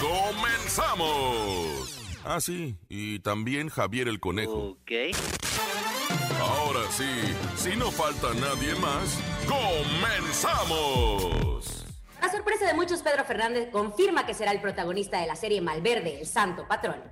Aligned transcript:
¡Comenzamos! 0.00 1.98
Ah, 2.24 2.40
sí, 2.40 2.76
y 2.88 3.18
también 3.20 3.68
Javier 3.68 4.08
el 4.08 4.18
Conejo. 4.20 4.70
Ok. 4.70 4.90
Ahora 6.40 6.80
sí, 6.90 7.04
si 7.56 7.76
no 7.76 7.90
falta 7.90 8.32
nadie 8.34 8.74
más, 8.76 9.18
¡comenzamos! 9.46 10.80
A 12.20 12.30
sorpresa 12.30 12.66
de 12.66 12.74
muchos, 12.74 13.02
Pedro 13.02 13.24
Fernández 13.24 13.70
confirma 13.70 14.26
que 14.26 14.34
será 14.34 14.52
el 14.52 14.60
protagonista 14.60 15.20
de 15.20 15.26
la 15.26 15.36
serie 15.36 15.60
Malverde, 15.60 16.20
el 16.20 16.26
santo 16.26 16.66
patrón. 16.68 17.02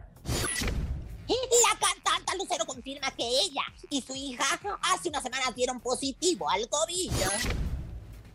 La 1.29 1.79
cantante 1.79 2.37
Lucero 2.39 2.65
confirma 2.65 3.11
que 3.11 3.25
ella 3.25 3.65
y 3.91 4.01
su 4.01 4.15
hija 4.15 4.45
hace 4.83 5.09
unas 5.11 5.23
semanas 5.23 5.55
dieron 5.55 5.81
positivo 5.81 6.49
al 6.49 6.69
COVID. 6.69 7.11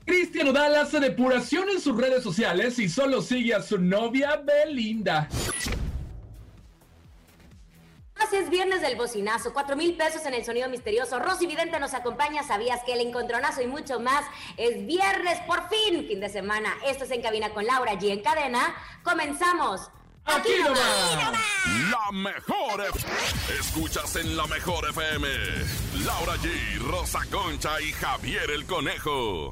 Cristian 0.06 0.50
Odal 0.50 0.76
hace 0.76 1.00
depuración 1.00 1.70
en 1.70 1.80
sus 1.80 1.96
redes 1.98 2.24
sociales 2.24 2.78
y 2.80 2.90
solo 2.90 3.22
sigue 3.22 3.54
a 3.56 3.62
su 3.62 3.78
novia 3.78 4.36
Belinda. 4.38 5.30
Así 8.16 8.36
es 8.38 8.50
viernes 8.50 8.82
del 8.82 8.96
bocinazo, 8.96 9.54
cuatro 9.54 9.76
mil 9.76 9.96
pesos 9.96 10.26
en 10.26 10.34
el 10.34 10.46
sonido 10.46 10.70
misterioso. 10.70 11.20
Rosy 11.20 11.46
Vidente 11.48 11.80
nos 11.80 11.94
acompaña, 11.94 12.44
sabías 12.44 12.82
que 12.86 12.94
el 12.94 13.02
encontronazo 13.02 13.62
y 13.62 13.68
mucho 13.68 14.00
más 14.00 14.24
es 14.58 14.86
viernes 14.86 15.40
por 15.48 15.68
fin, 15.70 16.06
fin 16.08 16.20
de 16.20 16.30
semana. 16.30 16.74
Esto 16.86 17.06
es 17.06 17.12
En 17.12 17.22
Cabina 17.22 17.50
con 17.50 17.66
Laura 17.66 17.94
G 17.94 18.12
en 18.12 18.22
cadena. 18.22 18.76
Comenzamos. 19.04 19.90
Aquí 20.26 20.52
nomás. 20.64 21.34
La 21.92 22.12
mejor 22.14 22.82
F- 22.94 23.54
Escuchas 23.60 24.16
en 24.16 24.38
la 24.38 24.48
mejor 24.48 24.88
FM. 24.90 25.28
Laura 26.06 26.36
G, 26.38 26.80
Rosa 26.80 27.20
Concha 27.30 27.82
y 27.82 27.92
Javier 27.92 28.50
el 28.52 28.66
Conejo. 28.66 29.52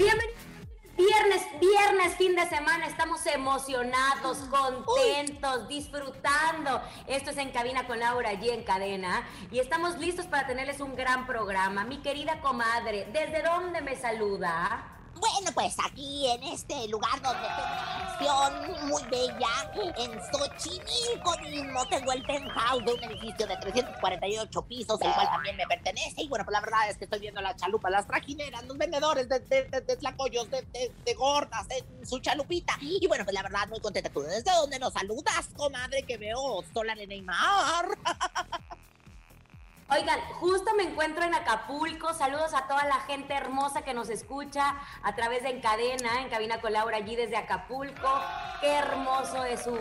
Bienvenidos. 0.00 0.40
Viernes, 0.96 1.42
viernes, 1.60 2.16
fin 2.16 2.34
de 2.34 2.48
semana, 2.48 2.86
estamos 2.86 3.26
emocionados, 3.26 4.38
contentos, 4.48 5.68
disfrutando. 5.68 6.80
Esto 7.06 7.32
es 7.32 7.36
En 7.36 7.50
Cabina 7.50 7.86
con 7.86 8.00
Laura 8.00 8.32
G 8.32 8.50
en 8.50 8.64
cadena 8.64 9.28
y 9.50 9.58
estamos 9.58 9.98
listos 9.98 10.24
para 10.24 10.46
tenerles 10.46 10.80
un 10.80 10.96
gran 10.96 11.26
programa. 11.26 11.84
Mi 11.84 11.98
querida 11.98 12.40
comadre, 12.40 13.08
¿desde 13.12 13.42
dónde 13.42 13.82
me 13.82 13.94
saluda? 13.94 14.99
Bueno, 15.20 15.52
pues 15.52 15.76
aquí 15.84 16.26
en 16.30 16.42
este 16.44 16.88
lugar 16.88 17.20
donde 17.20 17.46
tengo 17.46 17.72
una 17.72 17.98
mansión 17.98 18.88
muy 18.88 19.02
bella, 19.04 19.70
en 19.98 20.12
Xochimilco 20.32 21.38
mismo, 21.42 21.86
tengo 21.88 22.12
el 22.12 22.22
penthouse 22.22 22.84
de 22.84 22.92
un 22.94 23.04
edificio 23.04 23.46
de 23.46 23.56
348 23.58 24.62
pisos, 24.62 24.98
el 25.02 25.12
cual 25.12 25.28
también 25.28 25.56
me 25.56 25.66
pertenece. 25.66 26.22
Y 26.22 26.28
bueno, 26.28 26.44
pues 26.46 26.52
la 26.54 26.60
verdad 26.62 26.88
es 26.88 26.96
que 26.96 27.04
estoy 27.04 27.20
viendo 27.20 27.42
las 27.42 27.56
chalupas, 27.56 27.92
las 27.92 28.06
trajineras, 28.06 28.64
los 28.64 28.78
vendedores 28.78 29.28
de, 29.28 29.40
de, 29.40 29.64
de, 29.64 29.80
de 29.82 29.96
tlacoyos, 29.96 30.50
de, 30.50 30.62
de, 31.04 31.14
gordas 31.14 31.66
en 31.68 32.06
su 32.06 32.18
chalupita. 32.20 32.78
Y 32.80 33.06
bueno, 33.06 33.24
pues 33.24 33.34
la 33.34 33.42
verdad, 33.42 33.68
muy 33.68 33.80
contenta. 33.80 34.08
¿Tú 34.08 34.22
desde 34.22 34.50
dónde 34.52 34.78
nos 34.78 34.94
saludas, 34.94 35.50
comadre, 35.54 36.02
que 36.04 36.16
veo 36.16 36.64
sola 36.72 36.94
de 36.94 37.06
Neymar? 37.06 37.86
Oigan, 39.92 40.20
justo 40.34 40.72
me 40.76 40.84
encuentro 40.84 41.24
en 41.24 41.34
Acapulco. 41.34 42.14
Saludos 42.14 42.54
a 42.54 42.68
toda 42.68 42.84
la 42.84 43.00
gente 43.00 43.34
hermosa 43.34 43.82
que 43.82 43.92
nos 43.92 44.08
escucha 44.08 44.76
a 45.02 45.16
través 45.16 45.42
de 45.42 45.50
Encadena, 45.50 46.22
en 46.22 46.28
cabina 46.28 46.60
con 46.60 46.72
Laura 46.72 46.98
allí 46.98 47.16
desde 47.16 47.36
Acapulco. 47.36 48.08
Qué 48.60 48.72
hermoso 48.72 49.44
es 49.44 49.64
su, 49.64 49.74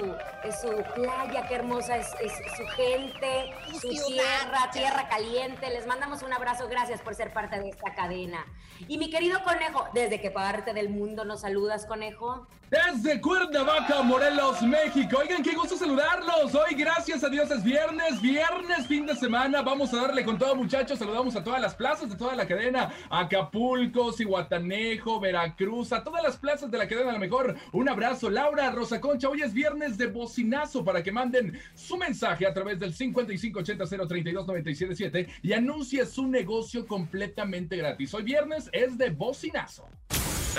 es 0.44 0.62
su 0.62 0.84
playa, 0.96 1.48
qué 1.48 1.54
hermosa 1.54 1.98
es, 1.98 2.08
es 2.22 2.32
su 2.58 2.66
gente, 2.76 3.54
Su 3.80 4.08
tierra, 4.08 4.72
tierra 4.72 5.08
caliente. 5.08 5.70
Les 5.70 5.86
mandamos 5.86 6.24
un 6.24 6.34
abrazo, 6.34 6.68
gracias 6.68 7.02
por 7.02 7.14
ser 7.14 7.32
parte 7.32 7.60
de 7.60 7.70
esta 7.70 7.94
cadena. 7.94 8.48
Y 8.88 8.98
mi 8.98 9.12
querido 9.12 9.44
conejo, 9.44 9.90
¿desde 9.94 10.20
qué 10.20 10.32
parte 10.32 10.74
del 10.74 10.90
mundo 10.90 11.24
nos 11.24 11.42
saludas, 11.42 11.86
conejo? 11.86 12.48
Desde 12.70 13.20
Cuernavaca, 13.20 14.04
Morelos, 14.04 14.62
México. 14.62 15.18
Oigan, 15.20 15.42
qué 15.42 15.56
gusto 15.56 15.76
saludarlos. 15.76 16.54
Hoy, 16.54 16.76
gracias 16.76 17.24
a 17.24 17.30
Dios, 17.30 17.50
es 17.50 17.64
viernes, 17.64 18.22
viernes, 18.22 18.86
fin 18.86 19.08
de 19.08 19.16
semana. 19.16 19.64
Vamos 19.64 19.92
a 19.92 20.04
darle 20.04 20.24
con 20.24 20.38
todo, 20.38 20.56
muchachos. 20.56 21.00
Saludamos 21.00 21.36
a 21.36 21.44
todas 21.44 21.60
las 21.60 21.74
plazas 21.74 22.12
de 22.12 22.16
toda 22.16 22.36
la 22.36 22.46
cadena: 22.46 22.94
Acapulco, 23.10 24.14
Cihuatanejo, 24.14 25.20
Veracruz, 25.20 25.92
a 25.94 26.04
todas 26.04 26.22
las 26.22 26.38
plazas 26.38 26.70
de 26.70 26.78
la 26.78 26.88
cadena. 26.88 27.10
A 27.10 27.14
lo 27.14 27.20
mejor, 27.20 27.56
un 27.72 27.90
abrazo, 27.90 28.30
Laura, 28.30 28.70
Rosa 28.70 29.02
Concha. 29.02 29.30
Hoy 29.30 29.42
es 29.42 29.52
viernes 29.52 29.98
de 29.98 30.06
bocinazo 30.06 30.86
para 30.86 31.02
que 31.02 31.12
manden 31.12 31.60
su 31.74 31.98
mensaje 31.98 32.46
a 32.46 32.54
través 32.54 32.80
del 32.80 32.96
5580-032-977 32.96 35.28
y 35.42 35.54
anuncie 35.54 36.06
su 36.06 36.28
negocio 36.28 36.86
completamente 36.86 37.78
gratis. 37.78 38.14
Hoy 38.14 38.22
viernes 38.22 38.70
es 38.72 38.96
de 38.96 39.10
bocinazo. 39.10 39.90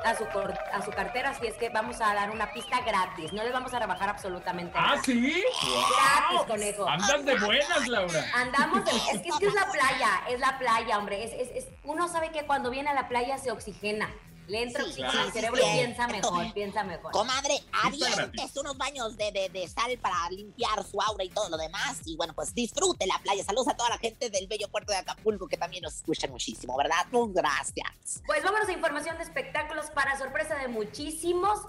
a 0.06 0.14
su, 0.16 0.26
cor- 0.28 0.58
a 0.72 0.80
su 0.82 0.90
cartera. 0.90 1.30
Así 1.30 1.46
es 1.46 1.54
que 1.56 1.68
vamos 1.68 2.00
a 2.00 2.14
dar 2.14 2.30
una 2.30 2.50
pista 2.54 2.80
gratis. 2.80 3.34
No 3.34 3.42
les 3.44 3.52
vamos 3.52 3.74
a 3.74 3.78
rebajar 3.78 4.08
absolutamente 4.08 4.72
¿Ah, 4.78 4.92
nada. 4.96 5.02
sí? 5.02 5.44
Gratis, 5.60 6.46
conejo. 6.46 6.88
Andas 6.88 7.24
de 7.26 7.36
buenas, 7.40 7.88
Laura. 7.88 8.24
Andamos, 8.34 8.84
de- 8.86 8.90
es, 9.12 9.20
que, 9.20 9.28
es 9.28 9.36
que 9.38 9.46
es 9.48 9.54
la 9.54 9.66
playa, 9.70 10.10
es 10.30 10.40
la 10.40 10.58
playa, 10.58 10.96
hombre. 10.98 11.24
Es, 11.24 11.32
es- 11.34 11.64
es- 11.64 11.68
uno 11.84 12.08
sabe 12.08 12.30
que 12.32 12.46
cuando 12.46 12.70
viene 12.70 12.88
a 12.88 12.94
la 12.94 13.08
playa 13.08 13.36
se 13.36 13.50
oxigena. 13.50 14.08
Le 14.46 14.62
entra 14.62 14.84
oxígeno 14.84 15.10
al 15.10 15.32
cerebro 15.32 15.58
y 15.58 15.72
piensa 15.72 16.06
mejor, 16.06 16.52
piensa 16.52 16.84
mejor. 16.84 17.12
Comadre, 17.12 17.60
avientes 17.82 18.56
unos 18.56 18.76
baños 18.76 19.16
de, 19.16 19.32
de, 19.32 19.48
de, 19.48 19.66
sal 19.68 19.96
para 19.98 20.28
limpiar 20.30 20.84
su 20.84 21.00
aura 21.00 21.24
y 21.24 21.30
todo 21.30 21.48
lo 21.48 21.56
demás. 21.56 22.00
Y 22.04 22.16
bueno, 22.16 22.34
pues 22.34 22.54
disfrute 22.54 23.06
la 23.06 23.18
playa. 23.22 23.42
Saludos 23.42 23.68
a 23.68 23.76
toda 23.76 23.90
la 23.90 23.98
gente 23.98 24.28
del 24.28 24.46
bello 24.46 24.68
puerto 24.68 24.92
de 24.92 24.98
Acapulco 24.98 25.48
que 25.48 25.56
también 25.56 25.82
nos 25.82 25.94
escucha 25.94 26.26
muchísimo, 26.28 26.76
¿verdad? 26.76 27.06
Muchas 27.10 27.34
gracias. 27.34 28.22
Pues 28.26 28.42
vámonos 28.44 28.68
a 28.68 28.72
información 28.72 29.16
de 29.16 29.24
espectáculos 29.24 29.86
para 29.86 30.18
sorpresa 30.18 30.56
de 30.56 30.68
muchísimos. 30.68 31.60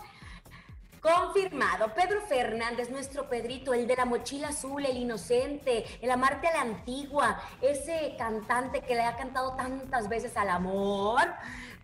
Confirmado, 1.01 1.93
Pedro 1.93 2.19
Fernández, 2.21 2.89
nuestro 2.89 3.29
Pedrito, 3.29 3.75
el 3.75 3.85
de 3.85 3.95
la 3.95 4.05
mochila 4.05 4.47
azul, 4.47 4.83
el 4.83 4.97
inocente, 4.97 5.85
el 6.01 6.09
amarte 6.09 6.47
a 6.47 6.53
la 6.53 6.61
antigua, 6.61 7.39
ese 7.61 8.15
cantante 8.17 8.81
que 8.81 8.95
le 8.95 9.03
ha 9.03 9.15
cantado 9.15 9.55
tantas 9.55 10.09
veces 10.09 10.35
al 10.35 10.49
amor, 10.49 11.21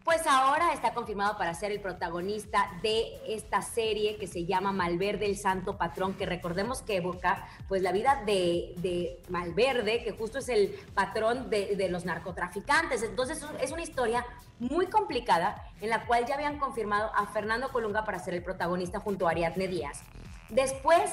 pues 0.04 0.26
ahora 0.26 0.74
está 0.74 0.94
confirmado 0.94 1.38
para 1.38 1.54
ser 1.54 1.72
el 1.72 1.80
protagonista 1.80 2.72
de 2.82 3.20
esta 3.28 3.62
serie 3.62 4.18
que 4.18 4.28
se 4.28 4.46
llama 4.46 4.72
Malverde 4.72 5.26
el 5.26 5.38
Santo 5.38 5.78
Patrón, 5.78 6.16
que 6.16 6.26
recordemos 6.26 6.82
que 6.82 6.98
evoca 6.98 7.48
pues 7.68 7.82
la 7.82 7.92
vida 7.92 8.24
de, 8.26 9.22
Malverde, 9.30 10.04
que 10.04 10.12
justo 10.12 10.40
es 10.40 10.50
el 10.50 10.70
patrón 10.96 11.50
de, 11.50 11.76
de, 11.76 11.90
los 11.90 12.06
narcotraficantes. 12.06 13.04
Entonces 13.04 13.46
es 13.62 13.72
una 13.72 13.84
historia 13.84 14.26
muy 14.60 14.88
complicada 14.88 15.64
en 15.82 15.90
la 15.90 16.06
cual 16.06 16.26
ya 16.26 16.36
habían 16.36 16.58
confirmado 16.58 17.12
a 17.16 17.28
Fernando 17.28 17.70
Colunga 17.70 18.04
para 18.04 18.20
ser 18.20 18.34
el 18.34 18.44
protagonista 18.44 19.00
junto 19.00 19.28
a 19.28 19.32
Ariadne 19.32 19.68
Díaz. 19.68 20.02
Después, 20.50 21.12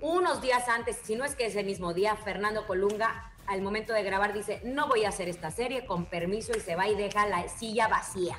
unos 0.00 0.40
días 0.40 0.68
antes, 0.68 0.98
si 1.02 1.16
no 1.16 1.24
es 1.24 1.34
que 1.34 1.46
ese 1.46 1.62
mismo 1.64 1.92
día, 1.92 2.16
Fernando 2.16 2.66
Colunga 2.66 3.31
al 3.46 3.62
momento 3.62 3.92
de 3.92 4.02
grabar 4.02 4.32
dice, 4.32 4.60
no 4.64 4.88
voy 4.88 5.04
a 5.04 5.08
hacer 5.08 5.28
esta 5.28 5.50
serie, 5.50 5.84
con 5.86 6.06
permiso, 6.06 6.52
y 6.56 6.60
se 6.60 6.76
va 6.76 6.88
y 6.88 6.94
deja 6.94 7.26
la 7.26 7.48
silla 7.48 7.88
vacía. 7.88 8.38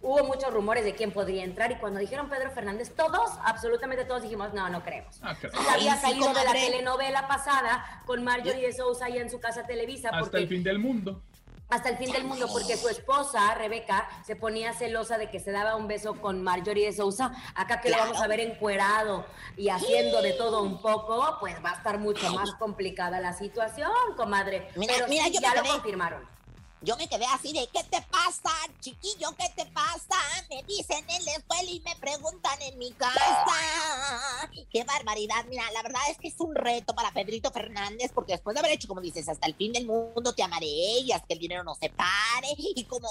Hubo 0.00 0.22
muchos 0.24 0.52
rumores 0.52 0.84
de 0.84 0.94
quién 0.94 1.10
podría 1.10 1.42
entrar 1.42 1.72
y 1.72 1.76
cuando 1.76 1.98
dijeron 1.98 2.28
Pedro 2.28 2.52
Fernández, 2.52 2.94
todos, 2.94 3.32
absolutamente 3.44 4.04
todos 4.04 4.22
dijimos, 4.22 4.54
no, 4.54 4.68
no 4.68 4.84
creemos. 4.84 5.18
Ah, 5.22 5.36
había 5.72 5.96
salido 5.96 6.32
de 6.32 6.44
la 6.44 6.52
telenovela 6.52 7.26
pasada 7.26 8.02
con 8.06 8.22
Marjorie 8.22 8.68
de 8.68 8.72
Sousa 8.72 9.06
ahí 9.06 9.18
en 9.18 9.28
su 9.28 9.40
casa 9.40 9.64
Televisa. 9.64 10.10
Hasta 10.10 10.38
el 10.38 10.46
fin 10.46 10.62
del 10.62 10.78
mundo 10.78 11.22
hasta 11.68 11.90
el 11.90 11.98
fin 11.98 12.10
del 12.12 12.24
mundo, 12.24 12.48
porque 12.50 12.76
su 12.76 12.88
esposa, 12.88 13.54
Rebeca, 13.54 14.08
se 14.24 14.36
ponía 14.36 14.72
celosa 14.72 15.18
de 15.18 15.30
que 15.30 15.40
se 15.40 15.50
daba 15.50 15.76
un 15.76 15.86
beso 15.86 16.20
con 16.20 16.42
Marjorie 16.42 16.86
de 16.86 16.92
Sousa. 16.92 17.32
Acá 17.54 17.80
que 17.80 17.90
lo 17.90 17.98
vamos 17.98 18.20
a 18.20 18.26
ver 18.26 18.40
encuerado 18.40 19.26
y 19.56 19.68
haciendo 19.68 20.22
de 20.22 20.32
todo 20.32 20.62
un 20.62 20.80
poco, 20.80 21.36
pues 21.40 21.56
va 21.64 21.72
a 21.72 21.74
estar 21.74 21.98
mucho 21.98 22.32
más 22.32 22.52
complicada 22.54 23.20
la 23.20 23.32
situación, 23.34 23.90
comadre. 24.16 24.68
Mira, 24.76 24.94
Pero 24.96 25.08
mira, 25.08 25.28
ya 25.28 25.54
lo 25.54 25.68
confirmaron. 25.68 26.37
Yo 26.80 26.96
me 26.96 27.08
quedé 27.08 27.26
así 27.26 27.52
de, 27.52 27.68
¿qué 27.72 27.82
te 27.90 28.00
pasa, 28.02 28.52
chiquillo? 28.80 29.34
¿Qué 29.36 29.48
te 29.56 29.66
pasa? 29.72 30.14
Me 30.48 30.62
dicen 30.62 31.04
en 31.10 31.24
la 31.24 31.32
escuela 31.32 31.68
y 31.68 31.80
me 31.80 31.96
preguntan 31.96 32.62
en 32.62 32.78
mi 32.78 32.92
casa. 32.92 34.48
¡Qué 34.70 34.84
barbaridad! 34.84 35.44
Mira, 35.48 35.64
la 35.72 35.82
verdad 35.82 36.02
es 36.08 36.18
que 36.18 36.28
es 36.28 36.38
un 36.38 36.54
reto 36.54 36.94
para 36.94 37.10
Pedrito 37.10 37.50
Fernández, 37.50 38.12
porque 38.14 38.32
después 38.32 38.54
de 38.54 38.60
haber 38.60 38.72
hecho, 38.72 38.86
como 38.86 39.00
dices, 39.00 39.28
hasta 39.28 39.48
el 39.48 39.56
fin 39.56 39.72
del 39.72 39.86
mundo 39.86 40.32
te 40.34 40.44
amaré 40.44 40.66
y 40.66 41.10
hasta 41.10 41.26
que 41.26 41.34
el 41.34 41.40
dinero 41.40 41.64
no 41.64 41.74
se 41.74 41.90
pare, 41.90 42.48
y 42.56 42.84
como 42.84 43.08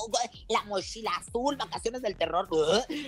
la 0.48 0.64
mochila 0.64 1.12
azul, 1.18 1.58
vacaciones 1.58 2.02
del 2.02 2.16
terror, 2.16 2.48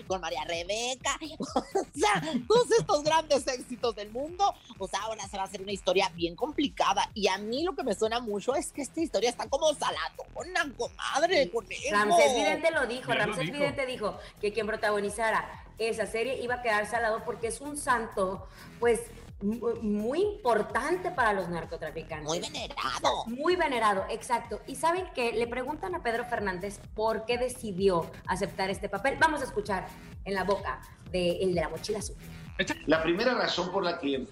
con 0.07 0.19
María 0.19 0.43
Rebeca, 0.43 1.17
o 1.39 1.97
sea, 1.97 2.21
todos 2.47 2.71
estos 2.77 3.03
grandes 3.03 3.47
éxitos 3.47 3.95
del 3.95 4.11
mundo, 4.11 4.53
pues 4.77 4.93
ahora 4.93 5.25
se 5.29 5.37
va 5.37 5.43
a 5.43 5.45
hacer 5.45 5.61
una 5.61 5.71
historia 5.71 6.09
bien 6.09 6.35
complicada. 6.35 7.09
Y 7.13 7.29
a 7.29 7.37
mí 7.37 7.63
lo 7.63 7.75
que 7.75 7.83
me 7.83 7.95
suena 7.95 8.19
mucho 8.19 8.55
es 8.55 8.73
que 8.73 8.81
esta 8.81 8.99
historia 8.99 9.29
está 9.29 9.47
como 9.47 9.73
salado 9.73 10.25
una 10.49 10.73
comadre 10.75 11.49
con 11.49 11.65
Ramsés 11.91 12.35
Vidente 12.35 12.71
lo 12.71 12.87
dijo, 12.87 13.11
Ramsés 13.13 13.51
Vidente 13.51 13.85
dijo 13.85 14.17
que 14.41 14.53
quien 14.53 14.67
protagonizara 14.67 15.65
esa 15.77 16.05
serie 16.05 16.41
iba 16.41 16.55
a 16.55 16.61
quedarse 16.61 16.95
al 16.95 17.03
lado 17.03 17.23
porque 17.23 17.47
es 17.47 17.61
un 17.61 17.77
santo, 17.77 18.47
pues 18.79 19.01
muy 19.41 20.21
importante 20.21 21.11
para 21.11 21.31
los 21.33 21.47
narcotraficantes. 21.47 22.27
Muy 22.27 22.39
venerado. 22.39 23.25
Muy 23.27 23.55
venerado, 23.55 24.05
exacto. 24.09 24.59
Y 24.67 24.75
saben 24.75 25.05
que 25.15 25.31
le 25.31 25.47
preguntan 25.47 25.95
a 25.95 26.03
Pedro 26.03 26.25
Fernández 26.25 26.79
por 26.93 27.25
qué 27.25 27.37
decidió 27.37 28.09
aceptar 28.27 28.69
este 28.69 28.89
papel. 28.89 29.17
Vamos 29.17 29.41
a 29.41 29.45
escuchar 29.45 29.87
en 30.25 30.33
la 30.33 30.43
boca 30.43 30.81
de 31.11 31.41
el 31.41 31.55
de 31.55 31.61
la 31.61 31.69
mochila 31.69 31.99
azul. 31.99 32.17
La 32.87 33.01
primera 33.01 33.33
razón 33.33 33.71
por 33.71 33.83
la 33.83 33.97
que 33.97 34.27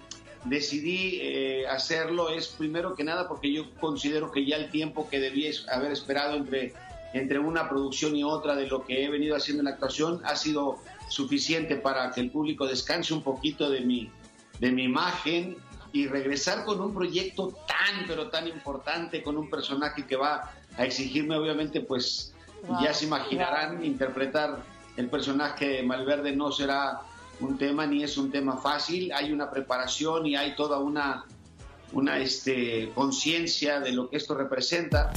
decidí 0.48 1.18
eh, 1.20 1.66
hacerlo 1.68 2.30
es 2.30 2.48
primero 2.48 2.94
que 2.94 3.04
nada 3.04 3.28
porque 3.28 3.52
yo 3.52 3.64
considero 3.80 4.30
que 4.30 4.44
ya 4.44 4.56
el 4.56 4.70
tiempo 4.70 5.08
que 5.08 5.20
debía 5.20 5.50
haber 5.70 5.92
esperado 5.92 6.36
entre, 6.36 6.72
entre 7.12 7.38
una 7.38 7.68
producción 7.68 8.16
y 8.16 8.24
otra 8.24 8.56
de 8.56 8.66
lo 8.66 8.84
que 8.84 9.04
he 9.04 9.10
venido 9.10 9.36
haciendo 9.36 9.60
en 9.60 9.66
la 9.66 9.72
actuación 9.72 10.20
ha 10.24 10.36
sido 10.36 10.78
suficiente 11.08 11.76
para 11.76 12.10
que 12.10 12.20
el 12.20 12.30
público 12.30 12.66
descanse 12.66 13.14
un 13.14 13.22
poquito 13.22 13.70
de 13.70 13.80
mi, 13.80 14.10
de 14.60 14.70
mi 14.70 14.84
imagen 14.84 15.56
y 15.92 16.06
regresar 16.06 16.64
con 16.64 16.80
un 16.80 16.94
proyecto 16.94 17.54
tan, 17.66 18.06
pero 18.06 18.28
tan 18.28 18.46
importante, 18.46 19.22
con 19.22 19.38
un 19.38 19.48
personaje 19.48 20.06
que 20.06 20.16
va 20.16 20.52
a 20.76 20.84
exigirme, 20.84 21.36
obviamente, 21.36 21.80
pues 21.80 22.34
ya 22.82 22.92
se 22.92 23.06
imaginarán, 23.06 23.82
interpretar 23.84 24.62
el 24.96 25.08
personaje 25.08 25.68
de 25.68 25.82
Malverde 25.84 26.34
no 26.34 26.50
será 26.52 27.00
un 27.40 27.58
tema 27.58 27.86
ni 27.86 28.02
es 28.02 28.16
un 28.18 28.30
tema 28.30 28.56
fácil, 28.56 29.12
hay 29.12 29.32
una 29.32 29.50
preparación 29.50 30.26
y 30.26 30.36
hay 30.36 30.54
toda 30.56 30.78
una, 30.78 31.24
una 31.92 32.18
este, 32.18 32.90
conciencia 32.94 33.80
de 33.80 33.92
lo 33.92 34.08
que 34.10 34.16
esto 34.16 34.34
representa. 34.34 35.12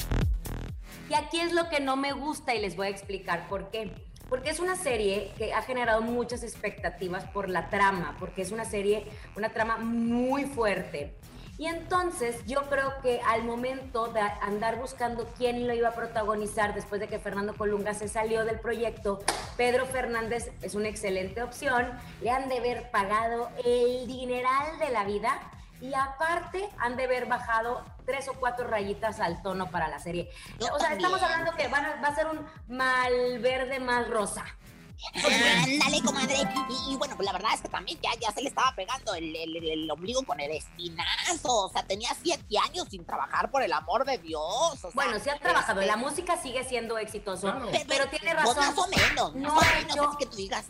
Y 1.09 1.13
aquí 1.13 1.39
es 1.39 1.51
lo 1.51 1.67
que 1.69 1.79
no 1.79 1.97
me 1.97 2.13
gusta 2.13 2.55
y 2.55 2.61
les 2.61 2.75
voy 2.75 2.87
a 2.87 2.89
explicar 2.89 3.47
por 3.49 3.69
qué. 3.69 3.91
Porque 4.29 4.49
es 4.49 4.59
una 4.61 4.77
serie 4.77 5.33
que 5.37 5.53
ha 5.53 5.61
generado 5.61 6.01
muchas 6.01 6.41
expectativas 6.43 7.25
por 7.25 7.49
la 7.49 7.69
trama, 7.69 8.15
porque 8.17 8.41
es 8.41 8.51
una 8.51 8.63
serie, 8.63 9.05
una 9.35 9.49
trama 9.49 9.77
muy 9.77 10.45
fuerte. 10.45 11.17
Y 11.61 11.67
entonces 11.67 12.43
yo 12.47 12.63
creo 12.69 12.99
que 13.03 13.21
al 13.21 13.43
momento 13.43 14.07
de 14.07 14.19
andar 14.19 14.79
buscando 14.79 15.29
quién 15.37 15.67
lo 15.67 15.75
iba 15.75 15.89
a 15.89 15.93
protagonizar 15.93 16.73
después 16.73 16.99
de 16.99 17.07
que 17.07 17.19
Fernando 17.19 17.53
Colunga 17.53 17.93
se 17.93 18.07
salió 18.07 18.45
del 18.45 18.59
proyecto, 18.59 19.19
Pedro 19.57 19.85
Fernández 19.85 20.51
es 20.63 20.73
una 20.73 20.87
excelente 20.87 21.43
opción. 21.43 21.87
Le 22.21 22.31
han 22.31 22.49
de 22.49 22.57
haber 22.57 22.89
pagado 22.89 23.51
el 23.63 24.07
dineral 24.07 24.79
de 24.79 24.89
la 24.89 25.03
vida 25.03 25.39
y 25.79 25.93
aparte 25.93 26.67
han 26.79 26.97
de 26.97 27.03
haber 27.03 27.27
bajado 27.27 27.85
tres 28.07 28.27
o 28.27 28.33
cuatro 28.33 28.67
rayitas 28.67 29.19
al 29.19 29.43
tono 29.43 29.69
para 29.69 29.87
la 29.87 29.99
serie. 29.99 30.31
o 30.59 30.79
sea, 30.79 30.93
estamos 30.93 31.21
hablando 31.21 31.51
que 31.51 31.67
va 31.67 31.77
a 31.77 32.15
ser 32.15 32.25
un 32.25 32.43
mal 32.75 33.37
verde 33.37 33.79
más 33.79 34.09
rosa. 34.09 34.45
Ándale, 35.13 36.01
comadre. 36.03 36.35
Y, 36.87 36.95
bueno, 36.95 37.15
pues 37.15 37.25
la 37.25 37.33
verdad 37.33 37.51
es 37.53 37.61
que 37.61 37.69
también 37.69 37.99
ya, 38.01 38.11
ya 38.19 38.31
se 38.31 38.41
le 38.41 38.49
estaba 38.49 38.73
pegando 38.75 39.13
el, 39.13 39.35
el, 39.35 39.91
ombligo 39.91 40.23
con 40.23 40.39
el 40.39 40.51
espinazo. 40.51 41.65
O 41.65 41.69
sea, 41.69 41.83
tenía 41.83 42.09
siete 42.21 42.57
años 42.63 42.87
sin 42.89 43.05
trabajar 43.05 43.51
por 43.51 43.63
el 43.63 43.73
amor 43.73 44.05
de 44.05 44.17
Dios. 44.17 44.79
bueno, 44.93 45.19
sí 45.19 45.29
ha 45.29 45.37
trabajado. 45.37 45.81
La 45.81 45.93
este 45.93 45.97
música 45.97 46.41
sigue 46.41 46.63
siendo 46.63 46.97
exitoso. 46.97 47.53
Pero, 47.87 48.07
tiene 48.09 48.33
razón. 48.33 48.57
más 48.57 48.77
o 48.77 48.87
menos. 48.87 49.35
No, 49.35 49.59
ha 49.59 49.79
hecho... 49.79 50.11
que 50.17 50.25
tú 50.25 50.37
digas 50.37 50.65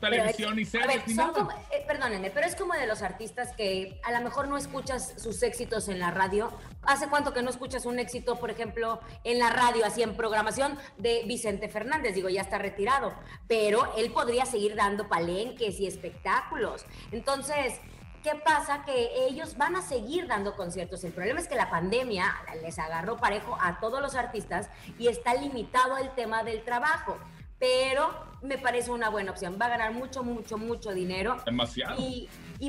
televisión 0.00 0.58
y 0.58 0.64
series. 0.64 1.02
Eh, 1.08 1.84
perdónenme, 1.86 2.30
pero 2.30 2.46
es 2.46 2.56
como 2.56 2.74
de 2.74 2.86
los 2.86 3.02
artistas 3.02 3.52
que 3.56 4.00
a 4.04 4.12
lo 4.12 4.20
mejor 4.20 4.48
no 4.48 4.56
escuchas 4.56 5.14
sus 5.16 5.42
éxitos 5.42 5.88
en 5.88 5.98
la 5.98 6.10
radio. 6.10 6.52
¿Hace 6.82 7.08
cuánto 7.08 7.32
que 7.32 7.42
no 7.42 7.50
escuchas 7.50 7.86
un 7.86 7.98
éxito, 7.98 8.36
por 8.36 8.50
ejemplo, 8.50 9.00
en 9.24 9.38
la 9.38 9.50
radio, 9.50 9.84
así 9.84 10.02
en 10.02 10.16
programación 10.16 10.78
de 10.98 11.24
Vicente 11.26 11.68
Fernández? 11.68 12.14
Digo, 12.14 12.28
ya 12.28 12.42
está 12.42 12.58
retirado, 12.58 13.14
pero 13.48 13.92
él 13.96 14.12
podría 14.12 14.46
seguir 14.46 14.76
dando 14.76 15.08
palenques 15.08 15.80
y 15.80 15.86
espectáculos. 15.86 16.84
Entonces, 17.10 17.80
¿qué 18.22 18.34
pasa? 18.34 18.84
Que 18.84 19.26
ellos 19.26 19.56
van 19.56 19.76
a 19.76 19.82
seguir 19.82 20.26
dando 20.26 20.56
conciertos. 20.56 21.04
El 21.04 21.12
problema 21.12 21.40
es 21.40 21.48
que 21.48 21.56
la 21.56 21.70
pandemia 21.70 22.34
les 22.62 22.78
agarró 22.78 23.16
parejo 23.16 23.56
a 23.60 23.80
todos 23.80 24.00
los 24.00 24.14
artistas 24.14 24.68
y 24.98 25.08
está 25.08 25.34
limitado 25.34 25.96
el 25.98 26.10
tema 26.14 26.42
del 26.42 26.62
trabajo 26.64 27.18
pero 27.58 28.10
me 28.42 28.58
parece 28.58 28.90
una 28.90 29.08
buena 29.08 29.30
opción. 29.30 29.58
Va 29.60 29.66
a 29.66 29.70
ganar 29.70 29.92
mucho, 29.92 30.22
mucho, 30.22 30.58
mucho 30.58 30.92
dinero. 30.92 31.36
Demasiado. 31.44 31.96
Y, 31.98 32.28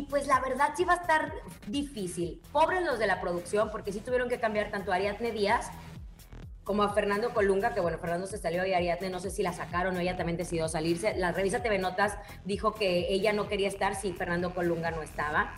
pues 0.09 0.27
la 0.27 0.39
verdad 0.39 0.73
sí 0.75 0.83
va 0.83 0.93
a 0.93 0.97
estar 0.97 1.33
difícil. 1.67 2.41
Pobres 2.51 2.83
los 2.83 2.99
de 2.99 3.07
la 3.07 3.21
producción, 3.21 3.69
porque 3.71 3.91
sí 3.91 3.99
tuvieron 3.99 4.29
que 4.29 4.39
cambiar 4.39 4.71
tanto 4.71 4.91
a 4.91 4.95
Ariadne 4.95 5.31
Díaz 5.31 5.69
como 6.63 6.83
a 6.83 6.93
Fernando 6.93 7.33
Colunga, 7.33 7.73
que 7.73 7.79
bueno, 7.79 7.97
Fernando 7.97 8.27
se 8.27 8.37
salió 8.37 8.65
y 8.65 8.73
Ariadne 8.73 9.09
no 9.09 9.21
sé 9.21 9.29
si 9.29 9.41
la 9.41 9.53
sacaron 9.53 9.95
o 9.95 9.99
ella 9.99 10.17
también 10.17 10.37
decidió 10.37 10.67
salirse. 10.67 11.15
La 11.15 11.31
revista 11.31 11.63
TV 11.63 11.79
Notas 11.79 12.17
dijo 12.43 12.73
que 12.73 13.07
ella 13.13 13.31
no 13.31 13.47
quería 13.47 13.69
estar 13.69 13.95
si 13.95 14.11
Fernando 14.11 14.53
Colunga 14.53 14.91
no 14.91 15.01
estaba. 15.01 15.53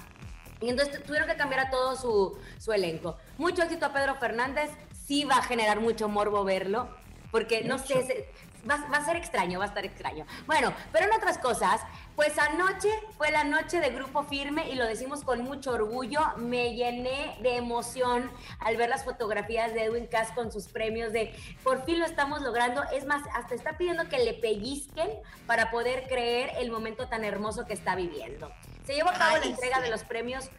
Y 0.61 0.69
entonces 0.69 1.01
tuvieron 1.03 1.27
que 1.27 1.35
cambiar 1.35 1.61
a 1.61 1.69
todo 1.71 1.95
su, 1.95 2.37
su 2.59 2.73
elenco. 2.73 3.17
Mucho 3.39 3.63
éxito 3.63 3.87
a 3.87 3.93
Pedro 3.93 4.15
Fernández, 4.15 4.69
sí 4.93 5.23
va 5.23 5.37
a 5.37 5.41
generar 5.41 5.79
mucho 5.79 6.09
morbo 6.09 6.43
verlo, 6.43 6.89
porque 7.31 7.63
no 7.63 7.79
sé, 7.79 8.29
va, 8.69 8.77
va, 8.91 8.97
a 8.97 9.05
ser 9.05 9.15
extraño, 9.15 9.59
va 9.59 9.65
a 9.65 9.67
estar 9.67 9.85
extraño. 9.85 10.25
Bueno, 10.47 10.73
pero 10.91 11.05
en 11.05 11.13
otras 11.13 11.37
cosas, 11.37 11.81
pues 12.15 12.37
anoche 12.37 12.89
fue 13.17 13.31
la 13.31 13.43
noche 13.43 13.79
de 13.79 13.89
Grupo 13.89 14.23
Firme 14.23 14.69
y 14.69 14.75
lo 14.75 14.85
decimos 14.85 15.23
con 15.23 15.43
mucho 15.43 15.71
orgullo. 15.71 16.21
Me 16.37 16.73
llené 16.75 17.37
de 17.41 17.57
emoción 17.57 18.31
al 18.59 18.77
ver 18.77 18.89
las 18.89 19.03
fotografías 19.03 19.73
de 19.73 19.85
Edwin 19.85 20.07
Cass 20.07 20.31
con 20.31 20.51
sus 20.51 20.67
premios 20.67 21.13
de 21.13 21.33
por 21.63 21.85
fin 21.85 21.99
lo 21.99 22.05
estamos 22.05 22.41
logrando. 22.41 22.83
Es 22.93 23.05
más, 23.05 23.23
hasta 23.33 23.55
está 23.55 23.77
pidiendo 23.77 24.07
que 24.09 24.19
le 24.19 24.33
pellizquen 24.33 25.09
para 25.45 25.71
poder 25.71 26.07
creer 26.07 26.51
el 26.57 26.71
momento 26.71 27.07
tan 27.07 27.23
hermoso 27.23 27.65
que 27.65 27.73
está 27.73 27.95
viviendo. 27.95 28.51
Se 28.85 28.95
llevó 28.95 29.09
a 29.09 29.13
cabo 29.13 29.37
la 29.37 29.45
entrega 29.45 29.81
de 29.81 29.89
los 29.89 30.03
premios 30.03 30.49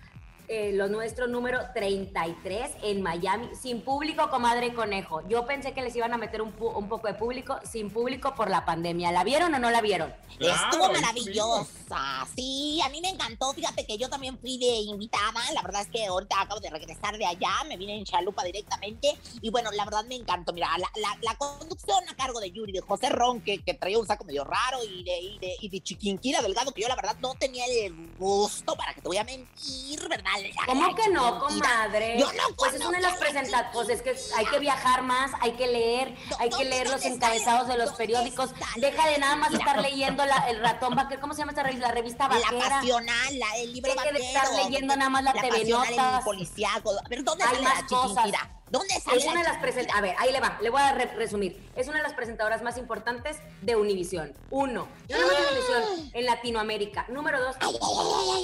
eh, 0.53 0.73
lo 0.73 0.89
nuestro 0.89 1.29
número 1.29 1.61
33 1.73 2.73
en 2.83 3.03
Miami, 3.03 3.51
sin 3.55 3.83
público, 3.83 4.29
comadre 4.31 4.75
conejo. 4.75 5.23
Yo 5.29 5.47
pensé 5.47 5.73
que 5.75 5.81
les 5.81 5.95
iban 5.95 6.13
a 6.13 6.19
meter 6.19 6.43
un, 6.43 6.53
un, 6.59 6.89
poco 6.89 7.07
de 7.07 7.15
público, 7.15 7.61
sin 7.63 7.89
público 7.89 8.35
por 8.35 8.51
la 8.51 8.65
pandemia. 8.65 9.13
¿La 9.13 9.23
vieron 9.23 9.55
o 9.55 9.61
no 9.61 9.71
la 9.71 9.81
vieron? 9.81 10.13
Estuvo 10.41 10.91
maravillosa, 10.91 12.27
sí, 12.35 12.81
a 12.85 12.89
mí 12.89 13.01
me 13.01 13.11
encantó. 13.11 13.53
Fíjate 13.53 13.87
que 13.87 13.97
yo 13.97 14.09
también 14.09 14.39
fui 14.41 14.59
de 14.59 14.67
invitada. 14.67 15.41
La 15.55 15.63
verdad 15.63 15.83
es 15.83 15.89
que 15.89 16.07
ahorita 16.07 16.41
acabo 16.41 16.59
de 16.59 16.71
regresar 16.71 17.17
de 17.17 17.27
allá, 17.27 17.63
me 17.69 17.77
vine 17.77 17.97
en 17.97 18.05
Chalupa 18.05 18.43
directamente. 18.43 19.17
Y 19.41 19.51
bueno, 19.51 19.71
la 19.71 19.85
verdad 19.85 20.05
me 20.07 20.17
encantó. 20.17 20.53
Mira, 20.53 20.77
la, 20.79 20.91
la, 20.97 21.17
la 21.23 21.37
conducción 21.37 22.09
a 22.09 22.17
cargo 22.17 22.41
de 22.41 22.51
Yuri, 22.51 22.73
de 22.73 22.81
José 22.81 23.09
Ron, 23.09 23.41
que, 23.41 23.63
que 23.63 23.75
traía 23.75 24.01
un 24.01 24.07
saco 24.07 24.25
medio 24.25 24.43
raro, 24.43 24.83
y 24.83 25.05
de, 25.05 25.21
y 25.21 25.39
de, 25.39 25.57
y 25.61 25.69
de 25.69 25.81
Chiquinquira 25.81 26.43
Delgado, 26.43 26.73
que 26.73 26.83
yo 26.83 26.89
la 26.89 26.97
verdad 26.97 27.17
no 27.21 27.35
tenía 27.35 27.67
el 27.67 27.95
gusto, 28.19 28.75
para 28.75 28.95
que 28.95 29.01
te 29.01 29.07
voy 29.07 29.19
a 29.19 29.25
mentir, 29.25 30.09
¿verdad? 30.09 30.40
¿Cómo 30.67 30.95
que 30.95 31.09
no, 31.11 31.39
comadre? 31.39 32.17
Yo 32.19 32.33
no 32.33 32.55
Pues 32.57 32.75
es 32.75 32.85
una 32.85 32.99
de 32.99 33.03
las 33.03 33.17
presentaciones, 33.17 33.71
pues 33.73 33.89
es 33.89 34.03
que 34.03 34.17
hay 34.37 34.47
que 34.47 34.59
viajar 34.59 35.03
más, 35.03 35.33
hay 35.41 35.53
que 35.53 35.67
leer, 35.67 36.15
hay 36.39 36.51
que 36.51 36.65
leer 36.65 36.89
los 36.89 37.05
encabezados 37.05 37.69
de 37.69 37.77
los 37.77 37.93
periódicos. 37.93 38.51
Deja 38.77 39.09
de 39.09 39.19
nada 39.19 39.37
más 39.37 39.53
estar 39.53 39.81
leyendo 39.81 40.25
la, 40.25 40.49
el 40.49 40.61
ratón 40.61 40.95
vaquero, 40.95 41.21
¿cómo 41.21 41.35
se 41.35 41.41
llama 41.41 41.53
esta 41.53 41.63
revista? 41.63 41.89
La 41.89 41.95
revista 41.95 42.29
vaquera. 42.29 42.53
La 42.53 42.69
pasional, 42.69 43.39
la, 43.39 43.57
el 43.59 43.73
libro 43.73 43.93
Deja 43.93 44.13
de 44.13 44.19
estar 44.19 44.55
leyendo 44.55 44.97
nada 44.97 45.11
más 45.11 45.25
la, 45.25 45.35
la 45.35 45.43
TV 45.43 45.65
Notas. 45.65 46.19
El 46.19 46.25
policiaco. 46.25 46.91
A 47.05 47.09
ver, 47.09 47.25
¿dónde 47.25 47.45
hay 47.45 47.63
más 47.63 47.83
cosas? 47.85 48.31
¿Dónde 48.71 48.95
sale 49.01 49.19
es 49.19 49.25
una 49.25 49.43
de 49.43 49.49
las 49.49 49.59
a 49.95 50.01
ver, 50.01 50.15
ahí 50.19 50.33
le 50.33 50.41
va, 50.41 50.59
le 50.63 50.71
voy 50.71 50.81
a 50.81 50.93
re 50.93 51.07
resumir. 51.07 51.69
Es 51.75 51.89
una 51.89 51.97
de 51.99 52.05
las 52.05 52.15
presentadoras 52.15 52.63
más 52.63 52.79
importantes 52.79 53.37
de 53.63 53.75
Univisión. 53.75 54.33
Uno, 54.51 54.89
no 55.09 55.17
de 55.19 55.25
Univisión 55.25 56.11
en 56.13 56.25
Latinoamérica. 56.25 57.07
Número 57.09 57.41
dos, 57.41 57.57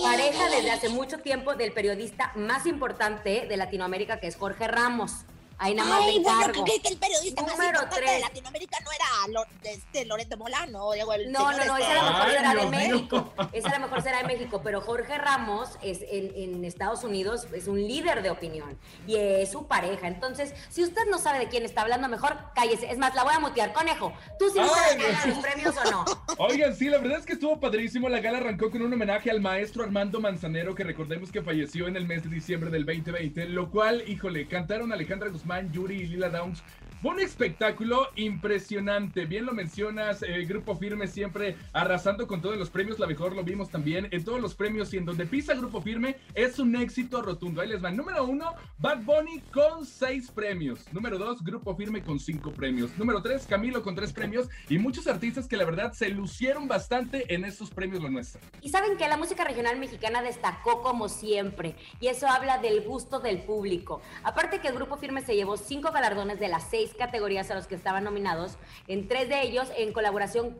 pareja 0.02 0.48
desde 0.50 0.70
hace 0.72 0.88
mucho 0.88 1.18
tiempo 1.18 1.54
del 1.54 1.72
periodista 1.72 2.32
más 2.34 2.66
importante 2.66 3.46
de 3.48 3.56
Latinoamérica, 3.56 4.18
que 4.18 4.26
es 4.26 4.36
Jorge 4.36 4.66
Ramos. 4.66 5.24
Ahí 5.58 5.74
nada 5.74 5.88
más 5.88 6.00
Ay, 6.04 6.18
bueno, 6.20 6.40
encargo. 6.40 6.64
que, 6.64 6.80
que 6.80 6.88
el 6.88 6.96
periodista 6.98 7.42
Número 7.42 7.56
más 7.58 7.66
importante 7.66 7.96
tres. 7.96 8.10
de 8.12 8.20
Latinoamérica 8.20 8.78
no 8.84 8.90
era 8.92 9.06
Lo, 9.32 9.46
este, 9.70 10.04
Loreto 10.04 10.36
Molano, 10.36 10.92
digo, 10.92 11.12
el 11.14 11.32
No, 11.32 11.50
no, 11.50 11.64
no, 11.64 11.76
este- 11.78 11.92
esa 11.92 11.92
a 11.92 11.94
lo 11.94 12.10
mejor 12.10 12.26
Ay, 12.26 12.32
será 12.36 12.54
de. 12.54 12.66
México. 12.66 13.32
Esa 13.52 13.68
a 13.70 13.78
lo 13.78 13.86
mejor 13.86 14.02
será 14.02 14.18
de 14.18 14.24
México, 14.24 14.60
pero 14.62 14.80
Jorge 14.80 15.16
Ramos 15.18 15.70
es 15.82 16.00
en, 16.10 16.32
en 16.36 16.64
Estados 16.64 17.04
Unidos 17.04 17.46
es 17.54 17.66
un 17.68 17.78
líder 17.80 18.22
de 18.22 18.30
opinión 18.30 18.78
y 19.06 19.16
es 19.16 19.50
su 19.50 19.66
pareja. 19.66 20.08
Entonces, 20.08 20.52
si 20.68 20.82
usted 20.82 21.02
no 21.10 21.18
sabe 21.18 21.38
de 21.38 21.48
quién 21.48 21.64
está 21.64 21.82
hablando, 21.82 22.08
mejor 22.08 22.36
cállese. 22.54 22.90
Es 22.90 22.98
más, 22.98 23.14
la 23.14 23.24
voy 23.24 23.34
a 23.34 23.40
mutear. 23.40 23.72
Conejo, 23.72 24.12
¿tú 24.38 24.50
sí 24.50 24.58
sabes 24.58 24.98
ganar 25.02 25.26
los 25.28 25.38
premios 25.38 25.74
o 25.76 25.90
no? 25.90 26.04
Oigan, 26.38 26.74
sí, 26.76 26.86
la 26.88 26.98
verdad 26.98 27.18
es 27.18 27.26
que 27.26 27.32
estuvo 27.34 27.58
padrísimo. 27.58 28.08
La 28.08 28.20
gala 28.20 28.38
arrancó 28.38 28.70
con 28.70 28.82
un 28.82 28.92
homenaje 28.92 29.30
al 29.30 29.40
maestro 29.40 29.82
Armando 29.84 30.20
Manzanero, 30.20 30.74
que 30.74 30.84
recordemos 30.84 31.32
que 31.32 31.42
falleció 31.42 31.88
en 31.88 31.96
el 31.96 32.06
mes 32.06 32.22
de 32.24 32.28
diciembre 32.30 32.70
del 32.70 32.84
2020, 32.84 33.46
lo 33.46 33.70
cual, 33.70 34.04
híjole, 34.06 34.46
cantaron 34.48 34.92
Alejandra 34.92 35.30
Guzmán, 35.30 35.45
Yuri 35.72 36.02
y 36.02 36.06
Lila 36.06 36.28
Downs. 36.28 36.62
Fue 37.06 37.14
un 37.14 37.20
espectáculo 37.20 38.08
impresionante, 38.16 39.26
bien 39.26 39.46
lo 39.46 39.52
mencionas, 39.52 40.22
el 40.22 40.44
Grupo 40.44 40.74
Firme 40.74 41.06
siempre 41.06 41.56
arrasando 41.72 42.26
con 42.26 42.42
todos 42.42 42.56
los 42.56 42.68
premios, 42.68 42.98
la 42.98 43.06
mejor 43.06 43.32
lo 43.32 43.44
vimos 43.44 43.70
también 43.70 44.08
en 44.10 44.24
todos 44.24 44.40
los 44.40 44.56
premios 44.56 44.92
y 44.92 44.96
en 44.96 45.04
donde 45.04 45.24
pisa 45.24 45.54
Grupo 45.54 45.80
Firme 45.80 46.16
es 46.34 46.58
un 46.58 46.74
éxito 46.74 47.22
rotundo. 47.22 47.60
Ahí 47.60 47.68
les 47.68 47.80
van. 47.80 47.96
Número 47.96 48.24
uno, 48.24 48.56
Bad 48.78 49.04
Bunny 49.04 49.40
con 49.52 49.86
seis 49.86 50.32
premios. 50.32 50.92
Número 50.92 51.16
dos, 51.16 51.44
Grupo 51.44 51.76
Firme 51.76 52.02
con 52.02 52.18
cinco 52.18 52.50
premios. 52.50 52.90
Número 52.98 53.22
tres, 53.22 53.46
Camilo 53.46 53.84
con 53.84 53.94
tres 53.94 54.12
premios 54.12 54.48
y 54.68 54.76
muchos 54.78 55.06
artistas 55.06 55.46
que 55.46 55.56
la 55.56 55.64
verdad 55.64 55.92
se 55.92 56.08
lucieron 56.08 56.66
bastante 56.66 57.32
en 57.32 57.44
estos 57.44 57.70
premios 57.70 58.02
lo 58.02 58.10
nuestro. 58.10 58.40
Y 58.62 58.70
saben 58.70 58.96
que 58.96 59.06
la 59.06 59.16
música 59.16 59.44
regional 59.44 59.78
mexicana 59.78 60.22
destacó 60.22 60.82
como 60.82 61.08
siempre, 61.08 61.76
y 62.00 62.08
eso 62.08 62.26
habla 62.26 62.58
del 62.58 62.82
gusto 62.82 63.20
del 63.20 63.42
público. 63.42 64.02
Aparte 64.24 64.58
que 64.58 64.66
el 64.66 64.74
grupo 64.74 64.96
Firme 64.96 65.22
se 65.22 65.36
llevó 65.36 65.56
cinco 65.56 65.92
galardones 65.92 66.40
de 66.40 66.48
las 66.48 66.68
seis 66.68 66.95
categorías 66.96 67.50
a 67.50 67.54
los 67.54 67.66
que 67.66 67.74
estaban 67.74 68.04
nominados, 68.04 68.56
en 68.88 69.08
tres 69.08 69.28
de 69.28 69.42
ellos 69.42 69.68
en 69.76 69.92
colaboración 69.92 70.56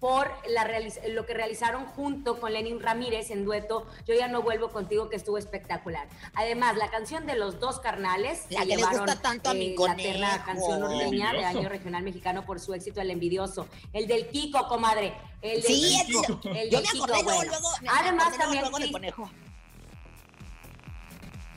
por 0.00 0.32
la 0.48 0.66
lo 1.10 1.26
que 1.26 1.34
realizaron 1.34 1.84
junto 1.84 2.40
con 2.40 2.54
Lenin 2.54 2.80
Ramírez 2.80 3.30
en 3.30 3.44
dueto 3.44 3.86
Yo 4.06 4.14
ya 4.14 4.28
no 4.28 4.40
vuelvo 4.40 4.70
contigo 4.70 5.10
que 5.10 5.16
estuvo 5.16 5.36
espectacular. 5.36 6.08
Además, 6.32 6.78
la 6.78 6.90
canción 6.90 7.26
de 7.26 7.34
los 7.36 7.60
dos 7.60 7.80
carnales 7.80 8.46
La 8.48 8.60
se 8.62 8.62
que 8.62 8.64
le 8.70 8.76
llevaron 8.76 9.00
gusta 9.04 9.20
tanto 9.20 9.50
a 9.50 9.52
mi 9.54 9.70
la 9.70 9.76
conejo. 9.76 9.96
terna 10.10 10.42
canción 10.46 10.80
norteña 10.80 11.32
de 11.34 11.44
año 11.44 11.68
regional 11.68 12.02
mexicano 12.02 12.46
por 12.46 12.60
su 12.60 12.72
éxito 12.72 13.02
El 13.02 13.10
envidioso. 13.10 13.68
El 13.92 14.06
del 14.06 14.28
Kiko, 14.28 14.66
comadre. 14.68 15.12
El 15.42 15.60
del 15.60 15.70
Sí, 15.70 16.02
Kiko. 16.06 16.40
el- 16.44 16.56
El 16.56 16.70
yo 16.70 16.78
del 16.78 16.86
me 16.86 16.92
Kiko, 16.92 17.06
luego, 17.06 17.22
bueno. 17.24 17.50
luego, 17.50 17.68
me 17.82 17.88
Además, 17.90 18.22
acordé 18.28 18.38
también 18.38 18.62
luego 18.62 18.78
de 18.78 18.84
Cris- 18.84 18.92
conejo. 18.92 19.30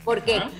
¿Por 0.04 0.22
qué? 0.22 0.36
¿Ah? 0.36 0.50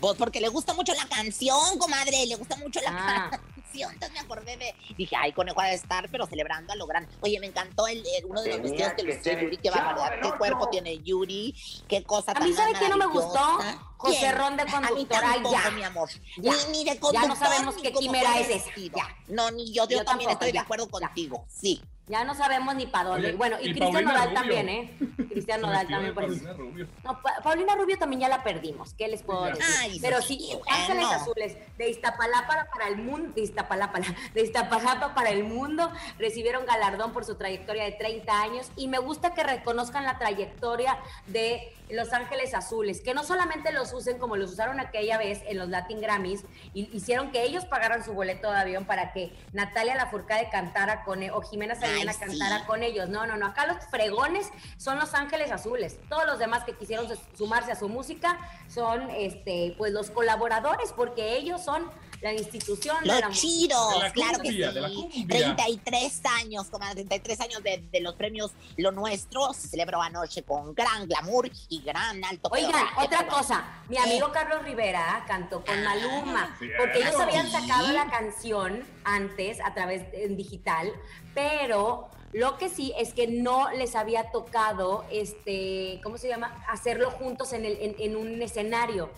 Pues 0.00 0.16
porque 0.16 0.40
le 0.40 0.48
gusta 0.48 0.72
mucho 0.74 0.94
la 0.94 1.06
canción, 1.06 1.78
comadre, 1.78 2.26
le 2.26 2.34
gusta 2.36 2.56
mucho 2.56 2.80
la 2.80 2.90
Ah. 2.92 3.30
canción. 3.54 3.92
Entonces 3.92 4.12
me 4.12 4.18
acordé 4.20 4.56
de. 4.56 4.74
Dije, 4.96 5.14
ay, 5.16 5.32
conejo 5.32 5.60
ha 5.60 5.66
de 5.66 5.74
estar, 5.74 6.08
pero 6.10 6.26
celebrando 6.26 6.72
a 6.72 6.76
lo 6.76 6.86
grande. 6.86 7.08
Oye, 7.20 7.38
me 7.38 7.46
encantó 7.46 7.86
el, 7.86 7.98
el- 7.98 8.24
uno 8.24 8.42
de 8.42 8.48
los 8.48 8.62
Tenía 8.62 8.88
vestidos 8.88 8.92
que 8.96 9.02
que 9.04 9.16
lució 9.16 9.40
Yuri. 9.40 9.56
Qué 9.58 9.70
barbaridad. 9.70 10.20
Qué 10.32 10.38
cuerpo 10.38 10.68
tiene 10.70 10.98
Yuri. 10.98 11.54
Qué 11.88 12.02
cosa 12.02 12.32
A 12.32 12.34
tan 12.34 12.44
mí, 12.48 12.52
¿sabe 12.54 12.72
quién 12.78 12.90
no 12.90 12.96
me 12.96 13.06
gustó? 13.06 13.58
José 13.96 14.16
¿Quién? 14.18 14.36
Ron 14.36 14.56
de 14.56 14.62
A 14.62 14.64
mí 14.64 14.72
conductor. 14.72 15.22
Ay, 15.24 15.42
ya. 15.52 15.70
mi 15.70 15.84
amor. 15.84 16.08
Ya. 16.38 16.52
Ni, 16.70 16.78
ni 16.78 16.84
de 16.84 16.98
Ya 17.12 17.26
no 17.26 17.36
sabemos 17.36 17.76
ni 17.76 17.82
qué 17.82 17.92
quimera 17.92 18.38
es 18.40 18.48
esa. 18.48 18.64
vestido. 18.66 18.96
Ya. 18.96 19.08
No, 19.28 19.50
ni 19.50 19.66
yo, 19.72 19.86
yo, 19.86 19.98
Yo 19.98 20.04
también 20.04 20.28
tampoco, 20.30 20.32
estoy 20.32 20.52
de 20.52 20.58
acuerdo 20.58 20.86
Ya. 20.86 20.90
contigo. 21.08 21.44
Sí. 21.48 21.82
Ya 22.10 22.24
no 22.24 22.34
sabemos 22.34 22.74
ni 22.74 22.86
para 22.86 23.10
dónde. 23.10 23.28
Oye, 23.28 23.36
bueno, 23.36 23.56
y, 23.60 23.68
y 23.68 23.74
Cristian 23.74 24.04
Nodal 24.04 24.24
Rubio. 24.24 24.34
también, 24.40 24.68
¿eh? 24.68 24.96
Cristian 25.30 25.60
Nodal 25.62 25.86
también. 25.86 26.12
Por 26.14 26.24
eso. 26.24 26.32
Paulina 26.34 26.52
Rubio. 26.54 26.88
No, 27.04 27.22
Pa- 27.22 27.36
Paulina 27.42 27.74
Rubio 27.76 27.98
también 27.98 28.20
ya 28.22 28.28
la 28.28 28.42
perdimos. 28.42 28.94
¿Qué 28.94 29.06
les 29.08 29.22
puedo 29.22 29.46
Ya. 29.46 29.54
decir? 29.54 29.64
Ay, 29.80 29.98
Pero 30.02 30.20
sí, 30.20 30.38
sí, 30.40 30.48
bueno. 30.56 30.64
Ángeles 30.68 31.06
Azules 31.12 31.56
de 31.78 31.88
Iztapalapa 31.90 32.66
para 32.72 32.88
el 32.88 32.96
mundo, 32.98 33.32
de 33.34 33.42
Iztapalapa, 33.42 34.00
de 34.34 34.42
Iztapalapa 34.42 35.14
para 35.14 35.30
el 35.30 35.44
mundo, 35.44 35.90
recibieron 36.18 36.66
galardón 36.66 37.12
por 37.12 37.24
su 37.24 37.36
trayectoria 37.36 37.84
de 37.84 37.92
30 37.92 38.42
años 38.42 38.70
y 38.76 38.88
me 38.88 38.98
gusta 38.98 39.32
que 39.32 39.44
reconozcan 39.44 40.04
la 40.04 40.18
trayectoria 40.18 40.98
de 41.28 41.72
Los 41.92 42.12
Ángeles 42.12 42.54
Azules, 42.54 43.00
que 43.00 43.14
no 43.14 43.24
solamente 43.24 43.72
los 43.72 43.92
usen 43.92 44.18
como 44.18 44.36
los 44.36 44.52
usaron 44.52 44.80
aquella 44.80 45.18
vez 45.18 45.42
en 45.46 45.58
los 45.58 45.68
Latin 45.68 46.00
Grammys, 46.00 46.44
y 46.74 46.94
hicieron 46.96 47.30
que 47.30 47.42
ellos 47.44 47.64
pagaran 47.66 48.04
su 48.04 48.12
boleto 48.12 48.50
de 48.50 48.58
avión 48.58 48.84
para 48.84 49.12
que 49.12 49.32
Natalia 49.52 49.94
Lafourcade 49.94 50.48
cantara 50.50 51.04
con 51.04 51.22
e- 51.22 51.30
o 51.30 51.40
Jimena 51.42 51.74
Sariñana 51.74 52.12
sí. 52.12 52.20
cantara 52.20 52.66
con 52.66 52.82
ellos. 52.82 53.08
No, 53.08 53.26
no, 53.26 53.36
no, 53.36 53.46
acá 53.46 53.66
los 53.66 53.78
fregones 53.86 54.50
son 54.76 54.98
Los 54.98 55.14
Ángeles 55.14 55.50
Azules. 55.50 55.98
Todos 56.08 56.26
los 56.26 56.38
demás 56.38 56.64
que 56.64 56.74
quisieron 56.74 57.06
sumarse 57.36 57.72
a 57.72 57.76
su 57.76 57.88
música 57.88 58.38
son 58.68 59.10
este 59.10 59.74
pues 59.78 59.92
los 59.92 60.10
colaboradores 60.10 60.92
porque 60.92 61.36
ellos 61.36 61.62
son 61.62 61.90
la 62.20 62.32
institución 62.34 62.96
de 63.02 63.06
la 63.06 63.20
Los 63.28 63.38
chiros, 63.40 63.94
De 63.94 63.98
la 64.00 64.12
claro 64.12 64.38
que 64.38 64.48
cumbia, 64.48 64.72
de 64.72 64.80
la 64.80 64.88
sí. 64.88 64.94
cumbia. 64.94 65.26
33 65.54 66.20
años, 66.40 66.66
como 66.70 66.88
33 66.90 67.40
años 67.40 67.62
de, 67.62 67.82
de 67.90 68.00
los 68.00 68.14
premios 68.14 68.50
Lo 68.76 68.92
Nuestro. 68.92 69.52
Se 69.54 69.68
celebró 69.68 70.02
anoche 70.02 70.42
con 70.42 70.74
gran 70.74 71.06
glamour 71.08 71.50
y 71.68 71.80
gran 71.82 72.22
alto 72.24 72.50
Oigan, 72.52 72.70
pedoraje, 72.72 73.04
otra 73.06 73.18
pero- 73.20 73.30
cosa, 73.32 73.64
mi 73.88 73.96
amigo 73.96 74.30
Carlos 74.32 74.62
Rivera 74.64 75.24
cantó 75.26 75.64
con 75.64 75.82
Maluma, 75.82 76.56
sí, 76.58 76.68
porque 76.78 76.98
ellos 76.98 77.18
habían 77.18 77.50
sacado 77.50 77.86
Sí. 77.86 77.92
la 77.92 78.06
canción 78.10 78.84
antes 79.04 79.58
a 79.64 79.72
través 79.72 80.02
en 80.12 80.36
digital, 80.36 80.92
pero 81.34 82.08
lo 82.32 82.58
que 82.58 82.68
sí 82.68 82.92
es 82.98 83.12
que 83.14 83.26
no 83.26 83.70
les 83.72 83.94
había 83.96 84.30
tocado, 84.30 85.04
este, 85.10 86.00
¿cómo 86.02 86.18
se 86.18 86.28
llama? 86.28 86.62
Hacerlo 86.68 87.10
juntos 87.10 87.52
en, 87.52 87.64
el, 87.64 87.76
en, 87.80 87.96
en 87.98 88.16
un 88.16 88.40
escenario. 88.42 89.10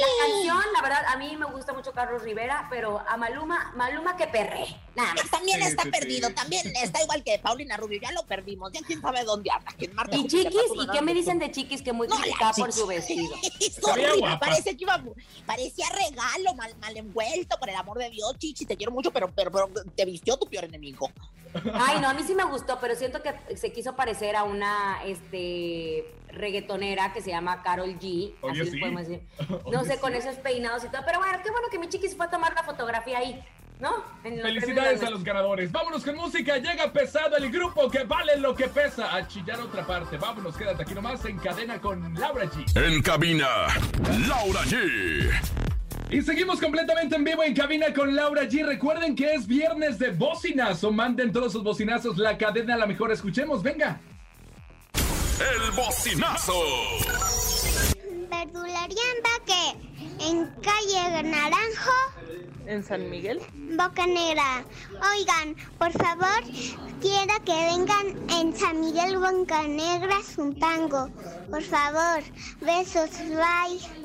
La 0.00 0.26
canción, 0.26 0.72
la 0.74 0.82
verdad, 0.82 1.04
a 1.06 1.16
mí 1.16 1.36
me 1.36 1.46
gusta 1.46 1.72
mucho 1.72 1.92
Carlos 1.92 2.22
Rivera, 2.22 2.66
pero 2.70 3.00
a 3.08 3.16
Maluma, 3.16 3.72
Maluma 3.76 4.16
que 4.16 4.26
perre, 4.26 4.64
nada 4.94 5.14
más. 5.14 5.30
También 5.30 5.60
Sí, 5.60 5.66
está 5.66 5.82
sí, 5.84 5.90
perdido, 5.90 6.28
sí. 6.28 6.34
también 6.34 6.72
está 6.76 7.02
igual 7.02 7.22
que 7.24 7.38
Paulina 7.38 7.76
Rubio, 7.76 8.00
ya 8.00 8.12
lo 8.12 8.24
perdimos, 8.24 8.72
ya 8.72 8.80
quién 8.86 9.00
sabe 9.00 9.24
dónde 9.24 9.50
anda. 9.50 9.72
Y 10.16 10.26
Chiquis, 10.26 10.54
¿y 10.80 10.86
qué 10.88 11.02
me 11.02 11.14
dicen 11.14 11.38
de 11.38 11.50
Chiquis 11.50 11.82
que 11.82 11.92
muy 11.92 12.06
No, 12.08 12.16
criticada 12.16 12.52
por 12.52 12.72
su 12.72 12.86
vestido? 12.86 13.34
Parece 14.40 14.76
que 14.76 14.82
iba, 14.84 15.02
parecía 15.46 15.86
regalo, 15.90 16.54
mal, 16.54 16.74
mal 16.78 16.96
envuelto, 16.96 17.58
por 17.58 17.68
el 17.68 17.76
amor 17.76 17.98
de 17.98 18.10
Dios, 18.10 18.36
Chichi, 18.38 18.66
te 18.66 18.76
quiero 18.76 18.92
mucho, 18.92 19.10
pero, 19.12 19.30
pero, 19.34 19.50
pero 19.50 19.68
te 19.94 20.04
vistió 20.04 20.36
tu 20.36 20.46
peor 20.46 20.64
enemigo. 20.64 21.10
Ay, 21.74 22.00
no, 22.00 22.08
a 22.08 22.14
mí 22.14 22.22
sí 22.24 22.34
me 22.34 22.44
gustó, 22.44 22.78
pero 22.80 22.94
siento 22.94 23.22
que 23.22 23.56
se 23.56 23.72
quiso 23.72 23.94
parecer 23.94 24.36
a 24.36 24.44
una 24.44 25.02
este 25.04 26.06
reggaetonera 26.28 27.12
que 27.12 27.20
se 27.20 27.30
llama 27.30 27.62
Carol 27.62 27.98
G. 27.98 28.34
Oye, 28.40 28.62
así 28.62 28.70
sí. 28.70 28.80
podemos 28.80 29.06
decir. 29.06 29.22
No 29.72 29.84
sé, 29.84 29.94
sí. 29.94 29.98
con 30.00 30.14
esos 30.14 30.36
peinados 30.36 30.84
y 30.84 30.88
todo. 30.88 31.02
Pero 31.04 31.18
bueno, 31.18 31.38
qué 31.42 31.50
bueno 31.50 31.68
que 31.70 31.78
mi 31.78 31.88
chiquis 31.88 32.16
fue 32.16 32.26
a 32.26 32.30
tomar 32.30 32.54
la 32.54 32.62
fotografía 32.62 33.18
ahí. 33.18 33.42
¿no? 33.82 33.90
Felicidades 34.22 35.02
a 35.02 35.10
los 35.10 35.24
ganadores. 35.24 35.72
Vámonos 35.72 36.04
con 36.04 36.14
música. 36.14 36.56
Llega 36.58 36.92
pesado 36.92 37.36
el 37.36 37.50
grupo 37.50 37.90
que 37.90 38.04
vale 38.04 38.36
lo 38.36 38.54
que 38.54 38.68
pesa. 38.68 39.14
A 39.14 39.26
chillar 39.26 39.58
otra 39.60 39.84
parte. 39.84 40.16
Vámonos, 40.16 40.56
quédate 40.56 40.84
aquí 40.84 40.94
nomás 40.94 41.24
en 41.24 41.36
cadena 41.38 41.80
con 41.80 42.14
Laura 42.14 42.44
G. 42.44 42.64
En 42.80 43.02
cabina, 43.02 43.66
Laura 44.28 44.60
G. 44.62 45.71
Y 46.12 46.20
seguimos 46.20 46.60
completamente 46.60 47.16
en 47.16 47.24
vivo 47.24 47.42
en 47.42 47.54
cabina 47.54 47.86
con 47.94 48.14
Laura 48.14 48.42
G. 48.42 48.66
Recuerden 48.66 49.16
que 49.16 49.32
es 49.32 49.46
viernes 49.46 49.98
de 49.98 50.10
bocinazo. 50.10 50.92
Manden 50.92 51.32
todos 51.32 51.52
sus 51.52 51.64
bocinazos. 51.64 52.18
La 52.18 52.36
cadena 52.36 52.74
a 52.74 52.76
la 52.76 52.86
mejor. 52.86 53.10
Escuchemos, 53.10 53.62
venga. 53.62 53.98
El 54.94 55.70
bocinazo. 55.72 56.52
Verdularia 58.28 59.02
Empaque, 59.16 59.78
en 60.20 60.46
calle 60.60 61.22
Naranjo, 61.22 61.92
en 62.66 62.84
San 62.84 63.08
Miguel. 63.08 63.40
Boca 63.54 64.06
Negra. 64.06 64.64
Oigan, 65.16 65.56
por 65.78 65.92
favor, 65.92 66.42
quiero 67.00 67.34
que 67.46 67.52
vengan 67.52 68.30
en 68.30 68.54
San 68.54 68.80
Miguel 68.80 69.16
Boca 69.16 69.62
Negra 69.62 70.20
Zumpango. 70.22 71.08
Por 71.50 71.62
favor, 71.62 72.22
besos, 72.60 73.10
bye. 73.30 74.01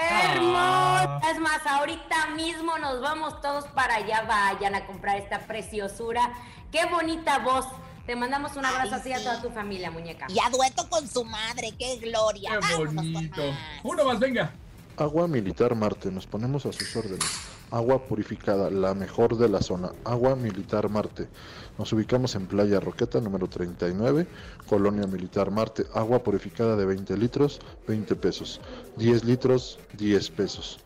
Hermosa. 0.00 1.20
Es 1.30 1.38
más, 1.38 1.66
ahorita 1.66 2.28
mismo 2.36 2.78
nos 2.78 3.00
vamos 3.00 3.40
todos 3.40 3.66
para 3.68 3.96
allá. 3.96 4.22
Vayan 4.22 4.74
a 4.74 4.86
comprar 4.86 5.16
esta 5.16 5.40
preciosura. 5.40 6.32
Qué 6.72 6.86
bonita 6.86 7.38
voz. 7.38 7.66
Te 8.06 8.16
mandamos 8.16 8.56
un 8.56 8.64
abrazo 8.64 8.94
Ay, 8.94 9.00
así 9.00 9.12
a 9.12 9.18
toda 9.18 9.40
tu 9.42 9.50
familia, 9.50 9.90
muñeca. 9.90 10.26
Y 10.28 10.38
a 10.40 10.48
dueto 10.50 10.88
con 10.88 11.06
su 11.06 11.24
madre, 11.24 11.72
qué 11.78 11.96
gloria. 11.98 12.58
Qué 12.60 12.76
con 12.76 12.96
bonito. 12.96 13.42
más. 13.42 13.58
Uno 13.84 14.04
más, 14.04 14.18
venga. 14.18 14.52
Agua 15.00 15.26
Militar 15.26 15.74
Marte, 15.74 16.10
nos 16.10 16.26
ponemos 16.26 16.66
a 16.66 16.72
sus 16.72 16.94
órdenes. 16.94 17.24
Agua 17.70 18.04
purificada, 18.04 18.68
la 18.68 18.92
mejor 18.92 19.38
de 19.38 19.48
la 19.48 19.62
zona. 19.62 19.92
Agua 20.04 20.36
Militar 20.36 20.90
Marte. 20.90 21.26
Nos 21.78 21.90
ubicamos 21.94 22.34
en 22.34 22.46
Playa 22.46 22.80
Roqueta, 22.80 23.18
número 23.18 23.48
39, 23.48 24.26
Colonia 24.68 25.06
Militar 25.06 25.50
Marte. 25.50 25.86
Agua 25.94 26.22
purificada 26.22 26.76
de 26.76 26.84
20 26.84 27.16
litros, 27.16 27.60
20 27.88 28.14
pesos. 28.16 28.60
10 28.98 29.24
litros, 29.24 29.78
10 29.96 30.30
pesos. 30.32 30.80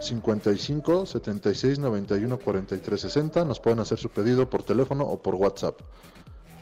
55 0.00 1.06
76 1.06 1.78
91 1.78 2.38
43 2.40 3.00
60. 3.00 3.44
Nos 3.44 3.60
pueden 3.60 3.78
hacer 3.78 3.98
su 3.98 4.08
pedido 4.08 4.50
por 4.50 4.64
teléfono 4.64 5.04
o 5.04 5.22
por 5.22 5.36
WhatsApp. 5.36 5.78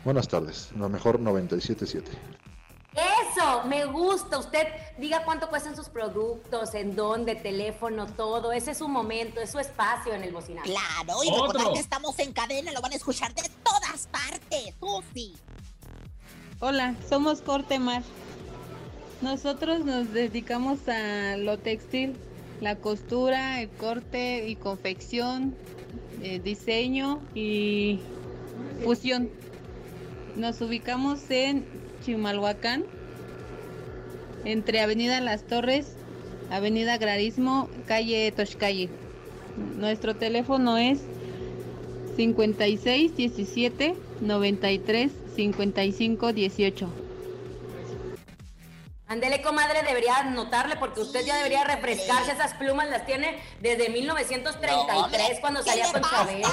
Buenas 0.05 0.29
tardes, 0.29 0.69
la 0.79 0.91
mejor 0.91 1.21
977. 1.21 2.58
Eso, 3.39 3.65
me 3.65 3.85
gusta. 3.87 4.39
Usted 4.39 4.67
diga 4.99 5.25
cuánto 5.25 5.49
cuestan 5.49 5.77
sus 5.77 5.89
productos, 5.89 6.75
en 6.75 6.97
dónde, 6.97 7.37
teléfono, 7.37 8.07
todo. 8.07 8.53
Ese 8.53 8.73
es 8.73 8.79
su 8.79 8.89
momento, 8.89 9.41
es 9.41 9.51
su 9.51 9.59
espacio 9.59 10.13
en 10.15 10.25
el 10.25 10.33
bocinazo. 10.33 10.69
Claro, 10.69 11.23
y 11.25 11.29
Otro. 11.29 11.47
recordar 11.47 11.73
que 11.73 11.81
estamos 11.81 12.19
en 12.19 12.33
cadena, 12.33 12.73
lo 12.73 12.81
van 12.81 12.93
a 12.93 12.97
escuchar 12.97 13.33
de 13.35 13.49
todas 13.63 14.09
partes. 14.09 14.75
Susi. 14.81 15.37
Hola, 16.61 16.97
somos 17.09 17.41
Corte 17.41 17.79
Mar. 17.79 18.03
Nosotros 19.21 19.85
nos 19.85 20.13
dedicamos 20.13 20.89
a 20.89 21.37
lo 21.37 21.59
textil, 21.59 22.17
la 22.61 22.77
costura, 22.77 23.61
el 23.61 23.69
corte 23.69 24.49
y 24.49 24.57
confección, 24.57 25.57
eh, 26.23 26.41
diseño 26.41 27.21
y 27.35 28.01
fusión. 28.83 29.31
Nos 30.35 30.61
ubicamos 30.61 31.31
en 31.31 31.67
Chimalhuacán, 32.05 32.85
entre 34.45 34.81
Avenida 34.81 35.21
Las 35.21 35.45
Torres, 35.45 35.97
Avenida 36.51 36.99
Grarismo, 36.99 37.69
calle 37.87 38.33
Toshcalle. 38.33 38.89
Nuestro 39.77 40.17
teléfono 40.17 40.77
es 40.77 41.01
56 42.17 43.17
17 43.17 43.97
93 44.21 45.13
55 45.37 46.33
18. 46.33 46.89
Ándele, 49.11 49.41
comadre, 49.41 49.83
debería 49.85 50.19
anotarle 50.19 50.77
porque 50.77 51.01
usted 51.01 51.25
ya 51.25 51.37
debería 51.37 51.65
refrescarse. 51.65 52.33
Esas 52.33 52.53
plumas 52.55 52.91
las 52.91 53.07
tiene 53.07 53.39
desde 53.61 53.89
1933 53.89 55.41
cuando 55.41 55.65
¿Qué 55.65 55.71
salía 55.71 55.91
con 55.91 56.03
pasa, 56.03 56.17
Chabelo. 56.27 56.49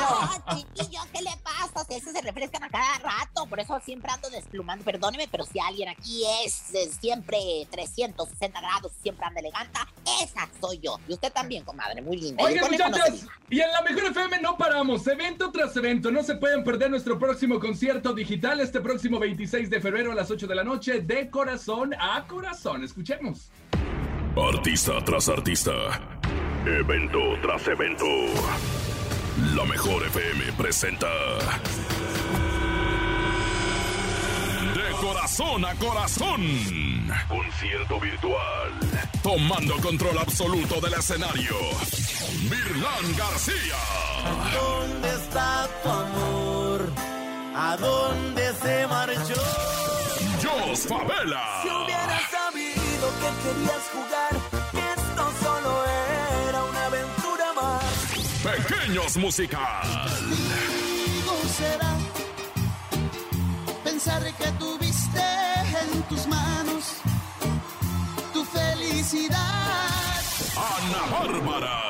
Esos 1.89 2.13
se 2.13 2.21
refrescan 2.21 2.63
a 2.63 2.69
cada 2.69 2.99
rato, 2.99 3.45
por 3.47 3.59
eso 3.59 3.79
siempre 3.83 4.11
ando 4.11 4.29
desplumando. 4.29 4.85
Perdóneme, 4.85 5.27
pero 5.29 5.45
si 5.45 5.59
alguien 5.59 5.89
aquí 5.89 6.23
es, 6.43 6.73
eh, 6.73 6.89
siempre 6.99 7.37
360 7.69 8.61
grados, 8.61 8.91
siempre 9.01 9.25
anda 9.25 9.41
elegante, 9.41 9.79
esa 10.23 10.49
soy 10.59 10.79
yo. 10.79 10.97
Y 11.07 11.13
usted 11.13 11.31
también, 11.31 11.63
comadre, 11.63 12.01
muy 12.01 12.17
linda. 12.17 12.43
Oigan, 12.43 12.63
no 12.63 12.71
muchachos, 12.71 13.25
y 13.49 13.59
en 13.59 13.71
la 13.71 13.81
Mejor 13.81 14.05
FM 14.05 14.39
no 14.39 14.57
paramos. 14.57 15.05
Evento 15.07 15.51
tras 15.51 15.75
evento. 15.75 16.11
No 16.11 16.23
se 16.23 16.35
pueden 16.35 16.63
perder 16.63 16.89
nuestro 16.89 17.19
próximo 17.19 17.59
concierto 17.59 18.13
digital 18.13 18.59
este 18.59 18.81
próximo 18.81 19.19
26 19.19 19.69
de 19.69 19.81
febrero 19.81 20.11
a 20.11 20.15
las 20.15 20.31
8 20.31 20.47
de 20.47 20.55
la 20.55 20.63
noche, 20.63 21.01
de 21.01 21.29
corazón 21.29 21.93
a 21.99 22.25
corazón. 22.27 22.83
Escuchemos. 22.83 23.49
Artista 24.35 24.93
tras 25.05 25.29
artista. 25.29 25.71
Evento 26.65 27.19
tras 27.41 27.67
evento. 27.67 28.05
La 29.37 29.65
mejor 29.65 30.05
FM 30.07 30.53
presenta. 30.53 31.07
De 34.73 34.91
corazón 35.01 35.65
a 35.65 35.75
corazón. 35.75 36.41
Concierto 37.27 37.99
virtual. 37.99 38.71
Tomando 39.21 39.75
control 39.77 40.17
absoluto 40.19 40.79
del 40.79 40.93
escenario. 40.93 41.55
Virlán 42.49 43.17
García. 43.17 43.77
¿Dónde 44.53 45.09
está 45.09 45.67
tu 45.83 45.89
amor? 45.89 46.93
¿A 47.55 47.77
dónde 47.77 48.53
se 48.61 48.87
marchó? 48.87 49.41
Jos 50.43 50.87
Favela. 50.87 51.61
Si 51.61 51.69
hubieras 51.69 52.31
sabido 52.31 53.09
que 53.19 53.29
querías 53.43 53.83
musical. 59.13 59.81
Contigo 60.09 61.35
será 61.57 61.93
pensar 63.83 64.23
que 64.33 64.51
tuviste 64.53 65.21
en 65.81 66.01
tus 66.09 66.25
manos 66.27 66.83
tu 68.33 68.43
felicidad. 68.45 69.37
Ana 70.57 71.01
Bárbara. 71.11 71.81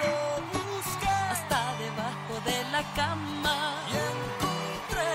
Lo 0.00 0.14
busqué 0.52 1.08
hasta 1.32 1.60
debajo 1.84 2.34
de 2.44 2.58
la 2.72 2.82
cama. 2.94 3.74
y 3.88 3.94
encontré 4.12 5.12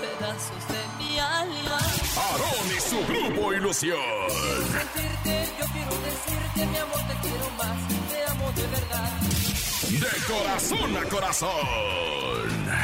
Pedazos 0.00 0.64
de 0.68 0.82
mi 0.98 1.18
alma. 1.18 1.78
Aarón 2.16 2.66
y 2.76 2.80
su 2.80 2.98
grupo 3.10 3.52
Ilusión. 3.52 3.98
Sentirte, 4.72 5.48
yo 5.58 5.66
quiero 5.74 5.94
decirte, 6.08 6.66
mi 6.66 6.76
amor, 6.78 7.00
te 7.08 7.14
quiero 7.20 7.50
más. 7.58 7.78
Te 8.10 8.30
amo 8.30 8.52
de 8.52 8.66
verdad. 8.68 9.10
De 10.00 10.08
corazón 10.26 10.96
a 10.96 11.02
corazón. 11.06 11.50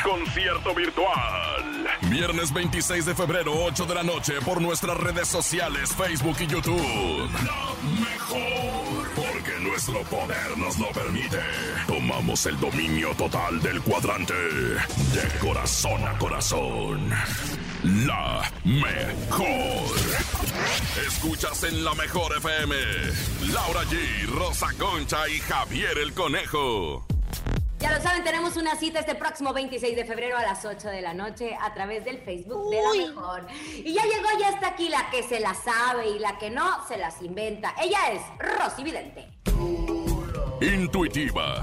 Concierto 0.04 0.74
virtual. 0.74 1.86
Viernes 2.02 2.52
26 2.52 3.06
de 3.06 3.14
febrero, 3.14 3.52
8 3.64 3.86
de 3.86 3.94
la 3.94 4.02
noche, 4.02 4.34
por 4.44 4.60
nuestras 4.60 4.94
redes 4.98 5.26
sociales, 5.26 5.94
Facebook 5.94 6.36
y 6.40 6.46
YouTube. 6.46 7.30
La 7.46 7.72
mejor. 7.98 9.08
Porque 9.16 9.58
nuestro 9.60 10.02
poder 10.02 10.58
nos 10.58 10.78
lo 10.78 10.88
permite. 10.90 11.38
Tomamos 11.86 12.44
el 12.44 12.60
dominio 12.60 13.14
total 13.14 13.58
del 13.62 13.80
cuadrante. 13.80 14.34
De 14.34 15.38
corazón 15.40 16.06
a 16.06 16.18
corazón. 16.18 17.10
La 17.84 18.42
mejor. 18.64 19.46
Escuchas 21.06 21.62
en 21.62 21.84
la 21.84 21.94
mejor 21.94 22.36
FM. 22.36 22.74
Laura 23.52 23.82
G, 23.84 24.26
Rosa 24.26 24.66
Concha 24.76 25.28
y 25.28 25.38
Javier 25.38 25.96
el 25.98 26.12
Conejo. 26.12 27.06
Ya 27.78 27.96
lo 27.96 28.02
saben, 28.02 28.24
tenemos 28.24 28.56
una 28.56 28.74
cita 28.74 28.98
este 28.98 29.14
próximo 29.14 29.52
26 29.52 29.94
de 29.94 30.04
febrero 30.04 30.36
a 30.36 30.42
las 30.42 30.64
8 30.64 30.88
de 30.88 31.02
la 31.02 31.14
noche 31.14 31.56
a 31.60 31.72
través 31.72 32.04
del 32.04 32.18
Facebook 32.18 32.68
de 32.70 32.82
la 32.82 33.06
mejor. 33.06 33.46
Y 33.76 33.94
ya 33.94 34.02
llegó, 34.02 34.28
ya 34.40 34.48
está 34.48 34.68
aquí 34.70 34.88
la 34.88 35.08
que 35.10 35.22
se 35.22 35.38
la 35.38 35.54
sabe 35.54 36.08
y 36.08 36.18
la 36.18 36.36
que 36.36 36.50
no 36.50 36.84
se 36.88 36.96
las 36.98 37.22
inventa. 37.22 37.76
Ella 37.80 38.10
es 38.10 38.22
Rosy 38.58 38.82
Vidente. 38.82 39.28
Intuitiva, 40.60 41.62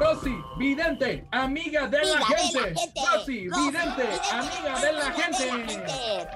Rosy, 0.00 0.42
vidente, 0.56 1.26
amiga 1.30 1.86
de 1.86 2.04
la 2.04 2.24
gente. 2.26 2.60
de 2.60 2.70
la 2.72 2.80
gente. 2.80 3.04
Rosy, 3.06 3.48
vidente, 3.48 4.20
amiga 4.32 4.80
de 4.80 4.92
la 4.92 5.12
gente. 5.12 5.50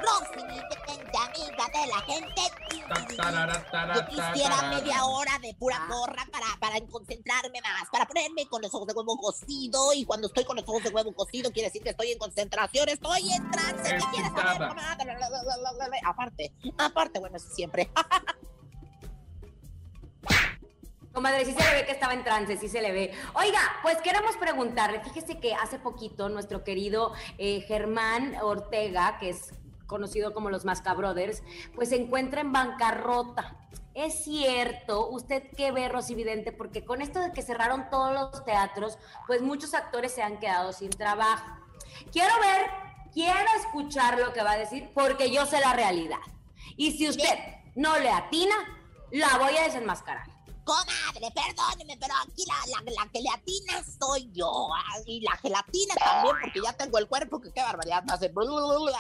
Rosy, 0.01 0.47
vidente, 0.47 1.17
amiga 1.17 1.67
de 1.73 1.87
la 1.87 2.01
gente. 2.03 2.43
Yo 3.95 4.07
quisiera 4.07 4.63
media 4.69 5.05
hora 5.05 5.39
de 5.41 5.55
pura 5.55 5.87
gorra 5.89 6.27
para, 6.31 6.47
para 6.61 6.87
concentrarme 6.87 7.61
más, 7.63 7.89
para 7.91 8.07
ponerme 8.07 8.47
con 8.49 8.63
los 8.63 8.75
ojos 8.75 8.87
de 8.87 8.95
huevo 8.95 9.17
cocido. 9.17 9.93
Y 9.95 10.05
cuando 10.05 10.29
estoy 10.29 10.45
con 10.45 10.57
los 10.57 10.69
ojos 10.69 10.85
de 10.85 10.91
huevo 10.91 11.13
cocido, 11.13 11.51
quiere 11.51 11.69
decir 11.69 11.83
que 11.83 11.91
estoy 11.91 12.13
en 12.13 12.19
concentración, 12.19 12.89
estoy 12.89 13.33
en 13.33 13.51
trance. 13.51 13.97
¿Qué 13.97 14.05
quieres 14.13 14.33
saber? 14.33 14.63
Aparte, 16.05 16.53
aparte, 16.79 17.19
bueno, 17.19 17.37
eso 17.37 17.49
siempre. 17.49 17.91
Comadre, 21.15 21.45
sí 21.45 21.53
se 21.53 21.63
le 21.63 21.75
ve 21.75 21.87
que 21.87 21.93
estaba 21.93 22.13
en 22.13 22.25
trance, 22.25 22.57
sí 22.57 22.69
se 22.69 22.83
le 22.83 22.91
ve. 22.91 23.13
Oiga, 23.35 23.61
pues 23.83 23.99
queremos 23.99 24.37
preguntarle, 24.37 24.99
fíjese 24.99 25.39
que 25.39 25.55
hace 25.55 25.79
poquito 25.79 26.29
nuestro 26.29 26.65
querido 26.65 27.13
eh, 27.39 27.61
Germán 27.69 28.35
Ortega, 28.43 29.17
que 29.21 29.29
es 29.31 29.53
conocido 29.87 30.35
como 30.35 30.51
los 30.51 30.65
Masca 30.65 30.93
Brothers, 30.93 31.45
pues 31.77 31.91
se 31.91 32.03
encuentra 32.03 32.41
en 32.41 32.53
bancarrota. 32.53 33.57
Es 33.95 34.25
cierto, 34.25 35.09
usted 35.09 35.45
qué 35.57 35.71
ve, 35.71 35.89
Rosy 35.89 36.17
Vidente, 36.17 36.51
porque 36.51 36.85
con 36.85 37.01
esto 37.01 37.21
de 37.21 37.31
que 37.31 37.43
cerraron 37.43 37.89
todos 37.91 38.13
los 38.13 38.45
teatros, 38.45 38.99
pues 39.29 39.41
muchos 39.41 39.73
actores 39.73 40.13
se 40.13 40.23
han 40.25 40.41
quedado 40.41 40.73
sin 40.73 40.91
trabajo. 40.91 41.47
Quiero 42.11 42.35
ver, 42.41 42.67
quiero 43.13 43.49
escuchar 43.61 44.19
lo 44.19 44.33
que 44.33 44.43
va 44.43 44.53
a 44.53 44.59
decir, 44.59 44.91
porque 44.93 45.31
yo 45.31 45.47
sé 45.47 45.61
la 45.61 45.75
realidad. 45.75 46.19
Y 46.77 46.91
si 46.99 47.09
usted 47.09 47.39
no 47.77 47.97
le 48.01 48.11
atina, 48.11 48.57
la 49.13 49.39
voy 49.39 49.57
a 49.57 49.63
desenmascarar. 49.63 50.34
Comadre, 50.65 51.31
perdóneme, 51.35 51.97
pero 51.99 52.15
aquí 52.23 52.45
la, 52.47 52.55
la, 52.83 52.91
la 52.91 53.11
que 53.11 53.21
le 53.21 53.29
atina 53.31 53.85
soy 53.99 54.31
yo. 54.33 54.69
Y 55.07 55.21
la 55.21 55.37
gelatina 55.37 55.95
también, 55.95 56.37
porque 56.43 56.61
ya 56.63 56.73
tengo 56.73 56.99
el 56.99 57.07
cuerpo 57.07 57.41
que 57.41 57.53
qué 57.53 57.61
barbaridad 57.61 58.03
hace 58.11 58.33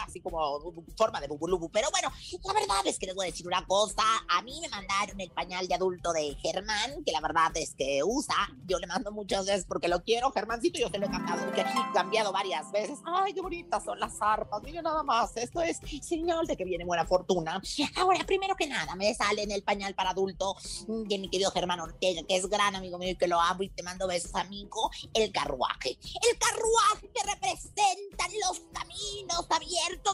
así 0.04 0.20
como 0.20 0.72
forma 0.96 1.20
de 1.20 1.28
bubulubu. 1.28 1.70
Pero 1.70 1.88
bueno, 1.90 2.12
la 2.44 2.52
verdad 2.52 2.86
es 2.86 2.98
que 2.98 3.06
les 3.06 3.14
voy 3.14 3.26
a 3.26 3.30
decir 3.30 3.46
una 3.46 3.64
cosa. 3.66 4.02
A 4.28 4.42
mí 4.42 4.60
me 4.60 4.68
mandaron 4.68 5.20
el 5.20 5.30
pañal 5.30 5.66
de 5.66 5.74
adulto 5.74 6.12
de 6.12 6.36
Germán, 6.40 7.02
que 7.04 7.12
la 7.12 7.20
verdad 7.20 7.50
es 7.54 7.74
que 7.74 8.02
usa. 8.04 8.34
Yo 8.66 8.78
le 8.78 8.86
mando 8.86 9.10
muchas 9.12 9.46
veces 9.46 9.64
porque 9.66 9.88
lo 9.88 10.02
quiero. 10.02 10.30
Germancito, 10.32 10.78
yo 10.78 10.88
se 10.88 10.98
lo 10.98 11.06
he 11.06 11.10
cambiado, 11.10 11.42
he 11.54 11.92
cambiado 11.94 12.32
varias 12.32 12.70
veces. 12.70 12.98
Ay, 13.04 13.34
qué 13.34 13.40
bonitas 13.40 13.84
son 13.84 13.98
las 13.98 14.20
arpas. 14.20 14.62
Mire 14.62 14.82
nada 14.82 15.02
más. 15.02 15.36
Esto 15.36 15.60
es 15.62 15.80
señal 16.02 16.46
de 16.46 16.56
que 16.56 16.64
viene 16.64 16.84
buena 16.84 17.06
fortuna. 17.06 17.60
Ahora, 17.96 18.24
primero 18.26 18.54
que 18.56 18.66
nada, 18.66 18.94
me 18.94 19.14
sale 19.14 19.42
en 19.42 19.50
el 19.50 19.62
pañal 19.62 19.94
para 19.94 20.10
adulto 20.10 20.56
de 20.86 21.18
mi 21.18 21.28
querido 21.28 21.50
Germán 21.54 21.80
Ortega, 21.80 22.22
que 22.26 22.36
es 22.36 22.48
gran 22.48 22.74
amigo 22.74 22.98
mío 22.98 23.12
y 23.12 23.16
que 23.16 23.28
lo 23.28 23.40
amo 23.40 23.62
y 23.62 23.70
te 23.70 23.82
mando 23.82 24.06
besos, 24.06 24.34
amigo, 24.34 24.90
el 25.14 25.32
carruaje. 25.32 25.96
El 26.28 26.38
carruaje 26.38 27.10
que 27.14 27.22
representa 27.22 28.28
los 28.46 28.60
caminos 28.72 29.46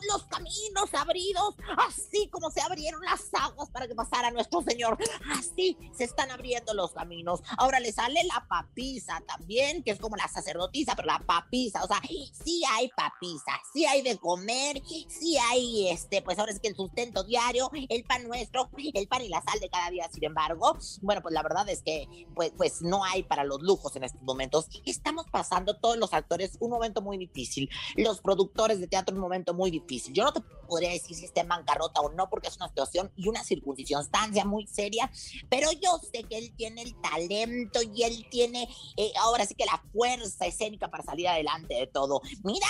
abiertos, 0.00 0.06
los 0.08 0.24
caminos 0.24 0.94
abridos, 0.94 1.54
así 1.78 2.28
como 2.28 2.50
se 2.50 2.60
abrieron 2.60 3.00
las 3.02 3.28
aguas 3.32 3.70
para 3.70 3.86
que 3.86 3.94
pasara 3.94 4.30
nuestro 4.30 4.62
Señor. 4.62 4.98
Así 5.32 5.76
se 5.96 6.04
están 6.04 6.30
abriendo 6.30 6.74
los 6.74 6.92
caminos. 6.92 7.40
Ahora 7.58 7.80
le 7.80 7.92
sale 7.92 8.22
la 8.24 8.46
papisa 8.48 9.22
también, 9.26 9.82
que 9.82 9.92
es 9.92 9.98
como 9.98 10.16
la 10.16 10.28
sacerdotisa, 10.28 10.94
pero 10.96 11.06
la 11.06 11.20
papisa, 11.20 11.82
o 11.84 11.86
sea, 11.86 12.00
sí 12.44 12.62
hay 12.70 12.88
papisa, 12.96 13.52
sí 13.72 13.84
hay 13.86 14.02
de 14.02 14.18
comer, 14.18 14.82
sí 15.08 15.36
hay, 15.38 15.88
este, 15.88 16.22
pues 16.22 16.38
ahora 16.38 16.52
es 16.52 16.60
que 16.60 16.68
el 16.68 16.76
sustento 16.76 17.24
diario, 17.24 17.70
el 17.88 18.04
pan 18.04 18.26
nuestro, 18.26 18.70
el 18.94 19.08
pan 19.08 19.22
y 19.22 19.28
la 19.28 19.42
sal 19.42 19.60
de 19.60 19.68
cada 19.68 19.90
día. 19.90 20.08
Sin 20.12 20.24
embargo, 20.24 20.76
bueno, 21.02 21.22
pues 21.22 21.34
la 21.34 21.42
verdad 21.42 21.68
es 21.68 21.82
que 21.82 22.26
pues, 22.34 22.52
pues 22.56 22.82
no 22.82 23.04
hay 23.04 23.22
para 23.22 23.44
los 23.44 23.60
lujos 23.62 23.96
en 23.96 24.04
estos 24.04 24.22
momentos. 24.22 24.66
Estamos 24.84 25.26
pasando 25.30 25.76
todos 25.76 25.96
los 25.96 26.12
actores 26.12 26.56
un 26.60 26.70
momento 26.70 27.02
muy 27.02 27.18
difícil, 27.18 27.68
los 27.96 28.20
productores 28.20 28.80
de 28.80 28.86
teatro 28.86 29.14
un 29.14 29.20
momento 29.20 29.54
muy 29.54 29.70
difícil. 29.70 29.89
Yo 29.98 30.24
no 30.24 30.32
te 30.32 30.40
podría 30.40 30.90
decir 30.90 31.16
si 31.16 31.24
está 31.24 31.40
en 31.40 31.48
bancarrota 31.48 32.00
o 32.00 32.10
no, 32.10 32.30
porque 32.30 32.48
es 32.48 32.56
una 32.56 32.68
situación 32.68 33.10
y 33.16 33.28
una 33.28 33.42
circunstancia 33.42 34.44
muy 34.44 34.66
seria, 34.66 35.10
pero 35.48 35.72
yo 35.72 35.98
sé 36.12 36.22
que 36.24 36.38
él 36.38 36.54
tiene 36.56 36.82
el 36.82 36.94
talento 37.00 37.80
y 37.82 38.04
él 38.04 38.26
tiene 38.30 38.68
eh, 38.96 39.12
ahora 39.20 39.44
sí 39.46 39.54
que 39.54 39.64
la 39.64 39.82
fuerza 39.92 40.46
escénica 40.46 40.88
para 40.88 41.02
salir 41.02 41.28
adelante 41.28 41.74
de 41.74 41.86
todo. 41.88 42.20
Mira, 42.44 42.68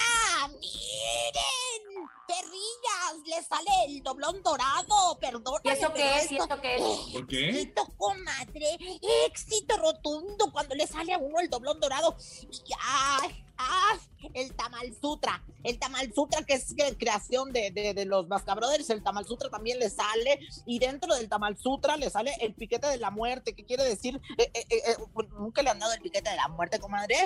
miren, 0.48 2.08
perrillas, 2.26 3.26
le 3.26 3.42
sale 3.42 3.70
el 3.86 4.02
doblón 4.02 4.42
dorado, 4.42 5.18
perdón. 5.20 5.60
¿Y 5.64 5.68
eso 5.68 5.92
qué 5.92 6.18
es? 6.18 6.32
¿Y 6.32 6.36
eso 6.36 6.60
qué 6.60 6.76
es? 6.76 6.82
¿Por 7.12 7.26
qué? 7.26 7.48
Éxito, 7.50 7.86
comadre, 7.98 8.78
éxito 9.26 9.76
rotundo 9.76 10.50
cuando 10.52 10.74
le 10.74 10.86
sale 10.86 11.12
a 11.12 11.18
uno 11.18 11.40
el 11.40 11.50
doblón 11.50 11.80
dorado. 11.80 12.16
Y 12.50 12.72
ay, 12.80 13.44
ay, 13.56 13.98
el 14.34 14.54
Tamal 14.54 14.94
Sutra, 15.00 15.42
el 15.64 15.78
Tamal 15.78 16.12
Sutra 16.14 16.42
que 16.42 16.54
es 16.54 16.74
que 16.74 16.96
creación 16.96 17.52
de, 17.52 17.70
de, 17.70 17.94
de 17.94 18.04
los 18.04 18.28
Mascabrothers, 18.28 18.90
el 18.90 19.02
Tamal 19.02 19.26
Sutra 19.26 19.48
también 19.50 19.78
le 19.78 19.90
sale 19.90 20.40
y 20.66 20.78
dentro 20.78 21.14
del 21.14 21.28
Tamal 21.28 21.56
Sutra 21.56 21.96
le 21.96 22.10
sale 22.10 22.32
el 22.40 22.54
piquete 22.54 22.86
de 22.88 22.98
la 22.98 23.10
muerte, 23.10 23.54
¿qué 23.54 23.64
quiere 23.64 23.84
decir? 23.84 24.20
Eh, 24.38 24.50
eh, 24.54 24.66
eh, 24.70 24.96
¿Nunca 25.38 25.62
le 25.62 25.70
han 25.70 25.78
dado 25.78 25.92
el 25.92 26.00
piquete 26.00 26.30
de 26.30 26.36
la 26.36 26.48
muerte, 26.48 26.78
comadre? 26.78 27.16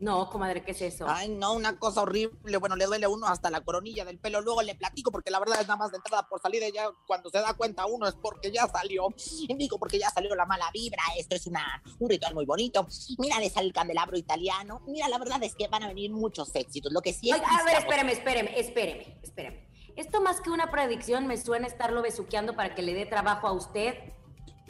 No, 0.00 0.28
comadre, 0.28 0.62
¿qué 0.62 0.72
es 0.72 0.82
eso? 0.82 1.06
Ay, 1.08 1.28
no, 1.28 1.52
una 1.54 1.78
cosa 1.78 2.02
horrible. 2.02 2.58
Bueno, 2.58 2.76
le 2.76 2.84
duele 2.86 3.06
a 3.06 3.08
uno 3.08 3.26
hasta 3.26 3.48
la 3.48 3.60
coronilla 3.60 4.04
del 4.04 4.18
pelo. 4.18 4.40
Luego 4.40 4.60
le 4.62 4.74
platico 4.74 5.10
porque 5.10 5.30
la 5.30 5.38
verdad 5.38 5.60
es 5.60 5.68
nada 5.68 5.78
más 5.78 5.92
de 5.92 5.98
entrada 5.98 6.28
por 6.28 6.40
salida. 6.40 6.66
Ya 6.68 6.90
cuando 7.06 7.30
se 7.30 7.38
da 7.38 7.54
cuenta 7.54 7.86
uno 7.86 8.06
es 8.06 8.14
porque 8.14 8.50
ya 8.50 8.66
salió. 8.66 9.08
Digo, 9.56 9.78
porque 9.78 9.98
ya 9.98 10.10
salió 10.10 10.34
la 10.34 10.46
mala 10.46 10.68
vibra. 10.72 11.02
Esto 11.16 11.36
es 11.36 11.46
una, 11.46 11.82
un 11.98 12.10
ritual 12.10 12.34
muy 12.34 12.44
bonito. 12.44 12.86
Mira, 13.18 13.38
le 13.38 13.48
sale 13.50 13.68
el 13.68 13.72
candelabro 13.72 14.18
italiano. 14.18 14.82
Mira, 14.86 15.08
la 15.08 15.18
verdad 15.18 15.42
es 15.42 15.54
que 15.54 15.68
van 15.68 15.84
a 15.84 15.88
venir 15.88 16.10
muchos 16.10 16.43
éxitos. 16.54 16.92
Lo 16.92 17.00
que 17.00 17.12
sí 17.12 17.30
es. 17.30 17.36
Oiga, 17.36 17.46
a 17.48 17.64
ver, 17.64 17.76
espéreme, 17.78 18.12
espéreme, 18.12 18.58
espéreme, 18.58 19.18
espéreme. 19.22 19.68
Esto 19.96 20.20
más 20.20 20.40
que 20.40 20.50
una 20.50 20.70
predicción 20.70 21.26
me 21.26 21.36
suena 21.36 21.66
estarlo 21.66 22.02
besuqueando 22.02 22.54
para 22.56 22.74
que 22.74 22.82
le 22.82 22.94
dé 22.94 23.06
trabajo 23.06 23.46
a 23.46 23.52
usted. 23.52 23.94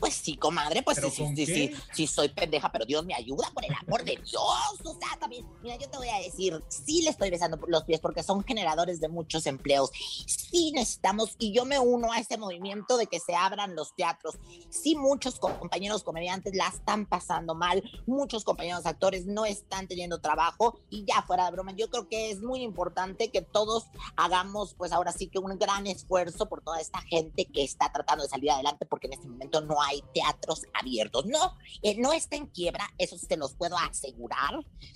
Pues 0.04 0.16
sí, 0.16 0.36
comadre, 0.36 0.82
pues 0.82 0.96
¿Pero 0.98 1.08
sí, 1.08 1.24
sí, 1.34 1.46
sí, 1.46 1.54
sí, 1.54 1.74
sí, 1.94 2.06
soy 2.06 2.28
pendeja, 2.28 2.70
pero 2.70 2.84
Dios 2.84 3.06
me 3.06 3.14
ayuda, 3.14 3.50
por 3.54 3.64
el 3.64 3.72
amor 3.72 4.04
de 4.04 4.16
Dios. 4.16 4.42
O 4.84 4.92
sea, 5.00 5.18
también, 5.18 5.46
mira, 5.62 5.76
yo 5.76 5.88
te 5.88 5.96
voy 5.96 6.10
a 6.10 6.18
decir, 6.18 6.62
sí 6.68 7.00
le 7.00 7.08
estoy 7.08 7.30
besando 7.30 7.58
los 7.68 7.84
pies 7.84 8.00
porque 8.00 8.22
son 8.22 8.44
generadores 8.44 9.00
de 9.00 9.08
muchos 9.08 9.46
empleos. 9.46 9.88
Sí 10.26 10.72
necesitamos, 10.72 11.36
y 11.38 11.54
yo 11.54 11.64
me 11.64 11.78
uno 11.78 12.12
a 12.12 12.18
ese 12.18 12.36
movimiento 12.36 12.98
de 12.98 13.06
que 13.06 13.18
se 13.18 13.34
abran 13.34 13.74
los 13.74 13.94
teatros. 13.94 14.34
Sí, 14.68 14.94
muchos 14.94 15.38
co- 15.38 15.58
compañeros 15.58 16.02
comediantes 16.02 16.54
la 16.54 16.68
están 16.68 17.06
pasando 17.06 17.54
mal, 17.54 17.82
muchos 18.04 18.44
compañeros 18.44 18.84
actores 18.84 19.24
no 19.24 19.46
están 19.46 19.88
teniendo 19.88 20.20
trabajo, 20.20 20.78
y 20.90 21.06
ya 21.06 21.22
fuera 21.22 21.46
de 21.46 21.52
broma, 21.52 21.72
yo 21.72 21.88
creo 21.88 22.08
que 22.10 22.30
es 22.30 22.42
muy 22.42 22.60
importante 22.60 23.30
que 23.30 23.40
todos 23.40 23.84
hagamos, 24.16 24.74
pues 24.74 24.92
ahora 24.92 25.12
sí 25.12 25.28
que 25.28 25.38
un 25.38 25.58
gran 25.58 25.86
esfuerzo 25.86 26.46
por 26.46 26.60
toda 26.62 26.78
esta 26.78 27.00
gente 27.00 27.46
que 27.46 27.64
está 27.64 27.90
tratando 27.90 28.24
de 28.24 28.28
salir 28.28 28.50
adelante, 28.50 28.84
porque 28.84 29.06
en 29.06 29.14
este 29.14 29.28
momento 29.28 29.62
no 29.62 29.80
hay 29.80 29.93
teatros 30.12 30.62
abiertos. 30.72 31.26
No, 31.26 31.56
eh, 31.82 31.96
no 31.98 32.12
está 32.12 32.36
en 32.36 32.46
quiebra, 32.46 32.88
eso 32.98 33.16
se 33.18 33.36
los 33.36 33.54
puedo 33.54 33.76
asegurar, 33.78 34.54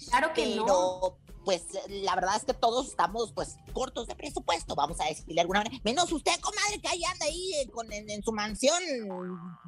Claro 0.09 0.33
que 0.33 0.43
pero 0.45 0.67
no. 0.67 1.19
pues 1.45 1.63
la 1.89 2.15
verdad 2.15 2.37
es 2.37 2.45
que 2.45 2.55
todos 2.55 2.89
estamos 2.89 3.33
pues 3.33 3.57
cortos 3.73 4.07
de 4.07 4.15
presupuesto, 4.15 4.75
vamos 4.75 5.01
a 5.01 5.05
decirle 5.05 5.35
de 5.35 5.41
alguna 5.43 5.61
manera. 5.61 5.81
Menos 5.85 6.11
usted, 6.13 6.39
comadre, 6.41 6.81
que 6.81 6.89
ahí 6.89 7.05
anda 7.05 7.27
ahí 7.27 7.53
eh, 7.63 7.71
con, 7.71 7.93
en, 7.93 8.09
en 8.11 8.23
su 8.23 8.33
mansión, 8.33 8.83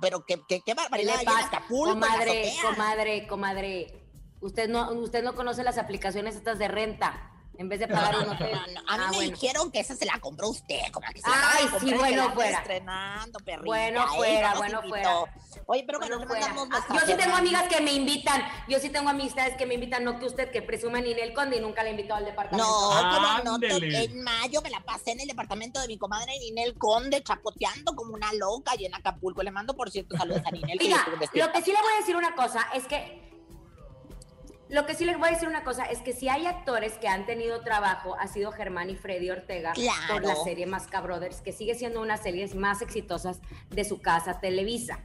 pero 0.00 0.24
que, 0.26 0.36
que, 0.48 0.60
qué 0.60 0.62
¿Qué 0.66 0.74
barbaridad. 0.74 1.18
le 1.18 1.24
pasa? 1.24 1.46
Acapulco, 1.46 1.92
en 1.92 2.00
la 2.00 2.06
Comadre, 2.08 2.52
comadre, 2.62 3.26
comadre. 3.26 4.06
Usted 4.40 4.68
no, 4.68 4.90
usted 4.92 5.22
no 5.22 5.34
conoce 5.34 5.62
las 5.64 5.76
aplicaciones 5.78 6.34
estas 6.36 6.58
de 6.58 6.68
renta. 6.68 7.26
En 7.60 7.68
vez 7.68 7.78
de 7.78 7.88
pagar 7.88 8.16
un 8.20 8.26
No, 8.26 8.32
hotel. 8.32 8.52
no, 8.52 8.80
no, 8.80 8.88
A 8.88 8.96
mí 8.96 9.04
Ah, 9.04 9.08
me 9.10 9.16
bueno. 9.18 9.32
dijeron 9.36 9.70
que 9.70 9.80
esa 9.80 9.94
se 9.94 10.06
la 10.06 10.18
compró 10.18 10.48
usted, 10.48 10.80
comadre. 10.92 11.16
que 11.16 11.20
se 11.20 11.28
la 11.28 11.36
Ay, 11.52 11.64
de 11.64 11.68
sí, 11.68 11.76
comprar, 11.76 11.98
bueno 11.98 12.24
la 12.28 12.32
fuera. 12.32 12.58
estrenando, 12.58 13.38
perrita. 13.40 13.64
Bueno 13.66 14.06
fuera, 14.08 14.54
bueno 14.54 14.80
invitó. 14.82 15.28
Oye, 15.66 15.84
pero 15.86 15.98
bueno, 15.98 16.16
fuera. 16.26 16.40
mandamos 16.54 16.68
Ah, 16.72 16.94
Yo 16.94 17.00
sí 17.06 17.14
tengo 17.18 17.36
amigas 17.36 17.64
que 17.68 17.82
me 17.82 17.92
invitan. 17.92 18.42
Yo 18.66 18.78
sí 18.78 18.88
tengo 18.88 19.10
amistades 19.10 19.56
que 19.58 19.66
me 19.66 19.74
invitan, 19.74 20.04
no 20.04 20.18
que 20.18 20.24
usted 20.24 20.50
que 20.50 20.62
presume 20.62 21.02
ni 21.02 21.10
el 21.12 21.34
conde 21.34 21.58
y 21.58 21.60
nunca 21.60 21.82
le 21.82 21.90
invitó 21.90 22.14
al 22.14 22.24
departamento. 22.24 22.66
No, 22.66 23.42
¿cómo 23.44 23.58
no? 23.58 23.66
En 23.68 24.22
mayo 24.22 24.62
me 24.62 24.70
la 24.70 24.80
pasé 24.80 25.10
en 25.10 25.20
el 25.20 25.28
departamento 25.28 25.82
de 25.82 25.88
mi 25.88 25.98
comadre 25.98 26.38
Ninel 26.38 26.78
Conde, 26.78 27.22
chapoteando 27.22 27.94
como 27.94 28.14
una 28.14 28.32
loca 28.32 28.72
y 28.78 28.86
en 28.86 28.94
Acapulco. 28.94 29.42
Le 29.42 29.50
mando, 29.50 29.76
por 29.76 29.90
cierto, 29.90 30.16
saludos 30.16 30.40
a 30.46 30.50
Ninel. 30.50 30.78
que 30.78 30.90
estuvo 30.90 31.14
lo 31.14 31.52
que 31.52 31.60
sí 31.62 31.72
le 31.72 31.80
voy 31.82 31.92
a 31.94 32.00
decir 32.00 32.16
una 32.16 32.34
cosa 32.34 32.66
es 32.72 32.86
que. 32.86 33.28
Lo 34.70 34.86
que 34.86 34.94
sí 34.94 35.04
les 35.04 35.18
voy 35.18 35.28
a 35.28 35.32
decir 35.32 35.48
una 35.48 35.64
cosa 35.64 35.84
es 35.86 35.98
que 35.98 36.12
si 36.12 36.28
hay 36.28 36.46
actores 36.46 36.92
que 36.98 37.08
han 37.08 37.26
tenido 37.26 37.60
trabajo, 37.62 38.14
ha 38.20 38.28
sido 38.28 38.52
Germán 38.52 38.88
y 38.88 38.94
Freddy 38.94 39.28
Ortega 39.28 39.72
Claro. 39.72 39.98
por 40.14 40.24
la 40.24 40.36
serie 40.36 40.64
Masca 40.66 41.00
Brothers, 41.00 41.40
que 41.40 41.52
sigue 41.52 41.74
siendo 41.74 41.98
una 42.00 42.12
de 42.14 42.18
las 42.18 42.22
series 42.22 42.54
más 42.54 42.80
exitosas 42.80 43.40
de 43.70 43.84
su 43.84 44.00
casa 44.00 44.38
Televisa. 44.38 45.00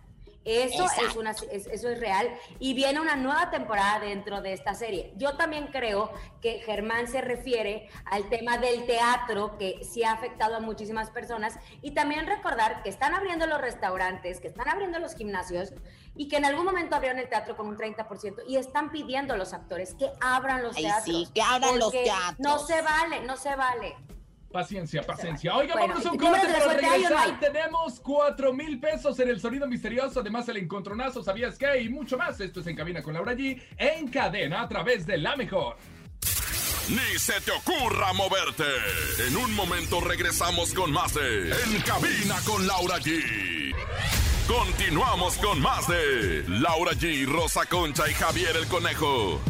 Eso 0.46 0.86
es, 1.06 1.16
una, 1.16 1.32
es- 1.32 1.66
eso 1.68 1.90
es 1.90 2.00
real 2.00 2.30
y 2.60 2.74
viene 2.76 3.00
una 3.02 3.16
nueva 3.16 3.50
temporada 3.50 4.00
dentro 4.00 4.42
de 4.42 4.54
esta 4.54 4.76
serie. 4.76 5.12
Yo 5.18 5.36
también 5.38 5.68
creo 5.72 6.12
que 6.42 6.60
Germán 6.60 7.08
se 7.08 7.22
refiere 7.22 7.90
al 8.06 8.30
tema 8.30 8.60
del 8.60 8.86
teatro 8.86 9.58
que 9.58 9.84
sí 9.84 10.04
ha 10.04 10.12
afectado 10.12 10.56
a 10.56 10.60
muchísimas 10.60 11.10
personas 11.10 11.58
y 11.82 11.92
también 11.92 12.28
recordar 12.28 12.84
que 12.84 12.90
están 12.90 13.16
abriendo 13.16 13.48
los 13.48 13.60
restaurantes, 13.60 14.40
que 14.40 14.48
están 14.48 14.70
abriendo 14.70 15.00
los 15.00 15.16
gimnasios 15.16 15.74
y 16.16 16.28
que 16.28 16.38
en 16.38 16.46
algún 16.46 16.64
momento 16.66 16.96
abrieron 16.96 17.20
el 17.20 17.28
teatro 17.28 17.58
con 17.58 17.68
un 17.68 17.76
30% 17.76 18.44
y 18.48 18.58
están 18.58 18.92
pidiendo 18.92 19.34
a 19.34 19.38
los 19.38 19.52
actores 19.54 19.96
que 19.96 20.12
abran 20.22 20.62
los 20.62 20.78
Ay, 20.78 20.84
teatros. 20.84 21.04
sí, 21.06 21.28
que 21.34 21.42
abran 21.42 21.80
los 21.80 21.92
teatros. 21.92 22.36
No 22.40 22.60
se 22.60 22.82
vale, 22.84 23.22
no 23.22 23.36
se 23.36 23.56
vale. 23.56 23.96
Paciencia, 24.56 25.02
paciencia. 25.04 25.54
Oiga, 25.54 25.74
Bueno, 25.74 25.96
vámonos 25.96 26.06
a 26.06 26.10
un 26.12 26.16
¿y 26.16 26.18
número 26.18 26.38
corte 26.38 26.48
de 26.48 26.54
para 26.54 26.64
suerte 26.64 26.86
hay 26.86 27.00
o 27.06 27.10
no 27.10 27.10
regresar. 27.18 27.30
hay? 27.42 27.52
Tenemos 27.52 28.00
cuatro 28.00 28.54
mil 28.54 28.80
pesos 28.80 29.20
en 29.20 29.28
el 29.28 29.42
sonido 29.42 29.68
misterioso. 29.68 30.22
Además, 30.22 30.48
el 30.48 30.56
encontronazo, 30.56 31.22
¿sabías 31.22 31.58
qué? 31.58 31.82
Y 31.82 31.90
mucho 31.90 32.18
más. 32.18 32.40
Esto 32.40 32.62
es 32.62 32.68
En 32.68 32.78
Cabina 32.78 33.04
con 33.04 33.14
Laura 33.14 33.34
G. 33.34 33.62
En 33.78 34.08
cadena 34.08 34.62
a 34.62 34.70
través 34.70 35.06
de 35.06 35.18
La 35.18 35.36
Mejor. 35.36 35.76
Ni 36.88 37.20
se 37.20 37.34
te 37.42 37.52
ocurra 37.52 38.14
moverte. 38.14 38.64
En 39.28 39.36
un 39.36 39.54
momento 39.54 40.00
regresamos 40.00 40.74
con 40.74 40.90
más 40.90 41.14
de 41.16 41.50
En 41.52 41.82
Cabina 41.82 42.36
con 42.46 42.66
Laura 42.66 42.96
G. 43.00 43.76
Continuamos 44.48 45.36
con 45.38 45.60
más 45.60 45.86
de 45.90 46.46
Laura 46.48 46.94
G, 46.94 47.26
Rosa 47.28 47.66
Concha 47.66 48.10
y 48.10 48.14
Javier 48.14 48.56
el 48.56 48.68
Conejo. 48.68 49.42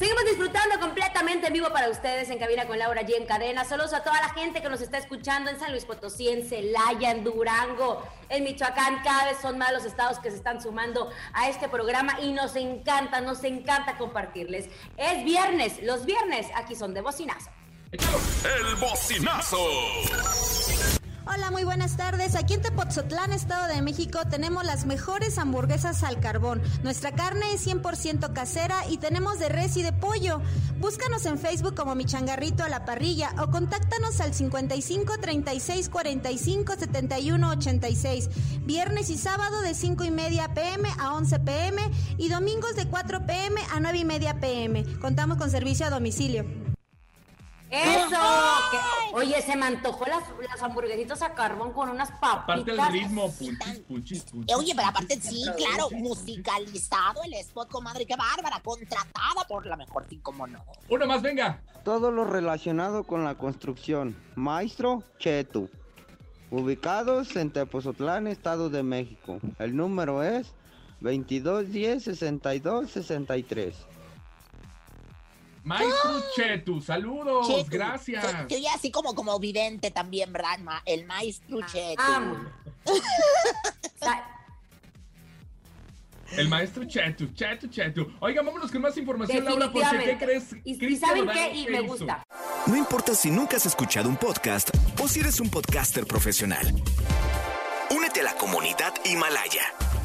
Seguimos 0.00 0.24
disfrutando 0.24 0.80
completamente 0.80 1.48
en 1.48 1.52
vivo 1.52 1.68
para 1.74 1.90
ustedes 1.90 2.30
en 2.30 2.38
Cabina 2.38 2.66
con 2.66 2.78
Laura 2.78 3.02
G 3.02 3.18
en 3.18 3.26
cadena. 3.26 3.66
Saludos 3.66 3.92
a 3.92 4.02
toda 4.02 4.18
la 4.22 4.30
gente 4.30 4.62
que 4.62 4.70
nos 4.70 4.80
está 4.80 4.96
escuchando 4.96 5.50
en 5.50 5.60
San 5.60 5.72
Luis 5.72 5.84
Potosí, 5.84 6.30
en 6.30 6.48
Celaya, 6.48 7.10
en 7.10 7.22
Durango, 7.22 8.02
en 8.30 8.44
Michoacán. 8.44 9.02
Cada 9.04 9.26
vez 9.26 9.36
son 9.42 9.58
más 9.58 9.74
los 9.74 9.84
estados 9.84 10.18
que 10.18 10.30
se 10.30 10.38
están 10.38 10.62
sumando 10.62 11.10
a 11.34 11.50
este 11.50 11.68
programa 11.68 12.18
y 12.18 12.32
nos 12.32 12.56
encanta, 12.56 13.20
nos 13.20 13.44
encanta 13.44 13.98
compartirles. 13.98 14.70
Es 14.96 15.22
viernes, 15.22 15.82
los 15.82 16.06
viernes 16.06 16.46
aquí 16.56 16.74
son 16.74 16.94
de 16.94 17.02
bocinazo. 17.02 17.50
El 17.92 18.76
bocinazo. 18.76 19.58
Hola, 21.26 21.50
muy 21.50 21.64
buenas 21.64 21.98
tardes. 21.98 22.34
Aquí 22.34 22.54
en 22.54 22.62
Tepotzotlán, 22.62 23.32
Estado 23.32 23.68
de 23.68 23.82
México, 23.82 24.20
tenemos 24.30 24.64
las 24.64 24.86
mejores 24.86 25.36
hamburguesas 25.36 26.02
al 26.02 26.18
carbón. 26.18 26.62
Nuestra 26.82 27.12
carne 27.12 27.52
es 27.52 27.66
100% 27.66 28.32
casera 28.32 28.88
y 28.88 28.96
tenemos 28.96 29.38
de 29.38 29.50
res 29.50 29.76
y 29.76 29.82
de 29.82 29.92
pollo. 29.92 30.40
Búscanos 30.78 31.26
en 31.26 31.38
Facebook 31.38 31.74
como 31.74 31.94
Mi 31.94 32.06
Changarrito 32.06 32.64
a 32.64 32.70
la 32.70 32.86
Parrilla 32.86 33.34
o 33.38 33.50
contáctanos 33.50 34.18
al 34.20 34.32
55 34.32 35.18
36 35.20 35.90
45 35.90 36.74
71 36.78 37.50
86. 37.50 38.30
Viernes 38.62 39.10
y 39.10 39.18
sábado 39.18 39.60
de 39.60 39.74
5 39.74 40.04
y 40.04 40.10
media 40.10 40.54
pm 40.54 40.88
a 40.98 41.14
11 41.14 41.38
pm 41.40 41.82
y 42.16 42.28
domingos 42.30 42.74
de 42.76 42.86
4 42.86 43.26
pm 43.26 43.60
a 43.70 43.78
9 43.78 43.98
y 43.98 44.04
media 44.06 44.40
pm. 44.40 44.84
Contamos 44.98 45.36
con 45.36 45.50
servicio 45.50 45.86
a 45.86 45.90
domicilio. 45.90 46.59
¡Eso! 47.70 48.08
Que- 48.70 49.14
oye, 49.14 49.40
se 49.42 49.56
me 49.56 49.66
antojó 49.66 50.04
las, 50.06 50.24
las 50.48 50.62
hamburguesitas 50.62 51.22
a 51.22 51.34
carbón 51.34 51.72
con 51.72 51.88
unas 51.88 52.10
papitas. 52.12 52.42
Aparte 52.42 52.70
el 52.72 52.86
ritmo, 53.02 53.30
punchis, 53.30 53.78
punchis, 53.86 54.22
punchis. 54.24 54.52
Eh, 54.52 54.56
Oye, 54.56 54.72
pero 54.74 54.88
aparte 54.88 55.20
sí, 55.20 55.44
claro, 55.56 55.88
musicalizado 55.92 57.22
el 57.24 57.34
spot, 57.34 57.68
comadre, 57.70 58.06
qué 58.06 58.16
bárbara, 58.16 58.60
contratada 58.64 59.46
por 59.48 59.66
la 59.66 59.76
mejor, 59.76 60.04
sí, 60.08 60.18
cómo 60.22 60.46
no. 60.46 60.64
Uno 60.88 61.06
más, 61.06 61.22
venga. 61.22 61.62
Todo 61.84 62.10
lo 62.10 62.24
relacionado 62.24 63.04
con 63.04 63.24
la 63.24 63.36
construcción. 63.36 64.16
Maestro 64.34 65.04
Chetu. 65.18 65.70
Ubicados 66.50 67.36
en 67.36 67.52
Tepozotlán, 67.52 68.26
Estado 68.26 68.68
de 68.70 68.82
México. 68.82 69.38
El 69.60 69.76
número 69.76 70.24
es 70.24 70.52
2210 71.00 72.04
62 75.62 75.64
63. 75.64 75.64
Maestro 75.64 76.22
Chetu, 76.34 76.80
saludos, 76.80 77.48
Chetu, 77.48 77.70
gracias. 77.70 78.24
Que 78.48 78.56
oye 78.56 78.68
así 78.74 78.90
como, 78.90 79.14
como 79.14 79.38
vidente 79.38 79.90
también, 79.90 80.32
¿verdad? 80.32 80.58
Ma- 80.60 80.82
El 80.86 81.04
maestro 81.06 81.58
Chetu. 81.66 82.02
amo. 82.02 82.36
El 86.36 86.48
maestro 86.48 86.84
Chetu, 86.84 87.26
Chetu, 87.34 87.66
Chetu. 87.68 88.06
Oiga, 88.20 88.40
vámonos 88.42 88.70
con 88.70 88.80
más 88.82 88.96
información, 88.96 89.44
Laura, 89.44 89.70
porque 89.72 89.98
¿qué 90.04 90.16
crees? 90.18 90.52
Y- 90.64 90.86
Y, 90.86 90.96
¿saben 90.96 91.28
qué? 91.28 91.52
Y 91.54 91.64
¿qué 91.64 91.70
me 91.72 91.80
gusta. 91.80 92.22
No 92.66 92.76
importa 92.76 93.14
si 93.14 93.30
nunca 93.30 93.56
has 93.56 93.66
escuchado 93.66 94.08
un 94.08 94.16
podcast 94.16 94.70
o 95.02 95.08
si 95.08 95.20
eres 95.20 95.40
un 95.40 95.50
podcaster 95.50 96.06
profesional. 96.06 96.72
Únete 97.90 98.20
a 98.20 98.24
la 98.24 98.34
comunidad 98.36 98.94
Himalaya. 99.04 99.62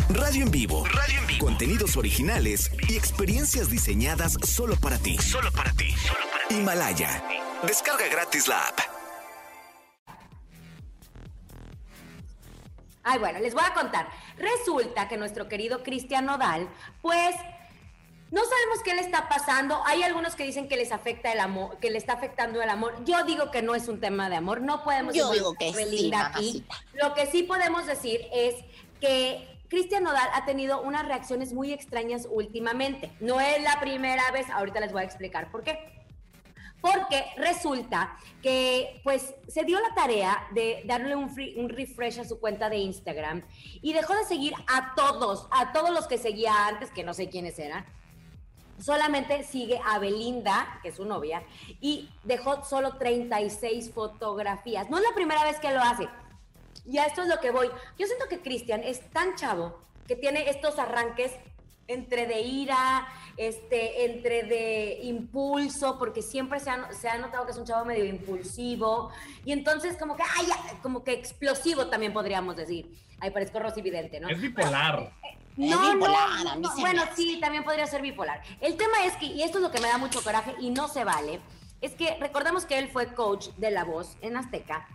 Radio 0.09 0.43
en 0.43 0.51
vivo. 0.51 0.85
Radio 0.85 1.19
en 1.19 1.27
vivo. 1.27 1.45
Contenidos 1.45 1.97
originales 1.97 2.71
y 2.87 2.95
experiencias 2.95 3.71
diseñadas 3.71 4.37
solo 4.43 4.75
para 4.75 4.99
ti. 4.99 5.17
Solo 5.17 5.51
para 5.51 5.71
ti. 5.73 5.95
Himalaya. 6.51 7.23
Descarga 7.65 8.07
gratis 8.07 8.47
la 8.47 8.59
app. 8.67 8.79
Ay, 13.03 13.19
bueno, 13.19 13.39
les 13.39 13.55
voy 13.55 13.63
a 13.65 13.73
contar. 13.73 14.07
Resulta 14.37 15.07
que 15.07 15.17
nuestro 15.17 15.47
querido 15.47 15.81
Cristian 15.81 16.25
Nodal, 16.25 16.69
pues 17.01 17.35
no 18.29 18.41
sabemos 18.43 18.83
qué 18.83 18.93
le 18.93 19.01
está 19.01 19.27
pasando. 19.27 19.81
Hay 19.85 20.03
algunos 20.03 20.35
que 20.35 20.43
dicen 20.43 20.67
que 20.67 20.77
les 20.77 20.91
afecta 20.91 21.31
el 21.31 21.39
amor, 21.39 21.77
que 21.79 21.89
le 21.89 21.97
está 21.97 22.13
afectando 22.13 22.61
el 22.61 22.69
amor. 22.69 23.03
Yo 23.05 23.23
digo 23.25 23.49
que 23.49 23.63
no 23.63 23.73
es 23.73 23.87
un 23.87 23.99
tema 23.99 24.29
de 24.29 24.35
amor. 24.35 24.61
No 24.61 24.83
podemos 24.83 25.15
Yo 25.15 25.31
digo 25.31 25.55
que 25.55 25.69
sí, 25.69 25.75
Belinda 25.75 26.27
aquí. 26.27 26.63
Lo 26.93 27.15
que 27.15 27.25
sí 27.25 27.41
podemos 27.41 27.87
decir 27.87 28.21
es 28.31 28.55
que 29.01 29.54
Cristian 29.75 30.03
Nodal 30.03 30.29
ha 30.33 30.45
tenido 30.45 30.81
unas 30.83 31.05
reacciones 31.05 31.51
muy 31.51 31.73
extrañas 31.73 32.29
últimamente. 32.31 33.11
No 33.19 33.41
es 33.41 33.61
la 33.61 33.77
primera 33.81 34.23
vez. 34.31 34.49
Ahorita 34.49 34.79
les 34.79 34.93
voy 34.93 35.01
a 35.01 35.03
explicar 35.03 35.51
por 35.51 35.63
qué. 35.63 35.77
Porque 36.79 37.25
resulta 37.35 38.17
que 38.41 39.01
pues 39.03 39.35
se 39.49 39.65
dio 39.65 39.77
la 39.81 39.93
tarea 39.93 40.47
de 40.53 40.81
darle 40.85 41.17
un, 41.17 41.29
un 41.57 41.67
refresh 41.67 42.21
a 42.21 42.23
su 42.23 42.39
cuenta 42.39 42.69
de 42.69 42.77
Instagram 42.77 43.43
y 43.81 43.91
dejó 43.91 44.15
de 44.15 44.23
seguir 44.23 44.53
a 44.65 44.95
todos, 44.95 45.49
a 45.51 45.73
todos 45.73 45.89
los 45.89 46.07
que 46.07 46.17
seguía 46.17 46.67
antes, 46.67 46.89
que 46.89 47.03
no 47.03 47.13
sé 47.13 47.27
quiénes 47.27 47.59
eran. 47.59 47.85
Solamente 48.79 49.43
sigue 49.43 49.81
a 49.85 49.99
Belinda, 49.99 50.79
que 50.83 50.87
es 50.87 50.95
su 50.95 51.03
novia, 51.03 51.43
y 51.81 52.09
dejó 52.23 52.63
solo 52.63 52.95
36 52.95 53.91
fotografías. 53.93 54.89
No 54.89 54.99
es 54.99 55.03
la 55.03 55.13
primera 55.13 55.43
vez 55.43 55.59
que 55.59 55.73
lo 55.73 55.81
hace. 55.81 56.07
Y 56.87 56.97
a 56.97 57.05
esto 57.05 57.23
es 57.23 57.27
lo 57.27 57.39
que 57.39 57.51
voy. 57.51 57.69
Yo 57.97 58.05
siento 58.05 58.27
que 58.29 58.39
Cristian 58.39 58.83
es 58.83 59.09
tan 59.11 59.35
chavo 59.35 59.79
que 60.07 60.15
tiene 60.15 60.49
estos 60.49 60.77
arranques 60.77 61.31
entre 61.87 62.25
de 62.25 62.41
ira, 62.41 63.07
este, 63.37 64.05
entre 64.05 64.43
de 64.43 64.99
impulso, 65.03 65.99
porque 65.99 66.21
siempre 66.21 66.59
se 66.59 66.69
ha, 66.69 66.91
se 66.91 67.07
ha 67.09 67.17
notado 67.17 67.45
que 67.45 67.51
es 67.51 67.57
un 67.57 67.65
chavo 67.65 67.85
medio 67.85 68.05
impulsivo, 68.05 69.11
y 69.43 69.51
entonces 69.51 69.97
como 69.97 70.15
que, 70.15 70.23
ay, 70.23 70.47
como 70.81 71.03
que 71.03 71.13
explosivo 71.13 71.87
también 71.87 72.13
podríamos 72.13 72.55
decir. 72.55 72.91
Ahí 73.19 73.31
parezco 73.31 73.59
Rosy 73.59 73.81
Vidente, 73.81 74.19
¿no? 74.19 74.29
Es 74.29 74.41
bipolar. 74.41 75.11
No, 75.57 75.93
bipolar, 75.93 76.43
no, 76.43 76.51
a 76.51 76.55
mí 76.55 76.61
no, 76.61 76.75
me 76.75 76.81
bueno, 76.81 77.03
sí, 77.15 77.39
también 77.39 77.63
podría 77.63 77.87
ser 77.87 78.01
bipolar. 78.01 78.41
El 78.59 78.75
tema 78.75 79.05
es 79.05 79.15
que, 79.17 79.27
y 79.27 79.41
esto 79.41 79.59
es 79.59 79.63
lo 79.63 79.71
que 79.71 79.79
me 79.79 79.87
da 79.87 79.97
mucho 79.97 80.21
coraje 80.21 80.53
y 80.59 80.71
no 80.71 80.87
se 80.87 81.03
vale, 81.03 81.39
es 81.81 81.93
que 81.93 82.17
recordamos 82.19 82.65
que 82.65 82.77
él 82.77 82.89
fue 82.89 83.13
coach 83.13 83.49
de 83.57 83.71
La 83.71 83.83
Voz 83.83 84.17
en 84.21 84.37
Azteca 84.37 84.87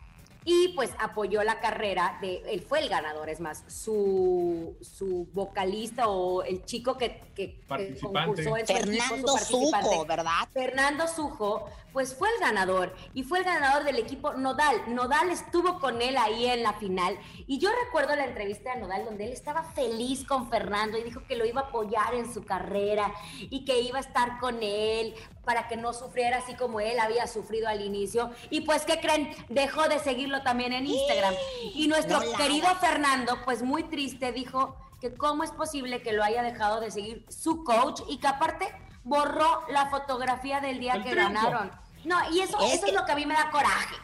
y 0.44 0.68
pues 0.68 0.90
apoyó 0.98 1.42
la 1.42 1.60
carrera 1.60 2.18
de, 2.20 2.42
él 2.46 2.60
fue 2.62 2.80
el 2.80 2.88
ganador, 2.88 3.28
es 3.28 3.40
más, 3.40 3.64
su, 3.68 4.76
su 4.80 5.28
vocalista 5.32 6.08
o 6.08 6.42
el 6.42 6.64
chico 6.64 6.96
que, 6.96 7.20
que- 7.34 7.60
concursó 8.00 8.56
en 8.56 8.66
su 8.66 8.72
equipo, 8.74 9.02
su 9.04 9.14
Fernando 9.14 9.32
participante, 9.32 9.88
Sujo, 9.90 10.06
¿verdad? 10.06 10.48
Fernando 10.52 11.08
Sujo, 11.08 11.64
pues 11.92 12.14
fue 12.14 12.28
el 12.34 12.40
ganador 12.40 12.94
y 13.14 13.22
fue 13.22 13.38
el 13.40 13.44
ganador 13.44 13.84
del 13.84 13.96
equipo 13.98 14.32
Nodal. 14.34 14.94
Nodal 14.94 15.30
estuvo 15.30 15.78
con 15.80 16.00
él 16.02 16.16
ahí 16.16 16.46
en 16.46 16.62
la 16.62 16.72
final 16.74 17.18
y 17.46 17.58
yo 17.58 17.70
recuerdo 17.84 18.14
la 18.16 18.26
entrevista 18.26 18.74
de 18.74 18.80
Nodal 18.80 19.04
donde 19.04 19.24
él 19.26 19.32
estaba 19.32 19.62
feliz 19.62 20.24
con 20.26 20.48
Fernando 20.48 20.98
y 20.98 21.02
dijo 21.02 21.22
que 21.26 21.36
lo 21.36 21.44
iba 21.44 21.62
a 21.62 21.64
apoyar 21.64 22.14
en 22.14 22.32
su 22.32 22.44
carrera 22.44 23.12
y 23.40 23.64
que 23.64 23.80
iba 23.80 23.98
a 23.98 24.02
estar 24.02 24.38
con 24.38 24.62
él 24.62 25.14
para 25.50 25.66
que 25.66 25.76
no 25.76 25.92
sufriera 25.92 26.38
así 26.38 26.54
como 26.54 26.78
él 26.78 27.00
había 27.00 27.26
sufrido 27.26 27.66
al 27.66 27.80
inicio. 27.80 28.30
Y 28.50 28.60
pues, 28.60 28.82
¿qué 28.84 29.00
creen? 29.00 29.34
Dejó 29.48 29.88
de 29.88 29.98
seguirlo 29.98 30.42
también 30.44 30.72
en 30.72 30.86
Instagram. 30.86 31.34
Y 31.74 31.88
nuestro 31.88 32.20
no 32.22 32.32
querido. 32.34 32.68
Fernando, 32.76 33.36
pues 33.44 33.60
muy 33.64 33.82
triste, 33.82 34.30
dijo 34.30 34.76
que 35.00 35.12
cómo 35.12 35.42
es 35.42 35.50
posible 35.50 36.02
que 36.02 36.12
lo 36.12 36.22
haya 36.22 36.44
dejado 36.44 36.78
de 36.78 36.92
seguir 36.92 37.26
su 37.28 37.64
coach 37.64 38.02
y 38.08 38.18
que 38.18 38.28
aparte 38.28 38.72
borró 39.02 39.64
la 39.70 39.90
fotografía 39.90 40.60
del 40.60 40.78
día 40.78 40.92
El 40.94 41.02
que 41.02 41.10
triunfo. 41.10 41.32
ganaron. 41.32 41.72
No, 42.04 42.30
y 42.30 42.42
eso, 42.42 42.56
Es 42.60 42.74
eso 42.74 42.84
que- 42.84 42.90
es 42.92 42.96
lo 42.96 43.04
que 43.04 43.10
a 43.10 43.16
mí 43.16 43.26
me 43.26 43.34
da 43.34 43.50
coraje. 43.50 43.96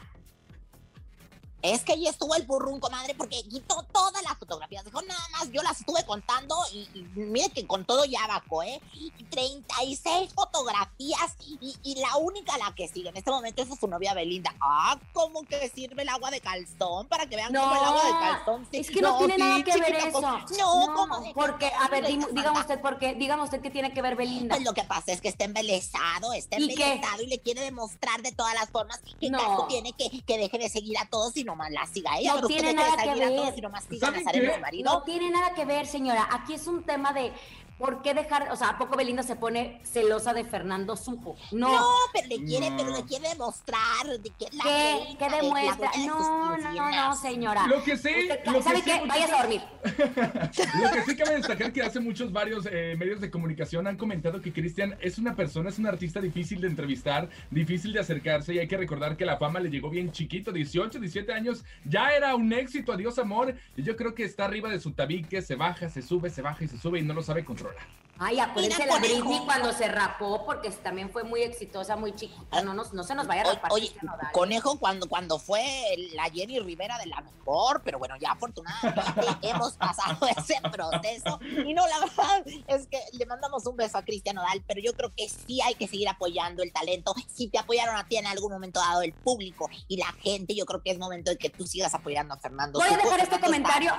Es 1.62 1.82
que 1.84 1.92
ahí 1.92 2.08
estuvo 2.08 2.34
el 2.34 2.44
burrún, 2.44 2.80
comadre, 2.80 3.14
porque 3.14 3.40
quitó 3.48 3.84
todas 3.92 4.20
las 4.24 4.35
fotografías. 4.46 4.84
Dijo, 4.84 5.02
nada 5.02 5.20
más, 5.32 5.50
yo 5.50 5.62
las 5.62 5.80
estuve 5.80 6.04
contando 6.06 6.56
y, 6.72 6.88
y 6.94 7.02
mire 7.16 7.50
que 7.50 7.66
con 7.66 7.84
todo 7.84 8.04
ya 8.04 8.26
bajó, 8.26 8.62
¿eh? 8.62 8.80
36 9.30 10.32
fotografías 10.34 11.34
y, 11.60 11.76
y 11.82 11.94
la 12.00 12.16
única 12.16 12.56
la 12.58 12.74
que 12.74 12.88
sigue 12.88 13.08
en 13.08 13.16
este 13.16 13.30
momento 13.30 13.62
es 13.62 13.68
su 13.78 13.86
novia 13.88 14.14
Belinda. 14.14 14.54
Ah, 14.60 14.98
¿cómo 15.12 15.42
que 15.44 15.68
sirve 15.68 16.02
el 16.02 16.08
agua 16.08 16.30
de 16.30 16.40
calzón? 16.40 17.06
Para 17.08 17.26
que 17.26 17.36
vean 17.36 17.52
No, 17.52 17.60
cómo 17.62 17.74
el 17.74 17.84
agua 17.84 18.04
de 18.04 18.10
calzón 18.12 18.68
sí- 18.70 18.76
es 18.78 18.90
que 18.90 19.00
no, 19.00 19.18
tiene 19.18 19.38
nada 19.38 19.56
sí, 19.56 19.62
que 19.64 19.80
ver 19.80 19.94
eso. 19.96 20.20
pues, 20.20 20.58
No, 20.58 20.92
¿cómo 20.94 21.22
que 21.22 21.32
porque, 21.34 21.66
a 21.78 21.88
ver, 21.88 22.06
dígame 22.06 22.60
usted 22.60 22.80
por 22.80 22.98
qué, 22.98 23.14
dígame 23.14 23.42
usted 23.42 23.60
qué 23.60 23.70
tiene 23.70 23.92
que 23.92 24.02
ver 24.02 24.16
Belinda. 24.16 24.54
Pues 24.54 24.64
lo 24.64 24.72
que 24.74 24.84
pasa 24.84 25.12
es 25.12 25.20
que 25.20 25.28
está 25.28 25.44
embelesado, 25.44 26.32
está 26.32 26.56
embelesado 26.56 27.22
y 27.22 27.26
le 27.26 27.40
quiere 27.40 27.60
demostrar 27.62 28.22
de 28.22 28.32
todas 28.32 28.54
las 28.54 28.70
formas 28.70 29.00
que 29.20 29.30
No. 29.30 29.38
caso 29.38 29.66
tiene 29.68 29.92
que, 29.92 30.08
que 30.22 30.38
deje 30.38 30.58
de 30.58 30.68
seguir 30.68 30.96
a 30.98 31.06
todos 31.08 31.36
y 31.36 31.44
nomás 31.44 31.70
la 31.72 31.86
siga 31.86 32.18
ella. 32.18 32.34
No 32.40 32.46
tiene 32.46 32.62
deje 32.72 32.74
de 32.74 32.74
nada 32.90 32.96
que 33.02 33.08
seguir 33.10 33.24
a 33.24 33.28
todos 33.28 33.46
ver. 33.50 33.58
y 33.58 33.62
nomás 33.62 33.84
siga 33.88 34.08
a 34.08 34.32
No 34.84 35.02
tiene 35.02 35.30
nada 35.30 35.54
que 35.54 35.64
ver, 35.64 35.86
señora. 35.86 36.28
Aquí 36.30 36.54
es 36.54 36.66
un 36.66 36.82
tema 36.82 37.12
de 37.12 37.32
¿por 37.78 38.02
qué 38.02 38.14
dejar, 38.14 38.50
o 38.50 38.56
sea, 38.56 38.70
a 38.70 38.78
poco 38.78 38.96
Belinda 38.96 39.22
se 39.22 39.36
pone 39.36 39.80
celosa 39.84 40.32
de 40.32 40.44
Fernando 40.44 40.96
Sujo? 40.96 41.36
No. 41.52 41.72
No, 41.72 41.86
pero 42.12 42.28
le 42.28 42.44
quiere, 42.44 42.72
pero 42.76 42.90
le 42.96 43.02
quiere 43.04 43.28
demostrar 43.28 44.06
de 44.20 44.30
que 44.30 44.46
la 44.56 44.64
¿Qué, 44.64 45.16
qué 45.18 45.30
demuestra? 45.30 45.90
de 45.94 46.06
No, 46.06 46.56
no, 46.56 46.72
no, 46.72 46.90
no, 46.90 47.16
señora. 47.16 47.66
Lo 47.66 47.82
que 47.82 47.96
sí, 47.96 48.08
Usted- 48.08 48.40
lo 48.46 48.52
que 48.54 48.62
¿Sabe 48.62 48.76
sí, 48.78 48.82
qué? 48.84 49.02
Váyase 49.06 49.32
a 49.32 49.38
dormir. 49.42 49.62
Lo 50.82 50.90
que 50.92 51.02
sí 51.04 51.16
cabe 51.16 51.36
destacar 51.36 51.72
que 51.72 51.82
hace 51.82 52.00
muchos 52.00 52.32
varios 52.32 52.66
eh, 52.70 52.94
medios 52.98 53.20
de 53.20 53.30
comunicación 53.30 53.86
han 53.86 53.96
comentado 53.96 54.40
que 54.40 54.52
Cristian 54.52 54.96
es 55.00 55.18
una 55.18 55.34
persona, 55.34 55.68
es 55.70 55.78
un 55.78 55.86
artista 55.86 56.20
difícil 56.20 56.60
de 56.60 56.68
entrevistar, 56.68 57.28
difícil 57.50 57.92
de 57.92 58.00
acercarse 58.00 58.54
y 58.54 58.58
hay 58.58 58.68
que 58.68 58.76
recordar 58.76 59.16
que 59.16 59.24
la 59.26 59.36
fama 59.36 59.60
le 59.60 59.70
llegó 59.70 59.90
bien 59.90 60.12
chiquito, 60.12 60.52
18, 60.52 60.98
17 60.98 61.32
años, 61.32 61.64
ya 61.84 62.10
era 62.10 62.34
un 62.34 62.52
éxito, 62.52 62.92
adiós 62.92 63.18
amor, 63.18 63.54
y 63.76 63.82
yo 63.82 63.96
creo 63.96 64.14
que 64.14 64.24
está 64.24 64.44
arriba 64.46 64.68
de 64.68 64.80
su 64.80 64.92
tabique, 64.92 65.40
se 65.42 65.54
baja, 65.56 65.88
se 65.88 66.02
sube, 66.02 66.30
se 66.30 66.42
baja 66.42 66.64
y 66.64 66.68
se 66.68 66.78
sube 66.78 66.98
y 66.98 67.02
no 67.02 67.14
lo 67.14 67.22
sabe 67.22 67.44
controlar. 67.44 67.65
Ay, 68.18 68.40
acuérdense 68.40 68.86
la. 68.86 68.98
Britney 68.98 69.40
cuando 69.44 69.72
se 69.72 69.88
rapó, 69.88 70.44
porque 70.46 70.70
también 70.70 71.10
fue 71.10 71.22
muy 71.22 71.42
exitosa, 71.42 71.96
muy 71.96 72.14
chiquita. 72.14 72.62
No, 72.62 72.72
nos, 72.72 72.92
no 72.94 73.02
se 73.04 73.14
nos 73.14 73.26
vaya 73.26 73.42
a 73.42 73.54
rapar. 73.54 73.72
Oye, 73.72 73.92
Nodal. 74.02 74.32
Conejo 74.32 74.78
cuando, 74.78 75.08
cuando 75.08 75.38
fue 75.38 75.62
la 76.14 76.24
Jenny 76.24 76.58
Rivera 76.60 76.98
de 76.98 77.06
la 77.06 77.20
mejor, 77.20 77.82
pero 77.84 77.98
bueno, 77.98 78.16
ya 78.16 78.32
afortunadamente 78.32 79.02
hemos 79.42 79.74
pasado 79.74 80.26
ese 80.28 80.60
proceso. 80.72 81.38
Y 81.42 81.74
no, 81.74 81.86
la 81.86 82.00
verdad 82.00 82.42
es 82.68 82.86
que 82.86 82.98
le 83.26 83.28
mandamos 83.28 83.66
un 83.66 83.76
beso 83.76 83.98
a 83.98 84.04
Cristian 84.04 84.36
Nodal, 84.36 84.62
pero 84.66 84.80
yo 84.80 84.92
creo 84.92 85.12
que 85.14 85.28
sí 85.28 85.60
hay 85.60 85.74
que 85.74 85.88
seguir 85.88 86.08
apoyando 86.08 86.62
el 86.62 86.72
talento. 86.72 87.12
Si 87.26 87.48
te 87.48 87.58
apoyaron 87.58 87.96
a 87.96 88.06
ti 88.06 88.16
en 88.16 88.26
algún 88.26 88.52
momento 88.52 88.78
dado 88.78 89.02
el 89.02 89.12
público 89.12 89.68
y 89.88 89.96
la 89.96 90.12
gente, 90.22 90.54
yo 90.54 90.64
creo 90.64 90.82
que 90.82 90.92
es 90.92 90.98
momento 90.98 91.30
de 91.30 91.36
que 91.36 91.50
tú 91.50 91.66
sigas 91.66 91.94
apoyando 91.94 92.34
a 92.34 92.38
Fernando. 92.38 92.78
Voy 92.78 92.88
a 92.88 92.96
dejar 92.96 93.20
este 93.20 93.40
comentario. 93.40 93.92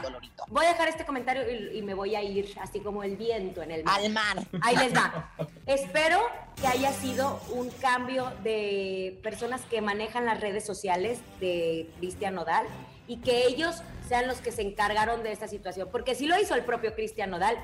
Voy 0.48 0.66
a 0.66 0.70
dejar 0.70 0.88
este 0.88 1.06
comentario 1.06 1.44
y, 1.52 1.80
y 1.80 1.82
me 1.82 1.94
voy 1.94 2.16
a 2.16 2.24
ir 2.24 2.56
así 2.62 2.80
como 2.80 3.04
el 3.04 3.18
viento 3.18 3.62
en 3.62 3.72
el 3.72 3.84
mar. 3.84 4.00
Al 4.00 4.12
mar. 4.12 4.48
Ahí 4.62 4.76
les 4.78 4.96
va. 4.96 5.34
Espero 5.66 6.22
que 6.56 6.68
haya 6.68 6.94
sido 6.94 7.40
un 7.52 7.70
cambio 7.70 8.32
de 8.44 9.20
personas 9.24 9.62
que 9.70 9.82
manejan 9.82 10.26
las 10.26 10.40
redes 10.40 10.66
sociales 10.66 11.20
de 11.42 11.92
Cristian 11.98 12.36
Nodal 12.36 12.66
y 13.08 13.18
que 13.18 13.46
ellos 13.46 13.76
sean 14.08 14.28
los 14.28 14.40
que 14.40 14.52
se 14.52 14.62
encargaron 14.62 15.24
de 15.24 15.34
esta 15.34 15.48
situación. 15.48 15.90
Porque 15.92 16.16
si 16.16 16.26
lo 16.26 16.40
hizo 16.40 16.56
el 16.56 16.64
propio 16.64 16.96
Cristian 16.96 17.30
Nodal, 17.30 17.58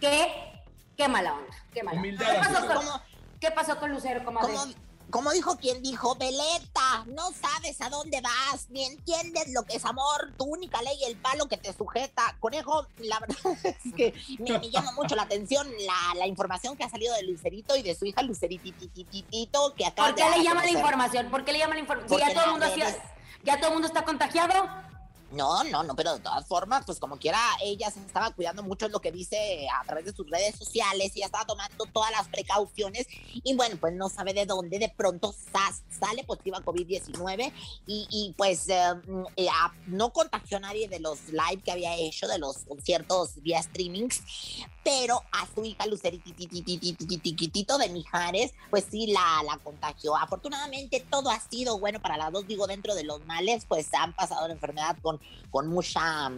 qué, 0.00 0.55
qué 0.96 1.08
mala 1.08 1.34
onda. 1.34 1.56
Qué 1.72 1.82
mala 1.82 2.00
onda. 2.00 2.18
¿Qué 2.18 2.38
pasó, 2.54 2.66
con, 2.66 2.86
¿Qué 3.40 3.50
pasó 3.50 3.78
con 3.78 3.90
Lucero, 3.92 4.24
comadre? 4.24 4.52
Como, 4.54 4.72
como 5.10 5.30
dijo 5.30 5.56
quien 5.56 5.82
dijo, 5.82 6.16
Beleta, 6.16 7.04
no 7.06 7.30
sabes 7.32 7.80
a 7.80 7.88
dónde 7.88 8.20
vas, 8.20 8.68
ni 8.70 8.84
entiendes 8.84 9.52
lo 9.52 9.62
que 9.64 9.76
es 9.76 9.84
amor, 9.84 10.32
tu 10.36 10.44
única 10.44 10.82
ley 10.82 10.98
el 11.06 11.16
palo 11.16 11.46
que 11.46 11.56
te 11.56 11.72
sujeta. 11.72 12.36
Conejo, 12.40 12.86
la 12.98 13.20
verdad 13.20 13.36
es 13.62 13.94
que 13.94 14.14
me, 14.40 14.58
me 14.58 14.70
llama 14.70 14.92
mucho 14.92 15.14
la 15.14 15.22
atención 15.22 15.68
la, 15.86 16.14
la 16.18 16.26
información 16.26 16.76
que 16.76 16.84
ha 16.84 16.90
salido 16.90 17.14
de 17.14 17.22
Lucerito 17.22 17.76
y 17.76 17.82
de 17.82 17.94
su 17.94 18.04
hija 18.06 18.22
Lucerititititito, 18.22 19.74
que 19.74 19.86
acaba 19.86 20.08
¿Por 20.08 20.16
qué 20.16 20.24
le 20.28 20.36
a 20.36 20.42
llaman 20.42 20.64
la 20.64 20.70
información? 20.72 21.30
¿Por 21.30 21.44
qué 21.44 21.52
le 21.52 21.58
llaman 21.60 21.76
la 21.76 21.80
información? 21.82 22.20
Si 22.20 22.26
ya 22.26 22.32
todo 22.32 22.40
el 22.42 22.46
las 22.46 22.50
mundo 22.50 22.66
hacía- 22.66 22.84
redes- 22.90 23.02
ya 23.44 23.56
todo 23.58 23.66
el 23.68 23.72
mundo 23.74 23.86
está 23.88 24.04
contagiado. 24.04 24.68
No, 25.36 25.62
no, 25.64 25.82
no, 25.82 25.94
pero 25.94 26.14
de 26.14 26.20
todas 26.20 26.46
formas, 26.46 26.84
pues 26.86 26.98
como 26.98 27.18
quiera, 27.18 27.38
ella 27.62 27.90
se 27.90 28.00
estaba 28.00 28.30
cuidando 28.30 28.62
mucho 28.62 28.88
lo 28.88 29.00
que 29.00 29.12
dice 29.12 29.66
a 29.80 29.84
través 29.84 30.04
de 30.06 30.12
sus 30.14 30.28
redes 30.30 30.56
sociales 30.56 31.12
ya 31.14 31.26
estaba 31.26 31.44
tomando 31.44 31.84
todas 31.86 32.10
las 32.10 32.28
precauciones 32.28 33.06
y 33.32 33.54
bueno, 33.54 33.76
pues 33.80 33.92
no 33.94 34.08
sabe 34.08 34.32
de 34.34 34.46
dónde 34.46 34.78
de 34.78 34.88
pronto 34.88 35.34
sale 36.00 36.24
positiva 36.24 36.60
COVID-19 36.62 37.52
y, 37.86 38.06
y, 38.10 38.34
pues 38.36 38.68
eh, 38.68 38.94
mm, 39.06 39.24
eh, 39.36 39.48
a- 39.50 39.72
no 39.86 40.12
contagió 40.12 40.56
a 40.58 40.60
nadie 40.60 40.88
de 40.88 41.00
los 41.00 41.28
live 41.28 41.62
que 41.64 41.72
había 41.72 41.94
hecho, 41.96 42.26
de 42.28 42.38
los 42.38 42.58
conciertos 42.58 43.42
vía 43.42 43.62
streamings, 43.62 44.22
pero 44.84 45.22
a 45.32 45.46
su 45.54 45.64
hija 45.64 45.86
Luceritititititito 45.86 47.78
de 47.78 47.88
Mijares, 47.88 48.52
pues 48.70 48.84
sí 48.90 49.08
la, 49.08 49.42
la 49.44 49.58
contagió. 49.58 50.16
Afortunadamente 50.16 51.04
todo 51.10 51.30
ha 51.30 51.40
sido 51.40 51.78
bueno 51.78 52.00
para 52.00 52.16
las 52.16 52.32
dos, 52.32 52.46
digo, 52.46 52.66
dentro 52.66 52.94
de 52.94 53.04
los 53.04 53.24
males, 53.26 53.64
pues 53.66 53.92
han 53.94 54.12
pasado 54.14 54.46
la 54.46 54.54
enfermedad 54.54 54.96
con, 55.02 55.20
con 55.50 55.68
mucha, 55.68 56.30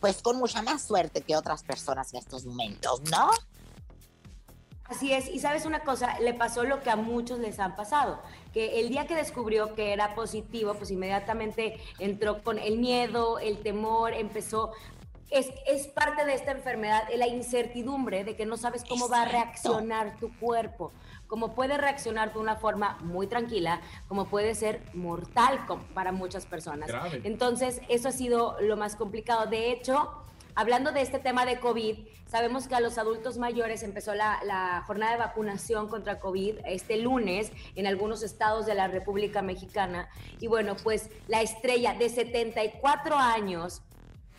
pues 0.00 0.20
con 0.22 0.38
mucha 0.38 0.62
más 0.62 0.82
suerte 0.82 1.22
que 1.22 1.36
otras 1.36 1.62
personas 1.62 2.12
en 2.12 2.20
estos 2.20 2.44
momentos, 2.44 3.02
¿no? 3.10 3.30
Así 4.86 5.12
es, 5.12 5.28
y 5.28 5.38
sabes 5.38 5.64
una 5.64 5.80
cosa, 5.80 6.18
le 6.20 6.34
pasó 6.34 6.62
lo 6.62 6.80
que 6.80 6.90
a 6.90 6.96
muchos 6.96 7.38
les 7.38 7.58
han 7.58 7.74
pasado, 7.74 8.20
que 8.52 8.80
el 8.80 8.90
día 8.90 9.06
que 9.06 9.14
descubrió 9.14 9.74
que 9.74 9.94
era 9.94 10.14
positivo, 10.14 10.74
pues 10.74 10.90
inmediatamente 10.90 11.80
entró 11.98 12.42
con 12.42 12.58
el 12.58 12.78
miedo, 12.78 13.38
el 13.38 13.62
temor, 13.62 14.12
empezó, 14.12 14.72
es, 15.30 15.48
es 15.66 15.86
parte 15.86 16.26
de 16.26 16.34
esta 16.34 16.52
enfermedad, 16.52 17.04
la 17.16 17.26
incertidumbre 17.26 18.24
de 18.24 18.36
que 18.36 18.44
no 18.44 18.58
sabes 18.58 18.84
cómo 18.86 19.08
va 19.08 19.22
a 19.22 19.24
reaccionar 19.24 20.18
tu 20.18 20.36
cuerpo, 20.38 20.92
cómo 21.34 21.52
puede 21.52 21.76
reaccionar 21.76 22.32
de 22.32 22.38
una 22.38 22.54
forma 22.54 22.96
muy 23.00 23.26
tranquila, 23.26 23.80
como 24.06 24.26
puede 24.26 24.54
ser 24.54 24.80
mortal 24.94 25.58
para 25.92 26.12
muchas 26.12 26.46
personas. 26.46 26.86
Grave. 26.86 27.22
Entonces, 27.24 27.80
eso 27.88 28.06
ha 28.06 28.12
sido 28.12 28.56
lo 28.60 28.76
más 28.76 28.94
complicado. 28.94 29.46
De 29.46 29.72
hecho, 29.72 30.12
hablando 30.54 30.92
de 30.92 31.00
este 31.00 31.18
tema 31.18 31.44
de 31.44 31.58
COVID, 31.58 32.06
sabemos 32.28 32.68
que 32.68 32.76
a 32.76 32.80
los 32.80 32.98
adultos 32.98 33.36
mayores 33.36 33.82
empezó 33.82 34.14
la, 34.14 34.38
la 34.44 34.84
jornada 34.86 35.10
de 35.10 35.18
vacunación 35.18 35.88
contra 35.88 36.20
COVID 36.20 36.58
este 36.66 36.98
lunes 36.98 37.50
en 37.74 37.88
algunos 37.88 38.22
estados 38.22 38.64
de 38.64 38.76
la 38.76 38.86
República 38.86 39.42
Mexicana. 39.42 40.08
Y 40.38 40.46
bueno, 40.46 40.76
pues 40.84 41.10
la 41.26 41.42
estrella 41.42 41.94
de 41.94 42.10
74 42.10 43.16
años. 43.16 43.82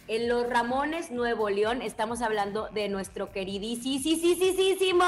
En 0.07 0.29
Los 0.29 0.47
Ramones, 0.47 1.09
Nuevo 1.09 1.49
León, 1.49 1.81
estamos 1.81 2.21
hablando 2.21 2.69
de 2.69 2.89
nuestro 2.89 3.31
queridísimo 3.31 5.03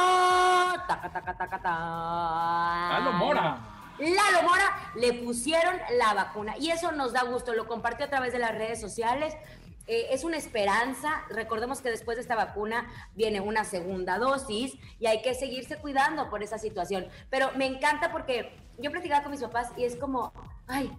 taca, 0.87 1.11
taca, 1.13 1.37
taca, 1.37 1.61
ta. 1.61 2.97
¡Halo 2.97 3.13
Mora! 3.13 3.59
Lalo 3.99 4.41
Mora 4.41 4.91
le 4.95 5.13
pusieron 5.13 5.75
la 5.99 6.15
vacuna 6.15 6.57
y 6.57 6.71
eso 6.71 6.91
nos 6.93 7.13
da 7.13 7.21
gusto, 7.25 7.53
lo 7.53 7.67
compartió 7.67 8.07
a 8.07 8.09
través 8.09 8.33
de 8.33 8.39
las 8.39 8.55
redes 8.55 8.81
sociales. 8.81 9.35
Eh, 9.85 10.07
es 10.09 10.23
una 10.23 10.37
esperanza, 10.37 11.21
recordemos 11.29 11.79
que 11.81 11.91
después 11.91 12.17
de 12.17 12.23
esta 12.23 12.35
vacuna 12.35 12.87
viene 13.13 13.39
una 13.39 13.65
segunda 13.65 14.17
dosis 14.17 14.73
y 14.99 15.05
hay 15.05 15.21
que 15.21 15.35
seguirse 15.35 15.77
cuidando 15.77 16.27
por 16.31 16.41
esa 16.41 16.57
situación. 16.57 17.07
Pero 17.29 17.51
me 17.55 17.67
encanta 17.67 18.11
porque 18.11 18.51
yo 18.79 18.89
platicaba 18.89 19.21
con 19.21 19.31
mis 19.31 19.41
papás 19.41 19.71
y 19.77 19.83
es 19.83 19.95
como, 19.95 20.33
ay, 20.65 20.91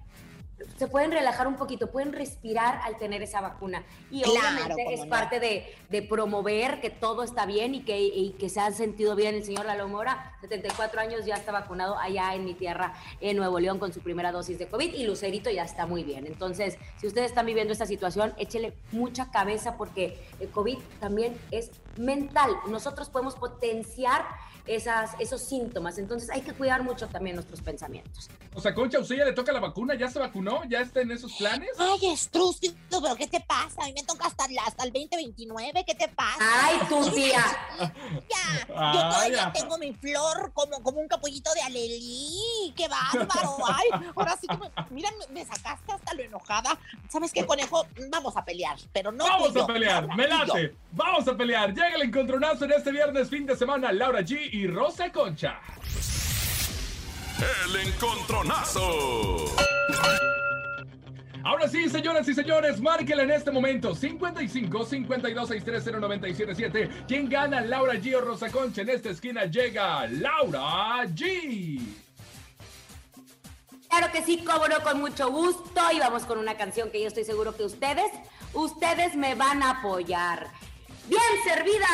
se 0.76 0.88
pueden 0.88 1.12
relajar 1.12 1.46
un 1.46 1.56
poquito, 1.56 1.90
pueden 1.90 2.12
respirar 2.12 2.80
al 2.84 2.96
tener 2.98 3.22
esa 3.22 3.40
vacuna. 3.40 3.84
Y 4.10 4.22
Claro, 4.22 4.38
obviamente 4.40 4.94
es 4.94 5.00
no. 5.00 5.08
parte 5.08 5.40
de, 5.40 5.66
de 5.88 6.02
promover 6.02 6.80
que 6.80 6.90
todo 6.90 7.22
está 7.22 7.46
bien 7.46 7.74
y 7.74 7.82
que, 7.82 8.00
y 8.00 8.30
que 8.38 8.48
se 8.48 8.60
han 8.60 8.74
sentido 8.74 9.14
bien. 9.16 9.34
El 9.34 9.44
señor 9.44 9.66
Lalo 9.66 9.88
Mora, 9.88 10.36
74 10.40 11.00
años, 11.00 11.24
ya 11.24 11.36
está 11.36 11.52
vacunado 11.52 11.98
allá 11.98 12.34
en 12.34 12.44
mi 12.44 12.54
tierra, 12.54 12.94
en 13.20 13.36
Nuevo 13.36 13.60
León, 13.60 13.78
con 13.78 13.92
su 13.92 14.00
primera 14.00 14.32
dosis 14.32 14.58
de 14.58 14.68
COVID 14.68 14.94
y 14.94 15.04
Lucerito 15.04 15.50
ya 15.50 15.64
está 15.64 15.86
muy 15.86 16.04
bien. 16.04 16.26
Entonces, 16.26 16.78
si 17.00 17.06
ustedes 17.06 17.26
están 17.30 17.46
viviendo 17.46 17.72
esta 17.72 17.86
situación, 17.86 18.34
échele 18.38 18.72
mucha 18.92 19.30
cabeza 19.30 19.76
porque 19.76 20.18
el 20.40 20.48
COVID 20.50 20.78
también 21.00 21.36
es 21.50 21.70
mental. 21.96 22.50
Nosotros 22.68 23.08
podemos 23.08 23.34
potenciar 23.34 24.24
esas, 24.68 25.12
esos 25.18 25.40
síntomas. 25.42 25.98
Entonces, 25.98 26.30
hay 26.30 26.42
que 26.42 26.52
cuidar 26.52 26.82
mucho 26.82 27.08
también 27.08 27.36
nuestros 27.36 27.60
pensamientos. 27.62 28.28
O 28.54 28.60
sea, 28.60 28.74
Concha, 28.74 28.98
¿a 28.98 29.00
usted 29.00 29.16
ya 29.16 29.24
le 29.24 29.32
toca 29.32 29.52
la 29.52 29.60
vacuna? 29.60 29.94
¿Ya 29.94 30.08
se 30.08 30.18
vacunó? 30.18 30.62
¿Ya 30.68 30.80
está 30.80 31.00
en 31.00 31.10
esos 31.10 31.32
planes? 31.34 31.70
Ay, 31.78 32.06
estrústido, 32.12 32.74
pero 33.02 33.16
¿qué 33.16 33.26
te 33.26 33.40
pasa? 33.40 33.82
A 33.82 33.86
mí 33.86 33.92
me 33.94 34.02
toca 34.02 34.26
hasta, 34.26 34.44
hasta 34.66 34.84
el 34.84 34.92
2029, 34.92 35.84
¿qué 35.86 35.94
te 35.94 36.08
pasa? 36.08 36.38
Ay, 36.40 36.78
tu 36.88 37.10
tía. 37.10 37.44
Ya, 37.78 38.66
yo 38.68 38.74
Ah, 38.76 39.10
todavía 39.12 39.36
ya. 39.36 39.52
tengo 39.52 39.78
mi 39.78 39.92
flor 39.94 40.52
como, 40.54 40.82
como 40.82 41.00
un 41.00 41.08
capullito 41.08 41.52
de 41.54 41.60
alelí. 41.62 42.72
¡Qué 42.76 42.88
bárbaro! 42.88 43.56
Ay, 43.66 43.88
ahora 44.16 44.36
sí 44.40 44.46
que 44.46 44.56
me, 44.56 44.70
mira, 44.90 45.10
me, 45.30 45.44
sacaste 45.44 45.92
hasta 45.92 46.14
lo 46.14 46.22
enojada. 46.22 46.78
¿Sabes 47.08 47.32
qué, 47.32 47.46
conejo? 47.46 47.86
Vamos 48.10 48.36
a 48.36 48.44
pelear, 48.44 48.76
pero 48.92 49.12
no 49.12 49.24
Vamos 49.24 49.50
a 49.50 49.54
yo, 49.60 49.66
pelear, 49.66 50.02
Laura, 50.06 50.16
me 50.16 50.28
late. 50.28 50.74
Vamos 50.92 51.28
a 51.28 51.36
pelear. 51.36 51.72
Llega 51.72 51.94
el 51.94 52.02
encontronazo 52.02 52.64
en 52.64 52.72
este 52.72 52.90
viernes, 52.90 53.28
fin 53.28 53.46
de 53.46 53.56
semana. 53.56 53.92
Laura 53.92 54.20
G 54.20 54.48
y 54.52 54.57
Rosa 54.66 55.10
Concha. 55.12 55.60
El 57.66 57.76
encontronazo. 57.86 59.44
Ahora 61.44 61.68
sí, 61.68 61.88
señoras 61.88 62.28
y 62.28 62.34
señores, 62.34 62.80
márquela 62.80 63.22
en 63.22 63.30
este 63.30 63.50
momento. 63.50 63.94
55 63.94 64.84
52 64.84 65.48
630 65.48 66.00
977. 66.00 67.04
¿Quién 67.06 67.28
gana 67.28 67.60
Laura 67.60 67.94
G 67.94 68.14
o 68.16 68.20
Rosa 68.20 68.50
Concha? 68.50 68.82
En 68.82 68.90
esta 68.90 69.10
esquina 69.10 69.44
llega 69.44 70.06
Laura 70.08 71.04
G. 71.06 71.80
Claro 73.88 74.12
que 74.12 74.22
sí, 74.22 74.44
cómo 74.44 74.68
no, 74.68 74.82
con 74.82 75.00
mucho 75.00 75.30
gusto. 75.30 75.80
Y 75.92 75.98
vamos 75.98 76.24
con 76.24 76.38
una 76.38 76.56
canción 76.56 76.90
que 76.90 77.00
yo 77.00 77.08
estoy 77.08 77.24
seguro 77.24 77.56
que 77.56 77.64
ustedes, 77.64 78.10
ustedes 78.52 79.16
me 79.16 79.34
van 79.34 79.62
a 79.62 79.78
apoyar. 79.78 80.48
Bien 81.08 81.20
servida, 81.42 81.86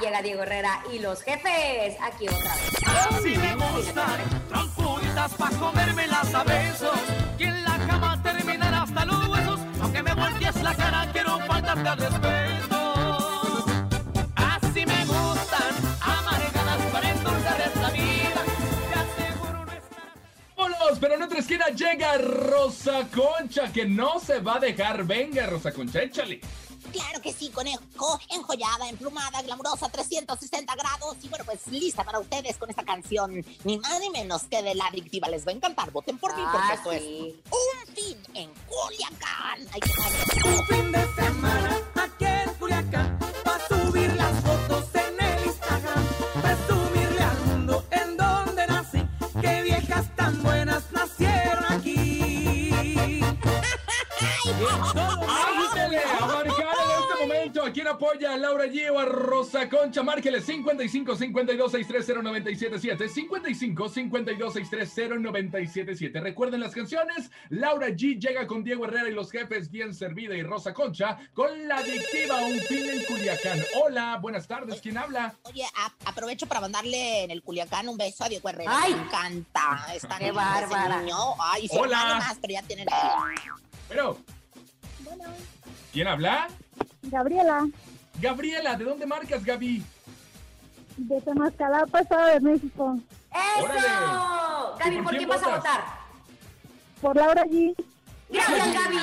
llega 0.00 0.22
Diego 0.22 0.42
Herrera 0.44 0.82
y 0.90 0.98
los 0.98 1.22
jefes 1.22 1.94
aquí 2.00 2.26
otra 2.26 2.54
vez. 2.54 2.70
Así 3.10 3.36
me 3.36 3.54
gustan, 3.54 4.20
trampulitas 4.48 5.34
pa' 5.34 5.50
comérmelas 5.50 6.34
a 6.34 6.42
besos. 6.44 6.98
Que 7.36 7.44
en 7.44 7.62
la 7.64 7.78
cama 7.86 8.22
terminar 8.22 8.72
hasta 8.72 9.04
los 9.04 9.28
huesos. 9.28 9.60
Aunque 9.82 10.02
me 10.02 10.14
voltees 10.14 10.62
la 10.62 10.74
cara, 10.74 11.06
quiero 11.12 11.38
faltarte 11.40 11.88
al 11.88 11.98
respeto. 11.98 13.64
Así 14.36 14.86
me 14.86 15.04
gustan, 15.04 15.74
amargadas 16.00 16.82
para 16.92 17.10
endulzar 17.10 17.60
esta 17.60 17.90
vida. 17.90 18.42
Te 18.90 19.00
aseguro 19.00 19.66
no 20.56 20.98
pero 20.98 21.14
en 21.16 21.22
otra 21.22 21.40
esquina 21.40 21.66
llega 21.68 22.16
Rosa 22.16 23.06
Concha, 23.14 23.70
que 23.70 23.84
no 23.84 24.18
se 24.18 24.40
va 24.40 24.56
a 24.56 24.60
dejar. 24.60 25.04
Venga, 25.04 25.44
Rosa 25.46 25.72
Concha, 25.72 26.00
échale. 26.02 26.40
Claro 26.90 27.20
que 27.22 27.32
sí, 27.32 27.50
conejo, 27.50 28.18
enjollada, 28.30 28.88
emplumada, 28.88 29.40
glamurosa, 29.42 29.88
360 29.88 30.74
grados. 30.74 31.16
Y 31.22 31.28
bueno, 31.28 31.44
pues 31.44 31.66
lista 31.68 32.04
para 32.04 32.18
ustedes 32.18 32.56
con 32.58 32.68
esta 32.70 32.82
canción. 32.84 33.44
Ni 33.64 33.78
más 33.78 34.00
ni 34.00 34.10
menos 34.10 34.42
que 34.44 34.62
de 34.62 34.74
la 34.74 34.86
adictiva. 34.86 35.28
Les 35.28 35.46
va 35.46 35.52
a 35.52 35.54
encantar. 35.54 35.90
Voten 35.90 36.18
por 36.18 36.34
mí 36.36 36.42
porque 36.50 36.66
Ah, 36.70 36.74
esto 36.74 36.92
es 36.92 37.02
un 37.02 37.94
fin 37.94 38.18
en 38.34 38.50
Culiacán. 38.66 39.68
Ay, 39.72 39.80
Un 40.44 40.66
fin 40.66 40.92
de 40.92 41.14
semana 41.14 41.80
aquí 41.94 42.24
en 42.24 42.54
Culiacán 42.54 43.18
Pa' 43.44 43.58
subir 43.68 44.12
las 44.14 44.40
fotos 44.42 44.84
en 44.94 45.20
el 45.20 45.46
Instagram 45.46 46.04
Presumirle 46.42 47.20
al 47.22 47.40
mundo 47.46 47.84
en 47.90 48.16
donde 48.16 48.66
nací 48.66 49.02
Que 49.40 49.62
viejas 49.62 50.14
tan 50.16 50.42
buenas 50.42 50.90
nacieron 50.92 51.64
aquí 51.72 53.20
apoya 57.92 58.34
a 58.34 58.36
Laura 58.36 58.66
G 58.66 58.90
o 58.90 58.98
a 58.98 59.04
Rosa 59.04 59.68
Concha. 59.68 60.02
Márquele 60.02 60.40
55 60.40 61.16
52 61.16 61.72
630 61.72 62.22
977 62.22 63.08
55 63.08 63.88
52 63.88 64.52
630 64.52 65.16
977 65.20 66.20
Recuerden 66.20 66.60
las 66.60 66.74
canciones. 66.74 67.30
Laura 67.50 67.88
G 67.88 68.18
llega 68.18 68.46
con 68.46 68.64
Diego 68.64 68.84
Herrera 68.84 69.08
y 69.08 69.12
los 69.12 69.30
jefes 69.30 69.70
bien 69.70 69.94
servida 69.94 70.34
y 70.34 70.42
Rosa 70.42 70.72
Concha 70.74 71.18
con 71.34 71.68
la 71.68 71.76
adictiva 71.78 72.40
Un 72.44 72.58
fin 72.60 72.88
en 72.90 73.04
Culiacán. 73.04 73.62
Hola, 73.82 74.18
buenas 74.20 74.46
tardes. 74.46 74.80
¿Quién 74.80 74.98
habla? 74.98 75.34
Oye, 75.44 75.64
a- 75.64 75.92
aprovecho 76.08 76.46
para 76.46 76.60
mandarle 76.60 77.24
en 77.24 77.30
el 77.30 77.42
Culiacán 77.42 77.88
un 77.88 77.96
beso 77.96 78.24
a 78.24 78.28
Diego 78.28 78.48
Herrera. 78.48 78.70
Ay. 78.74 78.94
Me 78.94 79.02
encanta. 79.02 79.86
Está 79.94 80.18
Qué 80.18 80.32
bárbara. 80.32 81.00
niño. 81.02 81.16
Ay, 81.40 81.68
Hola. 81.72 82.16
más, 82.18 82.38
pero 82.40 82.52
ya 82.54 82.62
tiene 82.62 82.84
Pero, 83.88 84.18
¿quién 85.92 86.08
habla? 86.08 86.48
Gabriela, 87.02 87.66
Gabriela, 88.20 88.76
¿de 88.76 88.84
dónde 88.84 89.06
marcas, 89.06 89.44
Gaby? 89.44 89.82
de 90.96 91.20
Temascalapa, 91.22 92.00
Estado 92.00 92.26
de 92.26 92.40
México. 92.40 92.98
¡Eso! 93.58 93.66
¿Y 94.76 94.78
Gaby, 94.84 94.96
por 94.96 95.04
¿por 95.04 95.16
quién 95.16 95.28
vas 95.28 95.42
a 95.42 95.56
votar? 95.56 95.80
Por 97.00 97.16
Laura 97.16 97.44
G. 97.44 97.74
Gracias, 98.28 98.74
Gaby. 98.74 98.98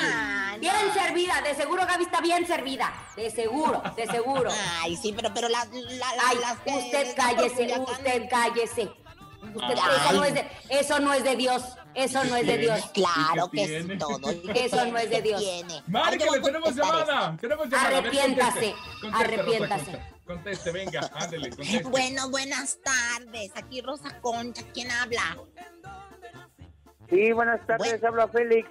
Bien 0.60 0.74
servida, 0.94 1.40
de 1.42 1.54
seguro 1.54 1.86
Gaby 1.86 2.04
está 2.04 2.20
bien 2.20 2.46
servida. 2.46 2.92
De 3.16 3.30
seguro, 3.30 3.82
de 3.96 4.06
seguro. 4.06 4.50
Ay, 4.80 4.96
sí, 4.96 5.12
pero, 5.14 5.32
pero 5.34 5.48
la, 5.48 5.64
la, 5.64 6.14
la- 6.16 6.22
Ay, 6.28 6.38
las 6.40 6.56
usted 6.84 7.14
cállese, 7.16 7.78
usted 7.80 8.28
cállese. 8.30 8.90
Usted, 9.42 9.74
Ay. 9.82 10.00
eso, 10.04 10.12
no 10.12 10.24
es 10.24 10.34
de, 10.34 10.46
eso 10.68 11.00
no 11.00 11.12
es 11.14 11.24
de 11.24 11.36
Dios. 11.36 11.62
Eso 11.94 12.24
no 12.24 12.36
es 12.36 12.46
de 12.46 12.58
Dios. 12.58 12.80
Claro 12.92 13.50
¿Y 13.52 13.56
qué 13.56 13.66
que 13.66 13.78
tiene? 13.78 13.96
todo. 13.96 14.30
Eso 14.54 14.86
no 14.86 14.98
es 14.98 15.10
de 15.10 15.22
Dios. 15.22 15.42
Márquele, 15.88 16.40
tenemos 16.40 16.76
llamada. 16.76 17.36
Tenemos 17.40 17.68
llamada. 17.68 17.98
Arrepiéntase, 17.98 18.74
Rosa 19.02 19.16
arrepiéntase. 19.18 20.00
Conteste, 20.24 20.70
venga, 20.70 21.10
ándele, 21.14 21.50
conteste. 21.50 21.82
Bueno, 21.88 22.30
buenas 22.30 22.78
tardes. 22.82 23.50
Aquí 23.56 23.80
Rosa 23.80 24.20
Concha. 24.20 24.62
¿Quién 24.72 24.88
habla? 24.92 25.38
Sí, 27.08 27.32
buenas 27.32 27.66
tardes, 27.66 28.04
habla 28.04 28.28
Félix. 28.28 28.70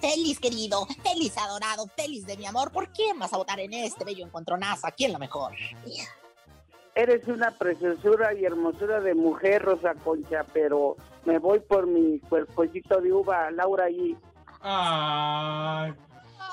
Feliz, 0.00 0.40
querido. 0.40 0.86
Feliz, 1.04 1.36
adorado. 1.38 1.86
Feliz 1.96 2.26
de 2.26 2.36
mi 2.36 2.46
amor. 2.46 2.72
¿Por 2.72 2.92
quién 2.92 3.18
vas 3.18 3.32
a 3.32 3.36
votar 3.36 3.60
en 3.60 3.72
este 3.74 4.04
bello 4.04 4.26
encontronazo? 4.26 4.88
¿A 4.88 4.90
quién 4.90 5.12
la 5.12 5.18
mejor? 5.20 5.54
Eres 6.94 7.26
una 7.26 7.50
preciosura 7.52 8.34
y 8.34 8.44
hermosura 8.44 9.00
de 9.00 9.14
mujer, 9.14 9.62
Rosa 9.62 9.94
Concha, 9.94 10.44
pero 10.52 10.96
me 11.24 11.38
voy 11.38 11.60
por 11.60 11.86
mi 11.86 12.18
cuerpocito 12.20 13.00
de 13.00 13.12
uva, 13.12 13.50
Laura 13.50 13.88
y 13.88 14.16
Ay, 14.64 15.92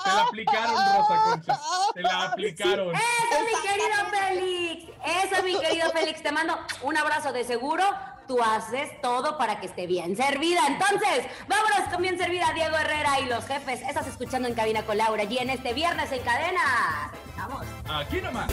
te 0.02 0.10
la 0.10 0.22
aplicaron, 0.22 0.76
Rosa 0.76 1.22
Concha. 1.24 1.60
Te 1.94 2.02
la 2.02 2.24
aplicaron. 2.24 2.94
Eso, 2.94 3.44
mi 3.44 3.68
querido 3.68 3.96
Félix. 4.10 4.92
Eso, 5.24 5.42
mi 5.44 5.60
querido 5.60 5.90
Félix. 5.90 6.22
Te 6.22 6.32
mando 6.32 6.58
un 6.82 6.96
abrazo 6.96 7.32
de 7.32 7.44
seguro. 7.44 7.84
Tú 8.26 8.42
haces 8.42 9.00
todo 9.00 9.38
para 9.38 9.60
que 9.60 9.66
esté 9.66 9.86
bien 9.86 10.16
servida. 10.16 10.60
Entonces, 10.66 11.26
vámonos 11.48 11.92
con 11.92 12.02
bien 12.02 12.18
servida 12.18 12.52
Diego 12.54 12.76
Herrera 12.76 13.20
y 13.20 13.26
los 13.26 13.44
jefes. 13.46 13.82
Estás 13.82 14.06
escuchando 14.06 14.48
en 14.48 14.54
cabina 14.54 14.84
con 14.84 14.98
Laura 14.98 15.24
y 15.24 15.38
en 15.38 15.50
este 15.50 15.72
viernes 15.72 16.10
en 16.12 16.22
cadena. 16.22 17.12
Vamos. 17.36 17.66
Aquí 17.92 18.20
nomás. 18.20 18.50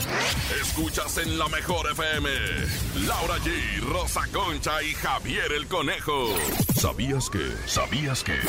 Escuchas 0.61 1.17
en 1.19 1.38
la 1.38 1.47
mejor 1.47 1.89
FM. 1.91 2.29
Laura 3.05 3.38
G, 3.38 3.79
Rosa 3.81 4.21
Concha 4.33 4.81
y 4.81 4.93
Javier 4.93 5.51
el 5.53 5.67
Conejo. 5.67 6.29
¿Sabías 6.75 7.29
que? 7.29 7.55
¿Sabías 7.67 8.23
que? 8.23 8.39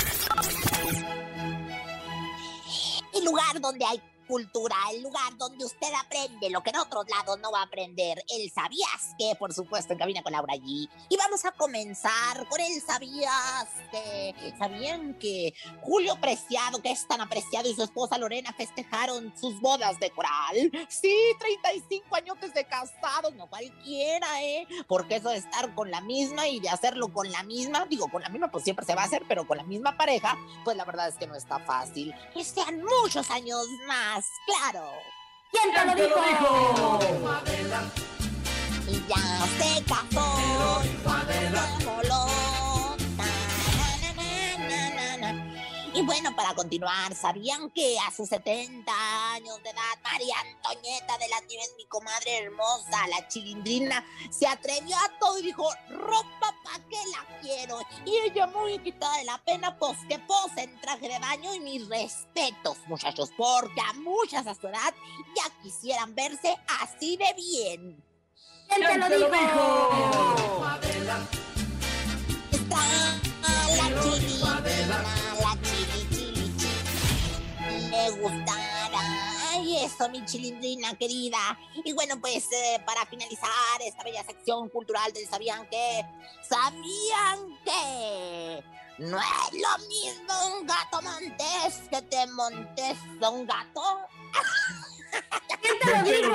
El 3.15 3.25
lugar 3.25 3.61
donde 3.61 3.85
hay 3.85 4.01
cultura, 4.29 4.77
el 4.93 5.03
lugar 5.03 5.37
donde 5.37 5.65
usted 5.65 5.93
aprende 6.05 6.51
lo 6.51 6.63
que 6.63 6.71
en 6.71 6.77
otros 6.77 7.07
lados 7.09 7.39
no 7.41 7.51
va 7.51 7.61
a 7.61 7.65
aprender. 7.65 8.23
El 8.29 8.51
sabías 8.51 9.15
que, 9.19 9.35
por 9.37 9.53
supuesto, 9.53 9.93
en 9.95 9.99
cabina 9.99 10.23
con 10.23 10.33
Laura 10.33 10.55
G. 10.55 10.89
Y 11.09 11.17
vamos 11.17 11.45
a 11.45 11.53
comenzar 11.53 12.47
con 12.49 12.61
el 12.61 12.81
sabías 12.81 13.69
que. 13.91 14.55
¿Sabían 14.59 15.15
que 15.19 15.55
Julio 15.83 16.21
Preciado, 16.21 16.83
que 16.83 16.91
es 16.91 17.07
tan 17.07 17.21
apreciado, 17.21 17.69
y 17.69 17.75
su 17.75 17.83
esposa 17.83 18.19
Lorena 18.19 18.53
festejaron 18.53 19.33
sus 19.37 19.61
bodas 19.61 19.99
de 20.01 20.11
coral? 20.11 20.71
Sí, 20.89 21.15
35 21.39 22.15
añotes 22.15 22.53
de 22.55 22.65
casados, 22.65 23.35
no 23.35 23.49
cualquiera, 23.49 24.43
¿eh? 24.43 24.67
Porque 24.87 25.17
eso 25.17 25.31
de 25.31 25.39
estar 25.39 25.75
con 25.75 25.91
la 25.91 26.01
misma 26.01 26.49
y 26.49 26.61
de 26.61 26.69
hacerlo 26.69 27.13
con 27.13 27.31
la 27.31 27.43
misma, 27.43 27.87
digo, 27.87 28.09
con 28.09 28.23
la 28.23 28.29
misma, 28.29 28.51
pues 28.51 28.65
siempre 28.65 28.85
se 28.85 28.95
va 28.95 29.03
a 29.03 29.05
hacer, 29.07 29.23
pero 29.29 29.47
con 29.47 29.57
la 29.57 29.65
misma 29.65 29.97
pareja, 29.97 30.37
pues 30.65 30.77
la 30.77 30.85
verdad 30.85 31.09
es 31.09 31.17
que 31.17 31.27
no 31.27 31.35
está 31.35 31.59
fácil. 31.61 32.15
Y 32.35 32.45
sean 32.45 32.83
muchos 32.83 33.31
años 33.31 33.65
más, 33.87 34.18
claro. 34.47 34.91
¿Quién 35.51 35.73
te 35.73 35.87
lo 35.87 35.95
¿Quién 35.95 35.97
te 35.97 36.15
lo 36.15 36.23
dijo? 36.27 37.01
Y 38.89 39.07
ya 39.07 39.47
se 39.59 39.85
casó. 39.85 40.83
Remoló. 41.79 42.48
Y 45.99 46.03
bueno, 46.03 46.31
para 46.37 46.55
continuar, 46.55 47.13
¿sabían 47.13 47.71
que 47.71 47.99
a 47.99 48.13
sus 48.13 48.29
70 48.29 49.33
años 49.33 49.61
de 49.65 49.71
edad, 49.71 49.99
María 50.05 50.37
Antoñeta 50.39 51.19
de 51.19 51.29
las 51.29 51.43
Nieves, 51.49 51.75
mi 51.77 51.87
comadre 51.87 52.39
hermosa, 52.39 53.05
la 53.09 53.27
chilindrina, 53.27 54.07
se 54.31 54.47
atrevió 54.47 54.97
a 54.97 55.19
todo 55.19 55.37
y 55.41 55.43
dijo, 55.43 55.69
ropa 55.91 56.55
pa' 56.63 56.79
que 56.89 56.99
la 57.11 57.41
quiero? 57.41 57.81
Y 58.07 58.17
ella 58.17 58.47
muy 58.47 58.79
quitada 58.79 59.17
de 59.17 59.25
la 59.25 59.39
pena, 59.39 59.77
pues 59.77 59.99
que 60.09 60.21
pose 60.21 60.63
en 60.63 60.81
traje 60.81 61.09
de 61.09 61.19
baño 61.19 61.53
y 61.53 61.59
mis 61.59 61.89
respetos, 61.89 62.79
muchachos, 62.87 63.33
porque 63.37 63.81
a 63.81 63.93
muchas 63.95 64.47
a 64.47 64.55
su 64.55 64.69
edad 64.69 64.95
ya 65.35 65.63
quisieran 65.65 66.15
verse 66.15 66.57
así 66.81 67.17
de 67.17 67.35
bien. 67.35 68.05
¿Quién 68.69 69.01
te 69.01 69.19
lo 69.19 69.29
dijo? 69.29 70.65
Está 72.53 72.79
la 73.77 74.01
chilindrina, 74.01 75.28
gustará. 78.19 79.39
Ay, 79.51 79.85
eso, 79.85 80.09
mi 80.09 80.25
chilindrina 80.25 80.95
querida. 80.97 81.59
Y 81.85 81.93
bueno, 81.93 82.21
pues 82.21 82.45
eh, 82.53 82.83
para 82.87 83.07
finalizar 83.07 83.51
esta 83.85 84.05
bella 84.05 84.25
sección 84.25 84.69
cultural 84.69 85.13
del 85.13 85.29
¿Sabían 85.29 85.67
qué? 85.69 86.05
¿Sabían 86.49 87.59
que 87.65 88.63
No 88.99 89.19
es 89.19 89.53
lo 89.53 89.89
mismo 89.89 90.59
un 90.59 90.67
gato 90.67 91.03
montés 91.03 91.89
que 91.91 92.03
te 92.03 92.27
montes 92.29 92.97
a 93.23 93.29
un 93.29 93.47
gato. 93.47 93.83
¿Quién 95.63 95.79
te 95.81 95.87
lo 95.93 96.03
dijo? 96.03 96.33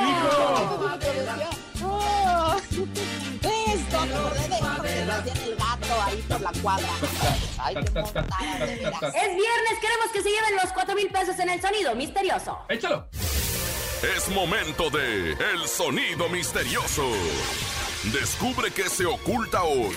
Oh, 1.85 2.55
Esto, 3.73 4.05
me 4.05 4.15
acordé 4.15 4.47
de 4.47 5.62
ahí 6.13 6.21
por 6.27 6.41
la 6.41 6.51
cuadra. 6.61 6.89
Ay, 7.57 7.75
qué 7.75 7.99
montada, 7.99 8.65
de 8.65 8.75
veras. 8.75 9.03
Es 9.03 9.35
viernes, 9.35 9.79
queremos 9.81 10.07
que 10.13 10.21
se 10.21 10.29
lleven 10.29 10.55
los 10.61 10.71
4 10.71 10.95
mil 10.95 11.09
pesos 11.09 11.37
en 11.39 11.49
el 11.49 11.61
sonido 11.61 11.95
misterioso. 11.95 12.59
Échalo. 12.69 13.07
Es 14.15 14.27
momento 14.29 14.89
de 14.89 15.31
El 15.31 15.65
Sonido 15.65 16.27
Misterioso. 16.27 17.09
Descubre 18.11 18.69
qué 18.71 18.89
se 18.89 19.05
oculta 19.05 19.63
hoy. 19.63 19.95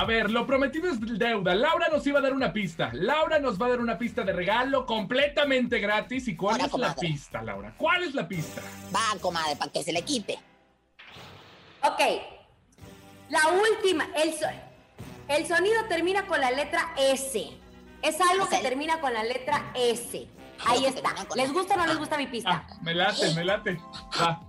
A 0.00 0.06
ver, 0.06 0.30
lo 0.30 0.46
prometido 0.46 0.88
es 0.90 0.98
deuda. 1.18 1.54
Laura 1.54 1.88
nos 1.88 2.06
iba 2.06 2.20
a 2.20 2.22
dar 2.22 2.32
una 2.32 2.54
pista. 2.54 2.88
Laura 2.94 3.38
nos 3.38 3.60
va 3.60 3.66
a 3.66 3.68
dar 3.68 3.80
una 3.80 3.98
pista 3.98 4.22
de 4.22 4.32
regalo 4.32 4.86
completamente 4.86 5.78
gratis. 5.78 6.26
¿Y 6.26 6.36
cuál 6.36 6.54
Hola, 6.54 6.64
es 6.64 6.72
la 6.72 6.94
pista, 6.94 7.42
Laura? 7.42 7.74
¿Cuál 7.76 8.04
es 8.04 8.14
la 8.14 8.26
pista? 8.26 8.62
Va, 8.94 9.20
comadre, 9.20 9.56
para 9.56 9.70
que 9.70 9.82
se 9.82 9.92
le 9.92 10.00
quite. 10.00 10.38
Ok. 11.82 12.00
La 13.28 13.40
última. 13.48 14.08
El, 14.16 14.32
so- 14.32 14.46
el 15.28 15.46
sonido 15.46 15.84
termina 15.90 16.26
con 16.26 16.40
la 16.40 16.50
letra 16.50 16.94
S. 16.96 17.50
Es 18.00 18.18
algo 18.22 18.48
que 18.48 18.56
termina 18.56 19.02
con 19.02 19.12
la 19.12 19.22
letra 19.22 19.70
S. 19.74 20.26
Ahí 20.66 20.84
está. 20.84 21.14
¿Les 21.36 21.52
gusta 21.52 21.74
o 21.74 21.76
no 21.78 21.86
les 21.86 21.98
gusta 21.98 22.16
mi 22.16 22.26
pista? 22.26 22.64
Ah, 22.68 22.78
me 22.82 22.94
late, 22.94 23.34
me 23.34 23.44
late. 23.44 23.80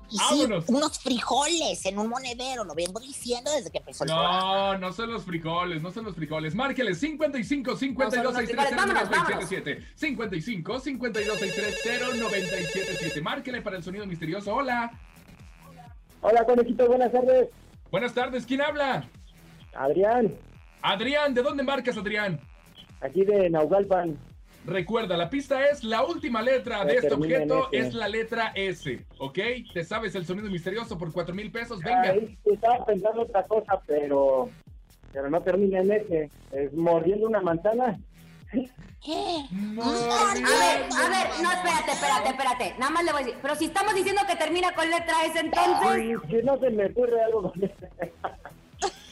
Y 0.09 0.18
sí, 0.18 0.45
unos 0.68 0.99
frijoles 0.99 1.86
en 1.86 1.97
un 1.97 2.09
monedero, 2.09 2.64
lo 2.64 2.76
vengo 2.76 2.99
diciendo 2.99 3.51
desde 3.51 3.72
que 3.72 3.78
empezó 3.78 4.03
el 4.03 4.09
programa. 4.09 4.39
No, 4.74 4.78
no 4.78 4.93
son 4.93 5.12
los 5.12 5.24
frijoles, 5.24 5.82
no 5.82 5.91
son 5.91 6.05
los 6.05 6.16
frijoles. 6.16 6.53
Márqueles 6.53 6.99
55 6.99 7.76
52 7.78 8.36
63 8.36 8.76
Vámonos, 8.76 9.09
0977. 9.09 9.88
55 9.95 10.80
52 10.80 11.39
63 11.39 12.20
0977. 12.20 13.22
Márquele 13.22 13.62
para 13.62 13.78
el 13.78 13.84
sonido 13.84 14.05
misterioso. 14.05 14.53
Hola. 14.53 14.91
Hola, 16.22 16.45
conejito, 16.45 16.88
buenas 16.88 17.12
tardes. 17.12 17.49
Buenas 17.89 18.14
tardes, 18.14 18.45
¿quién 18.45 18.62
habla? 18.62 19.09
Adrián, 19.74 20.36
Adrián, 20.82 21.34
¿de 21.34 21.41
dónde 21.41 21.64
marcas, 21.64 21.97
Adrián? 21.97 22.39
aquí 23.01 23.26
de 23.26 23.49
Naucalpan. 23.49 24.18
Recuerda, 24.66 25.18
la 25.18 25.30
pista 25.30 25.66
es 25.68 25.84
la 25.84 26.03
última 26.03 26.41
letra 26.41 26.86
de 26.86 26.95
este 26.95 27.14
objeto 27.14 27.70
S. 27.72 27.88
es 27.88 27.93
la 27.95 28.07
letra 28.07 28.51
S, 28.55 29.03
¿ok? 29.18 29.39
¿Te 29.74 29.84
sabes 29.84 30.14
el 30.14 30.26
sonido 30.26 30.49
misterioso 30.51 30.97
por 30.97 31.12
4 31.12 31.34
mil 31.34 31.51
pesos? 31.51 31.80
Venga. 31.80 32.16
Estaba 32.45 32.86
pensando 32.86 33.24
otra 33.24 33.43
cosa, 33.43 33.82
pero, 33.88 34.49
pero 35.12 35.30
no 35.30 35.41
termina 35.41 35.80
en 35.80 35.91
ese. 35.91 36.30
Es 36.51 36.74
mordiendo 36.74 37.28
una 37.28 37.41
manzana. 37.41 37.99
¿Qué? 38.51 39.45
A 39.82 40.34
ver, 40.36 40.84
a 40.91 41.09
ver, 41.09 41.28
no, 41.41 41.51
espérate, 41.51 41.91
espérate, 41.91 42.30
espérate. 42.30 42.76
Nada 42.78 42.91
más 42.91 43.03
le 43.03 43.12
voy 43.12 43.22
a 43.22 43.26
decir. 43.26 43.39
Pero 43.41 43.55
si 43.55 43.66
estamos 43.66 43.95
diciendo 43.95 44.22
que 44.28 44.36
termina 44.36 44.76
con 44.76 44.88
letra 44.88 45.26
S, 45.26 45.39
entonces. 45.39 45.88
Ay, 45.89 46.14
que 46.30 46.43
no 46.43 46.59
se 46.59 46.70
me 46.70 46.86
ocurre 46.86 47.24
algo 47.24 47.51
con. 47.51 47.72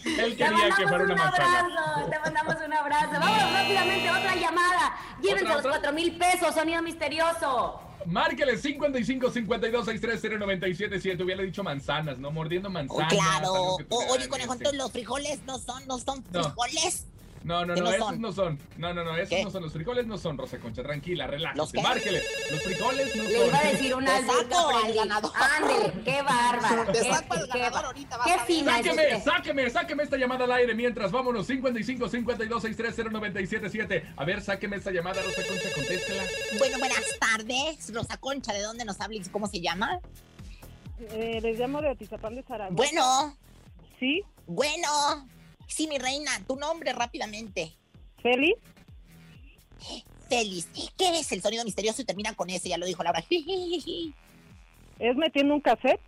Él 0.06 0.16
Te 0.32 0.36
quería 0.38 0.48
que 0.48 0.86
mandamos 0.86 0.90
fuera 0.90 1.04
una 1.04 1.14
un 1.14 1.20
manzana. 1.20 1.60
abrazo, 1.60 2.10
te 2.10 2.20
mandamos 2.20 2.56
un 2.66 2.74
abrazo. 2.74 3.12
Vamos 3.20 3.54
rápidamente, 3.54 4.10
otra 4.12 4.36
llamada. 4.36 4.96
Llévense 5.22 5.44
¿Otra, 5.46 5.50
los 5.56 5.60
otra? 5.60 5.72
cuatro 5.72 5.94
mil 5.94 6.18
pesos, 6.18 6.54
sonido 6.56 6.82
misterioso. 6.82 7.82
Márquele 8.06 8.58
55 8.58 9.30
52 9.30 9.86
63 9.86 10.22
0977. 10.40 11.22
Hubiera 11.24 11.44
dicho 11.44 11.64
manzanas, 11.64 12.18
¿no? 12.18 12.32
Mordiendo 12.32 12.70
Oh, 12.70 12.72
manzanas. 12.72 13.10
claro. 13.14 13.54
algo 13.56 13.78
que 13.78 13.86
O- 13.90 14.06
oye, 14.14 14.30
conejo, 14.30 14.54
ese. 14.54 14.64
entonces 14.64 14.78
los 14.78 14.92
frijoles 14.92 15.44
no 15.44 15.60
son, 15.60 15.86
no 15.86 15.98
son 16.00 16.24
frijoles. 16.24 17.06
No, 17.06 17.19
no, 17.44 17.60
¿Qué 17.62 17.66
no, 17.68 17.76
no 17.76 17.90
esos 17.92 17.98
son? 18.08 18.22
no 18.22 18.32
son. 18.32 18.60
No, 18.78 18.94
no, 18.94 19.04
no, 19.04 19.16
esos 19.16 19.30
¿Qué? 19.30 19.44
no 19.44 19.52
son. 19.52 19.64
Los 19.64 19.74
frijoles 19.74 20.06
no 20.08 20.18
son, 20.18 20.38
Rosa 20.38 20.58
Concha. 20.60 20.84
Tranquila, 20.84 21.26
¿Los 21.26 21.32
relájate. 21.32 21.82
Márquele. 21.82 22.22
Los 22.52 22.62
frijoles 22.64 23.16
no 23.16 23.24
Le 23.24 23.38
son. 23.38 23.48
iba 23.48 23.60
a 23.60 23.64
decir 23.72 23.96
una 23.96 24.18
al 24.18 24.94
ganador. 24.94 25.32
Ándele, 25.36 25.94
qué 26.04 26.22
bárbara. 26.22 26.86
Te 26.92 27.00
qué- 27.00 27.14
saco 27.14 27.34
al 27.34 27.50
qué- 27.52 27.60
ganador 27.60 27.86
ahorita, 27.86 28.18
vas 28.18 28.28
Qué 28.28 28.34
a 28.34 28.46
fina 28.46 28.76
Sáqueme, 28.78 29.04
usted. 29.18 29.24
sáqueme, 29.24 29.70
sáqueme 29.70 30.04
esta 30.04 30.18
llamada 30.18 30.44
al 30.46 30.52
aire 30.52 30.76
mientras 30.76 31.12
vámonos 31.12 31.48
55 31.48 32.10
52 32.10 32.62
63 32.62 32.96
0977. 32.96 34.14
A 34.18 34.26
ver, 34.26 34.42
sáqueme 34.42 34.76
esta 34.78 34.92
llamada, 34.92 35.22
Rosa 35.22 35.42
Concha, 35.48 35.70
contéstela. 35.74 36.24
Bueno, 36.58 36.78
buenas 36.80 37.04
tardes. 37.20 37.94
Rosa 37.94 38.18
Concha, 38.18 38.54
¿de 38.54 38.62
dónde 38.62 38.86
nos 38.86 39.00
hablas? 39.02 39.30
¿Cómo 39.30 39.48
se 39.48 39.60
llama? 39.62 40.00
Eh, 41.12 41.40
les 41.42 41.58
llamo 41.58 41.82
de 41.82 41.90
Atizapán 41.90 42.36
de 42.36 42.44
Zaragoza. 42.44 42.76
Bueno. 42.76 43.38
¿Sí? 44.00 44.22
Bueno. 44.48 44.88
Sí, 45.70 45.88
mi 45.88 45.98
reina, 45.98 46.32
tu 46.48 46.56
nombre 46.56 46.92
rápidamente. 46.92 47.72
¿Feli? 48.22 48.56
Feliz. 50.28 50.68
¿Qué 50.98 51.20
es 51.20 51.32
el 51.32 51.42
sonido 51.42 51.64
misterioso 51.64 52.02
y 52.02 52.06
termina 52.06 52.34
con 52.34 52.50
ese? 52.50 52.70
Ya 52.70 52.78
lo 52.78 52.86
dijo 52.86 53.04
Laura. 53.04 53.24
¿Es 55.00 55.16
metiendo 55.16 55.54
un 55.54 55.62
cassette? 55.62 56.02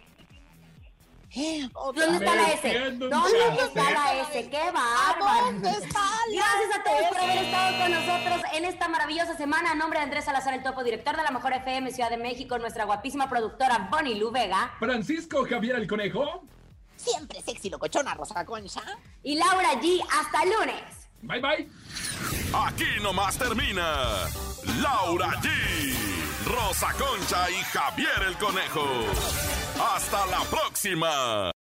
¿Dónde 1.74 2.18
está 2.18 2.36
la 2.36 2.51
S? 2.51 2.89
¿Dónde 2.99 3.64
está 3.66 3.91
la 3.91 4.22
S? 4.22 4.49
¡Qué 4.49 4.57
bárbaro! 4.57 5.45
¿Dónde 5.45 5.70
está 5.70 5.99
la 5.99 6.36
Gracias 6.36 6.80
a 6.80 6.84
todos 6.84 7.07
por 7.07 7.18
haber 7.18 7.38
estado 7.45 7.80
con 7.80 7.91
nosotros 7.91 8.41
en 8.53 8.66
esta 8.66 8.89
maravillosa 8.89 9.38
semana. 9.38 9.72
A 9.72 9.76
nombre 9.76 9.99
de 9.99 10.05
Andrés 10.05 10.26
Salazar, 10.26 10.53
el 10.53 10.64
topo 10.64 10.84
director 10.84 11.16
de 11.16 11.24
la 11.24 11.32
Mejor 11.32 11.53
FM 11.53 11.91
Ciudad 11.91 12.09
de 12.09 12.18
México, 12.18 12.57
nuestra 12.57 12.84
guapísima 12.84 13.30
productora 13.30 13.88
Bonnie 13.89 14.16
Lu 14.16 14.32
Vega 14.32 14.74
Francisco 14.80 15.45
Javier 15.45 15.78
el 15.78 15.88
Conejo. 15.88 16.43
Siempre 17.04 17.41
sexy 17.41 17.70
locochona, 17.70 18.14
Rosa 18.14 18.45
Concha. 18.45 18.82
y 19.24 19.36
Laura 19.36 19.74
G. 19.82 20.02
Hasta 20.12 20.43
el 20.43 20.49
lunes. 20.52 20.84
Bye, 21.24 21.39
bye. 21.39 21.70
Aquí 22.54 22.86
nomás 23.02 23.38
termina 23.38 24.28
Laura 24.82 25.30
G, 25.41 25.49
Rosa 26.45 26.91
Concha 26.93 27.49
y 27.49 27.56
Javier 27.56 28.24
el 28.28 28.38
Conejo. 28.38 28.86
Hasta 29.95 30.26
la 30.28 30.41
próxima. 30.45 31.52